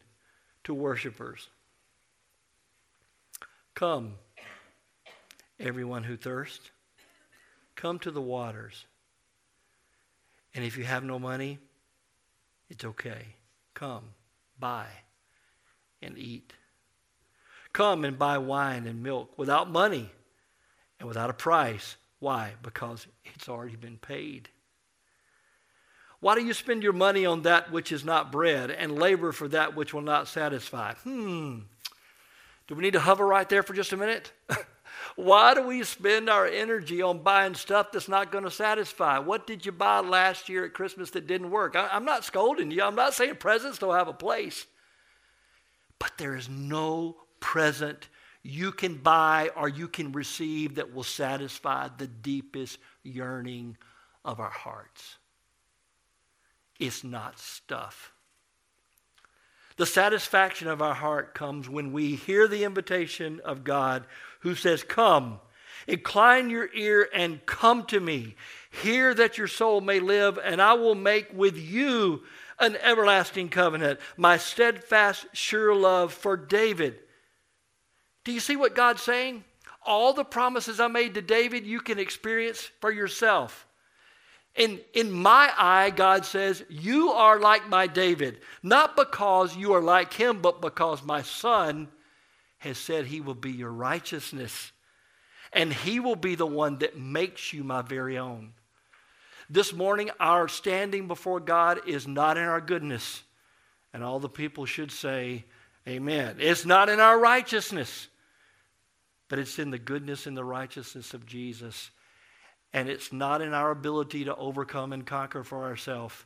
to 0.64 0.74
worshipers. 0.74 1.48
Come, 3.74 4.14
everyone 5.58 6.04
who 6.04 6.16
thirsts, 6.16 6.70
come 7.76 7.98
to 8.00 8.10
the 8.10 8.20
waters. 8.20 8.86
And 10.54 10.64
if 10.64 10.78
you 10.78 10.84
have 10.84 11.02
no 11.02 11.18
money, 11.18 11.58
it's 12.70 12.84
okay. 12.84 13.34
Come, 13.74 14.04
buy, 14.58 14.86
and 16.00 16.16
eat. 16.16 16.52
Come 17.72 18.04
and 18.04 18.18
buy 18.18 18.38
wine 18.38 18.86
and 18.86 19.02
milk 19.02 19.36
without 19.36 19.68
money 19.68 20.12
and 21.00 21.08
without 21.08 21.30
a 21.30 21.34
price. 21.34 21.96
Why? 22.20 22.52
Because 22.62 23.06
it's 23.24 23.48
already 23.48 23.76
been 23.76 23.98
paid. 23.98 24.48
Why 26.24 26.34
do 26.34 26.42
you 26.42 26.54
spend 26.54 26.82
your 26.82 26.94
money 26.94 27.26
on 27.26 27.42
that 27.42 27.70
which 27.70 27.92
is 27.92 28.02
not 28.02 28.32
bread 28.32 28.70
and 28.70 28.98
labor 28.98 29.30
for 29.30 29.46
that 29.48 29.76
which 29.76 29.92
will 29.92 30.00
not 30.00 30.26
satisfy? 30.26 30.94
Hmm. 30.94 31.58
Do 32.66 32.74
we 32.74 32.82
need 32.82 32.94
to 32.94 33.00
hover 33.00 33.26
right 33.26 33.46
there 33.46 33.62
for 33.62 33.74
just 33.74 33.92
a 33.92 33.98
minute? 33.98 34.32
Why 35.16 35.52
do 35.52 35.66
we 35.66 35.84
spend 35.84 36.30
our 36.30 36.46
energy 36.46 37.02
on 37.02 37.18
buying 37.18 37.54
stuff 37.54 37.92
that's 37.92 38.08
not 38.08 38.32
going 38.32 38.44
to 38.44 38.50
satisfy? 38.50 39.18
What 39.18 39.46
did 39.46 39.66
you 39.66 39.72
buy 39.72 40.00
last 40.00 40.48
year 40.48 40.64
at 40.64 40.72
Christmas 40.72 41.10
that 41.10 41.26
didn't 41.26 41.50
work? 41.50 41.76
I, 41.76 41.94
am 41.94 42.06
not 42.06 42.24
scolding 42.24 42.70
you. 42.70 42.82
I'm 42.82 42.94
not 42.94 43.12
saying 43.12 43.36
presents 43.36 43.76
don't 43.76 43.94
have 43.94 44.08
a 44.08 44.14
place. 44.14 44.64
But 45.98 46.12
there 46.16 46.36
is 46.36 46.48
no 46.48 47.16
present 47.40 48.08
you 48.42 48.72
can 48.72 48.96
buy 48.96 49.50
or 49.54 49.68
you 49.68 49.88
can 49.88 50.10
receive 50.12 50.76
that 50.76 50.94
will 50.94 51.02
satisfy 51.02 51.88
the 51.98 52.06
deepest 52.06 52.78
yearning 53.02 53.76
of 54.24 54.40
our 54.40 54.48
hearts. 54.48 55.18
It's 56.78 57.04
not 57.04 57.38
stuff. 57.38 58.12
The 59.76 59.86
satisfaction 59.86 60.68
of 60.68 60.80
our 60.80 60.94
heart 60.94 61.34
comes 61.34 61.68
when 61.68 61.92
we 61.92 62.14
hear 62.14 62.46
the 62.46 62.64
invitation 62.64 63.40
of 63.44 63.64
God 63.64 64.04
who 64.40 64.54
says, 64.54 64.84
Come, 64.84 65.40
incline 65.88 66.48
your 66.48 66.68
ear 66.74 67.08
and 67.12 67.44
come 67.44 67.84
to 67.86 67.98
me. 67.98 68.36
Hear 68.82 69.14
that 69.14 69.36
your 69.36 69.48
soul 69.48 69.80
may 69.80 69.98
live, 69.98 70.38
and 70.42 70.62
I 70.62 70.74
will 70.74 70.94
make 70.94 71.32
with 71.32 71.56
you 71.56 72.22
an 72.60 72.76
everlasting 72.82 73.48
covenant, 73.48 73.98
my 74.16 74.36
steadfast, 74.36 75.26
sure 75.32 75.74
love 75.74 76.12
for 76.12 76.36
David. 76.36 76.98
Do 78.22 78.32
you 78.32 78.40
see 78.40 78.56
what 78.56 78.76
God's 78.76 79.02
saying? 79.02 79.44
All 79.84 80.12
the 80.12 80.24
promises 80.24 80.78
I 80.80 80.86
made 80.86 81.14
to 81.14 81.22
David, 81.22 81.66
you 81.66 81.80
can 81.80 81.98
experience 81.98 82.70
for 82.80 82.92
yourself. 82.92 83.63
In, 84.56 84.80
in 84.92 85.10
my 85.10 85.52
eye, 85.58 85.90
God 85.90 86.24
says, 86.24 86.64
You 86.68 87.10
are 87.10 87.40
like 87.40 87.68
my 87.68 87.86
David, 87.86 88.38
not 88.62 88.96
because 88.96 89.56
you 89.56 89.72
are 89.72 89.82
like 89.82 90.12
him, 90.12 90.40
but 90.40 90.60
because 90.60 91.02
my 91.02 91.22
son 91.22 91.88
has 92.58 92.78
said 92.78 93.06
he 93.06 93.20
will 93.20 93.34
be 93.34 93.50
your 93.50 93.72
righteousness. 93.72 94.72
And 95.52 95.72
he 95.72 96.00
will 96.00 96.16
be 96.16 96.34
the 96.34 96.46
one 96.46 96.78
that 96.78 96.98
makes 96.98 97.52
you 97.52 97.62
my 97.64 97.82
very 97.82 98.18
own. 98.18 98.52
This 99.50 99.72
morning, 99.72 100.10
our 100.18 100.48
standing 100.48 101.06
before 101.06 101.38
God 101.40 101.80
is 101.86 102.06
not 102.08 102.36
in 102.36 102.44
our 102.44 102.60
goodness. 102.60 103.22
And 103.92 104.02
all 104.02 104.18
the 104.18 104.28
people 104.28 104.66
should 104.66 104.90
say, 104.90 105.44
Amen. 105.86 106.36
It's 106.38 106.64
not 106.64 106.88
in 106.88 106.98
our 106.98 107.18
righteousness, 107.18 108.08
but 109.28 109.38
it's 109.38 109.58
in 109.58 109.70
the 109.70 109.78
goodness 109.78 110.26
and 110.26 110.36
the 110.36 110.44
righteousness 110.44 111.12
of 111.12 111.26
Jesus 111.26 111.90
and 112.74 112.88
it's 112.88 113.12
not 113.12 113.40
in 113.40 113.54
our 113.54 113.70
ability 113.70 114.24
to 114.24 114.36
overcome 114.36 114.92
and 114.92 115.06
conquer 115.06 115.44
for 115.44 115.62
ourselves 115.62 116.24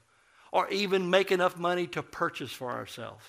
or 0.50 0.68
even 0.70 1.10
make 1.10 1.30
enough 1.30 1.58
money 1.58 1.86
to 1.86 2.02
purchase 2.02 2.50
for 2.50 2.72
ourselves. 2.72 3.24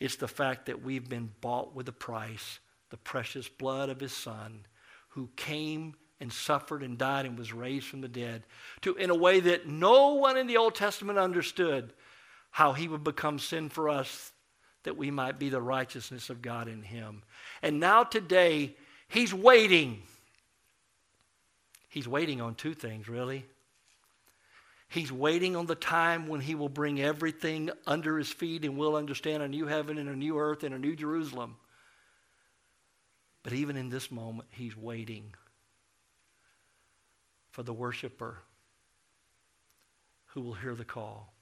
It's 0.00 0.16
the 0.16 0.26
fact 0.26 0.66
that 0.66 0.82
we've 0.82 1.08
been 1.08 1.30
bought 1.42 1.74
with 1.74 1.86
a 1.86 1.92
price, 1.92 2.60
the 2.88 2.96
precious 2.96 3.46
blood 3.46 3.90
of 3.90 4.00
his 4.00 4.12
son, 4.12 4.64
who 5.10 5.28
came 5.36 5.94
and 6.18 6.32
suffered 6.32 6.82
and 6.82 6.96
died 6.96 7.26
and 7.26 7.38
was 7.38 7.52
raised 7.52 7.86
from 7.86 8.00
the 8.00 8.08
dead, 8.08 8.42
to 8.80 8.94
in 8.94 9.10
a 9.10 9.14
way 9.14 9.38
that 9.40 9.68
no 9.68 10.14
one 10.14 10.38
in 10.38 10.46
the 10.46 10.56
Old 10.56 10.74
Testament 10.74 11.18
understood 11.18 11.92
how 12.50 12.72
he 12.72 12.88
would 12.88 13.04
become 13.04 13.38
sin 13.38 13.68
for 13.68 13.90
us 13.90 14.32
that 14.84 14.96
we 14.96 15.10
might 15.10 15.38
be 15.38 15.50
the 15.50 15.60
righteousness 15.60 16.30
of 16.30 16.40
God 16.40 16.68
in 16.68 16.82
him. 16.82 17.22
And 17.60 17.78
now 17.78 18.04
today, 18.04 18.76
he's 19.08 19.34
waiting. 19.34 20.02
He's 21.88 22.06
waiting 22.06 22.40
on 22.40 22.54
two 22.54 22.74
things, 22.74 23.08
really. 23.08 23.44
He's 24.90 25.12
waiting 25.12 25.54
on 25.54 25.66
the 25.66 25.74
time 25.74 26.28
when 26.28 26.40
he 26.40 26.54
will 26.54 26.68
bring 26.68 27.00
everything 27.00 27.70
under 27.86 28.16
his 28.16 28.30
feet 28.30 28.64
and 28.64 28.78
we'll 28.78 28.96
understand 28.96 29.42
a 29.42 29.48
new 29.48 29.66
heaven 29.66 29.98
and 29.98 30.08
a 30.08 30.16
new 30.16 30.38
earth 30.38 30.64
and 30.64 30.74
a 30.74 30.78
new 30.78 30.96
Jerusalem. 30.96 31.56
But 33.42 33.52
even 33.52 33.76
in 33.76 33.90
this 33.90 34.10
moment, 34.10 34.48
he's 34.50 34.76
waiting 34.76 35.34
for 37.50 37.62
the 37.62 37.72
worshiper 37.72 38.38
who 40.26 40.40
will 40.40 40.54
hear 40.54 40.74
the 40.74 40.84
call. 40.84 41.32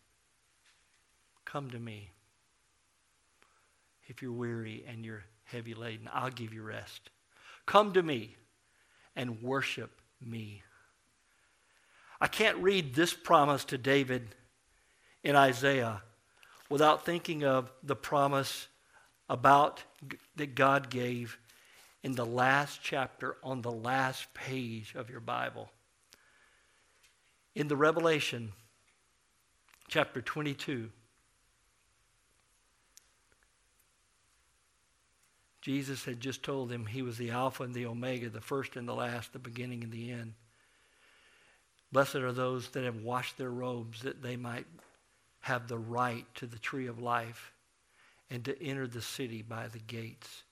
Come 1.44 1.70
to 1.70 1.78
me. 1.78 2.10
If 4.08 4.22
you're 4.22 4.32
weary 4.32 4.84
and 4.88 5.04
you're 5.04 5.24
heavy 5.44 5.74
laden, 5.74 6.08
I'll 6.12 6.30
give 6.30 6.52
you 6.52 6.62
rest. 6.62 7.10
Come 7.64 7.92
to 7.92 8.02
me 8.02 8.36
and 9.14 9.42
worship 9.42 10.00
me. 10.20 10.62
I 12.20 12.26
can't 12.26 12.58
read 12.58 12.94
this 12.94 13.12
promise 13.12 13.64
to 13.66 13.78
David 13.78 14.34
in 15.22 15.36
Isaiah 15.36 16.02
without 16.68 17.04
thinking 17.04 17.44
of 17.44 17.70
the 17.82 17.96
promise 17.96 18.68
about 19.28 19.82
that 20.36 20.54
God 20.54 20.88
gave 20.88 21.38
in 22.02 22.12
the 22.12 22.26
last 22.26 22.80
chapter 22.82 23.36
on 23.42 23.62
the 23.62 23.70
last 23.70 24.32
page 24.32 24.94
of 24.94 25.10
your 25.10 25.20
Bible. 25.20 25.70
In 27.54 27.68
the 27.68 27.76
Revelation 27.76 28.52
chapter 29.88 30.20
22 30.20 30.90
Jesus 35.66 36.04
had 36.04 36.20
just 36.20 36.44
told 36.44 36.68
them 36.68 36.86
he 36.86 37.02
was 37.02 37.18
the 37.18 37.32
Alpha 37.32 37.64
and 37.64 37.74
the 37.74 37.86
Omega, 37.86 38.30
the 38.30 38.40
first 38.40 38.76
and 38.76 38.86
the 38.86 38.94
last, 38.94 39.32
the 39.32 39.40
beginning 39.40 39.82
and 39.82 39.90
the 39.90 40.12
end. 40.12 40.34
Blessed 41.90 42.14
are 42.14 42.30
those 42.30 42.68
that 42.68 42.84
have 42.84 43.02
washed 43.02 43.36
their 43.36 43.50
robes 43.50 44.02
that 44.02 44.22
they 44.22 44.36
might 44.36 44.66
have 45.40 45.66
the 45.66 45.76
right 45.76 46.24
to 46.36 46.46
the 46.46 46.60
tree 46.60 46.86
of 46.86 47.02
life 47.02 47.52
and 48.30 48.44
to 48.44 48.62
enter 48.62 48.86
the 48.86 49.02
city 49.02 49.42
by 49.42 49.66
the 49.66 49.80
gates. 49.80 50.44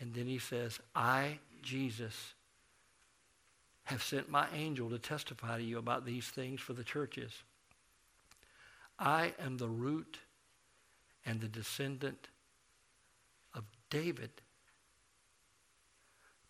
And 0.00 0.12
then 0.12 0.26
he 0.26 0.40
says, 0.40 0.80
I, 0.96 1.38
Jesus, 1.62 2.34
have 3.84 4.02
sent 4.02 4.28
my 4.28 4.48
angel 4.56 4.90
to 4.90 4.98
testify 4.98 5.58
to 5.58 5.62
you 5.62 5.78
about 5.78 6.04
these 6.04 6.26
things 6.26 6.60
for 6.60 6.72
the 6.72 6.82
churches. 6.82 7.30
I 8.98 9.34
am 9.38 9.58
the 9.58 9.68
root 9.68 10.18
and 11.24 11.40
the 11.40 11.46
descendant 11.46 12.26
David, 13.90 14.30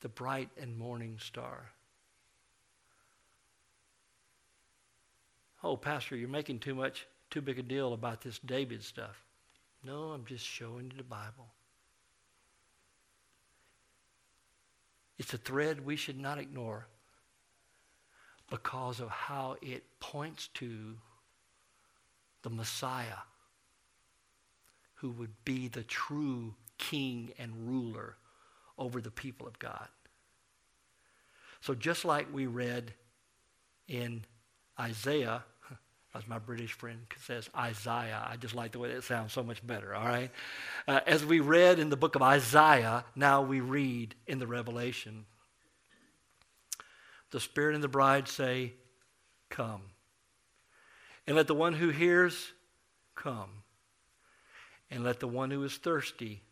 the 0.00 0.08
bright 0.08 0.50
and 0.60 0.76
morning 0.76 1.18
star. 1.20 1.70
Oh, 5.62 5.76
Pastor, 5.76 6.16
you're 6.16 6.28
making 6.28 6.60
too 6.60 6.74
much, 6.74 7.06
too 7.30 7.40
big 7.40 7.58
a 7.58 7.62
deal 7.62 7.92
about 7.92 8.20
this 8.20 8.38
David 8.38 8.82
stuff. 8.82 9.24
No, 9.84 10.10
I'm 10.10 10.24
just 10.24 10.44
showing 10.44 10.90
you 10.90 10.96
the 10.96 11.02
Bible. 11.02 11.48
It's 15.18 15.34
a 15.34 15.38
thread 15.38 15.84
we 15.84 15.96
should 15.96 16.18
not 16.18 16.38
ignore 16.38 16.86
because 18.50 19.00
of 19.00 19.08
how 19.08 19.56
it 19.62 19.84
points 19.98 20.48
to 20.54 20.96
the 22.42 22.50
Messiah 22.50 23.24
who 24.94 25.10
would 25.10 25.44
be 25.44 25.68
the 25.68 25.82
true 25.82 26.54
king 26.78 27.32
and 27.38 27.52
ruler 27.68 28.16
over 28.78 29.00
the 29.00 29.10
people 29.10 29.46
of 29.46 29.58
God. 29.58 29.88
So 31.60 31.74
just 31.74 32.04
like 32.04 32.32
we 32.32 32.46
read 32.46 32.92
in 33.88 34.24
Isaiah, 34.78 35.44
as 36.14 36.26
my 36.28 36.38
British 36.38 36.72
friend 36.72 37.00
says, 37.24 37.48
Isaiah. 37.56 38.26
I 38.28 38.36
just 38.36 38.54
like 38.54 38.72
the 38.72 38.78
way 38.78 38.92
that 38.92 39.04
sounds 39.04 39.32
so 39.32 39.42
much 39.42 39.66
better, 39.66 39.94
all 39.94 40.06
right? 40.06 40.30
Uh, 40.86 41.00
as 41.06 41.24
we 41.24 41.40
read 41.40 41.78
in 41.78 41.90
the 41.90 41.96
book 41.96 42.14
of 42.14 42.22
Isaiah, 42.22 43.04
now 43.14 43.42
we 43.42 43.60
read 43.60 44.14
in 44.26 44.38
the 44.38 44.46
Revelation. 44.46 45.24
The 47.30 47.40
Spirit 47.40 47.74
and 47.74 47.82
the 47.82 47.88
bride 47.88 48.28
say, 48.28 48.74
Come. 49.48 49.82
And 51.26 51.36
let 51.36 51.48
the 51.48 51.54
one 51.54 51.74
who 51.74 51.88
hears 51.88 52.52
come. 53.14 53.62
And 54.90 55.02
let 55.02 55.18
the 55.18 55.28
one 55.28 55.50
who 55.50 55.62
is 55.64 55.76
thirsty 55.76 56.42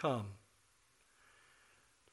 Come. 0.00 0.24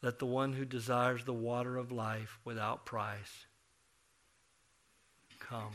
Let 0.02 0.20
the 0.20 0.26
one 0.26 0.52
who 0.52 0.66
desires 0.66 1.24
the 1.24 1.32
water 1.32 1.78
of 1.78 1.90
life 1.90 2.38
without 2.44 2.86
price 2.86 3.46
come. 5.40 5.72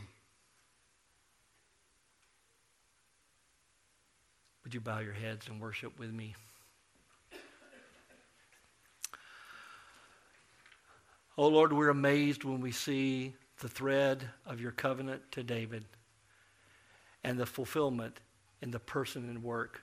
Would 4.63 4.75
you 4.75 4.79
bow 4.79 4.99
your 4.99 5.13
heads 5.13 5.47
and 5.47 5.59
worship 5.59 5.97
with 5.97 6.13
me? 6.13 6.35
Oh 11.35 11.47
Lord, 11.47 11.73
we're 11.73 11.89
amazed 11.89 12.43
when 12.43 12.61
we 12.61 12.71
see 12.71 13.33
the 13.57 13.67
thread 13.67 14.29
of 14.45 14.61
your 14.61 14.71
covenant 14.71 15.23
to 15.31 15.41
David 15.41 15.85
and 17.23 17.39
the 17.39 17.47
fulfillment 17.47 18.19
in 18.61 18.69
the 18.69 18.79
person 18.79 19.27
and 19.27 19.41
work 19.41 19.81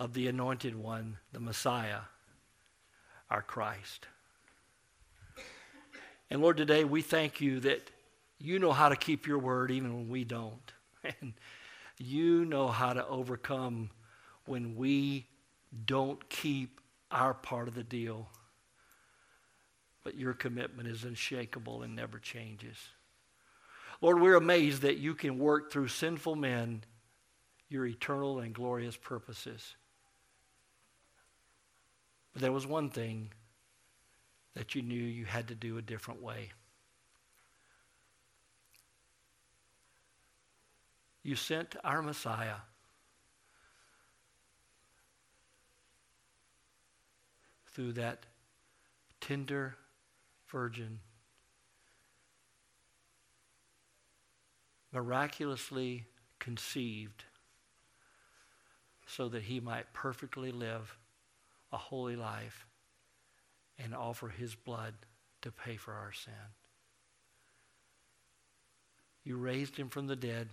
of 0.00 0.14
the 0.14 0.26
anointed 0.26 0.74
one, 0.74 1.18
the 1.30 1.38
Messiah, 1.38 2.00
our 3.30 3.42
Christ. 3.42 4.06
And 6.30 6.40
Lord, 6.40 6.56
today 6.56 6.84
we 6.84 7.02
thank 7.02 7.42
you 7.42 7.60
that 7.60 7.90
you 8.38 8.58
know 8.58 8.72
how 8.72 8.88
to 8.88 8.96
keep 8.96 9.26
your 9.26 9.38
word 9.38 9.70
even 9.70 9.94
when 9.94 10.08
we 10.08 10.24
don't. 10.24 10.72
And 11.20 11.32
you 11.96 12.44
know 12.44 12.68
how 12.68 12.92
to 12.94 13.06
overcome 13.06 13.90
when 14.46 14.76
we 14.76 15.26
don't 15.86 16.28
keep 16.28 16.80
our 17.10 17.32
part 17.32 17.68
of 17.68 17.74
the 17.74 17.82
deal. 17.82 18.28
But 20.04 20.14
your 20.14 20.34
commitment 20.34 20.88
is 20.88 21.04
unshakable 21.04 21.82
and 21.82 21.96
never 21.96 22.18
changes. 22.18 22.76
Lord, 24.00 24.20
we're 24.20 24.36
amazed 24.36 24.82
that 24.82 24.96
you 24.98 25.14
can 25.14 25.38
work 25.38 25.72
through 25.72 25.88
sinful 25.88 26.36
men 26.36 26.84
your 27.70 27.86
eternal 27.86 28.40
and 28.40 28.52
glorious 28.52 28.96
purposes. 28.96 29.74
But 32.32 32.42
there 32.42 32.52
was 32.52 32.66
one 32.66 32.90
thing 32.90 33.32
that 34.54 34.74
you 34.74 34.82
knew 34.82 35.02
you 35.02 35.24
had 35.24 35.48
to 35.48 35.54
do 35.54 35.78
a 35.78 35.82
different 35.82 36.22
way. 36.22 36.50
You 41.22 41.36
sent 41.36 41.76
our 41.84 42.02
Messiah 42.02 42.56
through 47.72 47.92
that 47.92 48.26
tender 49.20 49.76
virgin, 50.48 51.00
miraculously 54.92 56.06
conceived 56.38 57.24
so 59.06 59.28
that 59.28 59.42
he 59.42 59.60
might 59.60 59.92
perfectly 59.92 60.50
live 60.50 60.96
a 61.72 61.76
holy 61.76 62.16
life 62.16 62.66
and 63.78 63.94
offer 63.94 64.28
his 64.28 64.54
blood 64.54 64.94
to 65.42 65.50
pay 65.50 65.76
for 65.76 65.92
our 65.92 66.12
sin. 66.12 66.32
You 69.24 69.36
raised 69.36 69.76
him 69.76 69.88
from 69.88 70.06
the 70.06 70.16
dead 70.16 70.48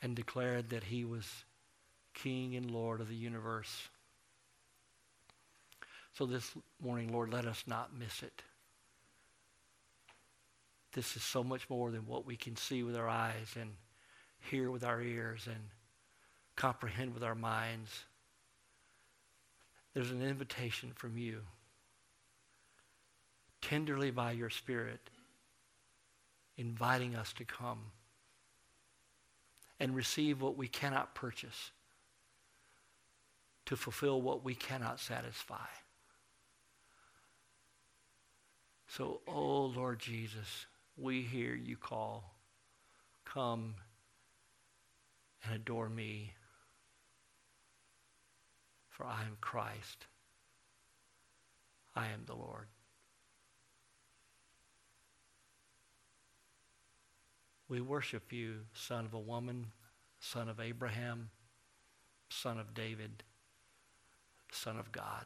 and 0.00 0.16
declared 0.16 0.70
that 0.70 0.84
he 0.84 1.04
was 1.04 1.44
King 2.14 2.56
and 2.56 2.70
Lord 2.70 3.00
of 3.00 3.08
the 3.08 3.14
universe. 3.14 3.88
So 6.14 6.26
this 6.26 6.52
morning, 6.82 7.12
Lord, 7.12 7.32
let 7.32 7.46
us 7.46 7.64
not 7.66 7.96
miss 7.96 8.22
it. 8.22 8.42
This 10.92 11.16
is 11.16 11.22
so 11.22 11.42
much 11.42 11.70
more 11.70 11.90
than 11.90 12.06
what 12.06 12.26
we 12.26 12.36
can 12.36 12.56
see 12.56 12.82
with 12.82 12.96
our 12.96 13.08
eyes 13.08 13.54
and 13.58 13.70
hear 14.50 14.70
with 14.70 14.84
our 14.84 15.00
ears 15.00 15.46
and 15.46 15.60
comprehend 16.54 17.14
with 17.14 17.22
our 17.22 17.34
minds 17.34 18.04
there's 19.94 20.10
an 20.10 20.22
invitation 20.22 20.92
from 20.94 21.18
you, 21.18 21.40
tenderly 23.60 24.10
by 24.10 24.32
your 24.32 24.50
Spirit, 24.50 25.00
inviting 26.56 27.14
us 27.14 27.32
to 27.34 27.44
come 27.44 27.78
and 29.78 29.94
receive 29.94 30.40
what 30.40 30.56
we 30.56 30.68
cannot 30.68 31.14
purchase, 31.14 31.72
to 33.66 33.76
fulfill 33.76 34.22
what 34.22 34.44
we 34.44 34.54
cannot 34.54 34.98
satisfy. 34.98 35.66
So, 38.88 39.20
oh 39.26 39.72
Lord 39.74 39.98
Jesus, 39.98 40.66
we 40.96 41.22
hear 41.22 41.54
you 41.54 41.76
call, 41.76 42.34
come 43.24 43.74
and 45.44 45.54
adore 45.54 45.88
me, 45.88 46.32
for 48.92 49.06
I 49.06 49.22
am 49.22 49.36
Christ. 49.40 50.06
I 51.96 52.06
am 52.06 52.22
the 52.26 52.34
Lord. 52.34 52.66
We 57.68 57.80
worship 57.80 58.32
you, 58.32 58.56
son 58.74 59.06
of 59.06 59.14
a 59.14 59.18
woman, 59.18 59.66
son 60.20 60.48
of 60.50 60.60
Abraham, 60.60 61.30
son 62.28 62.58
of 62.58 62.74
David, 62.74 63.22
son 64.52 64.78
of 64.78 64.92
God. 64.92 65.24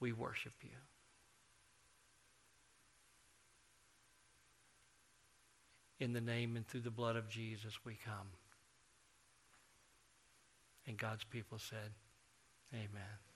We 0.00 0.12
worship 0.12 0.54
you. 0.62 0.70
In 6.00 6.14
the 6.14 6.20
name 6.20 6.56
and 6.56 6.66
through 6.66 6.80
the 6.80 6.90
blood 6.90 7.16
of 7.16 7.28
Jesus, 7.28 7.74
we 7.84 7.98
come. 8.02 8.28
And 10.86 10.96
God's 10.96 11.24
people 11.24 11.58
said, 11.58 11.90
Amen. 12.72 13.27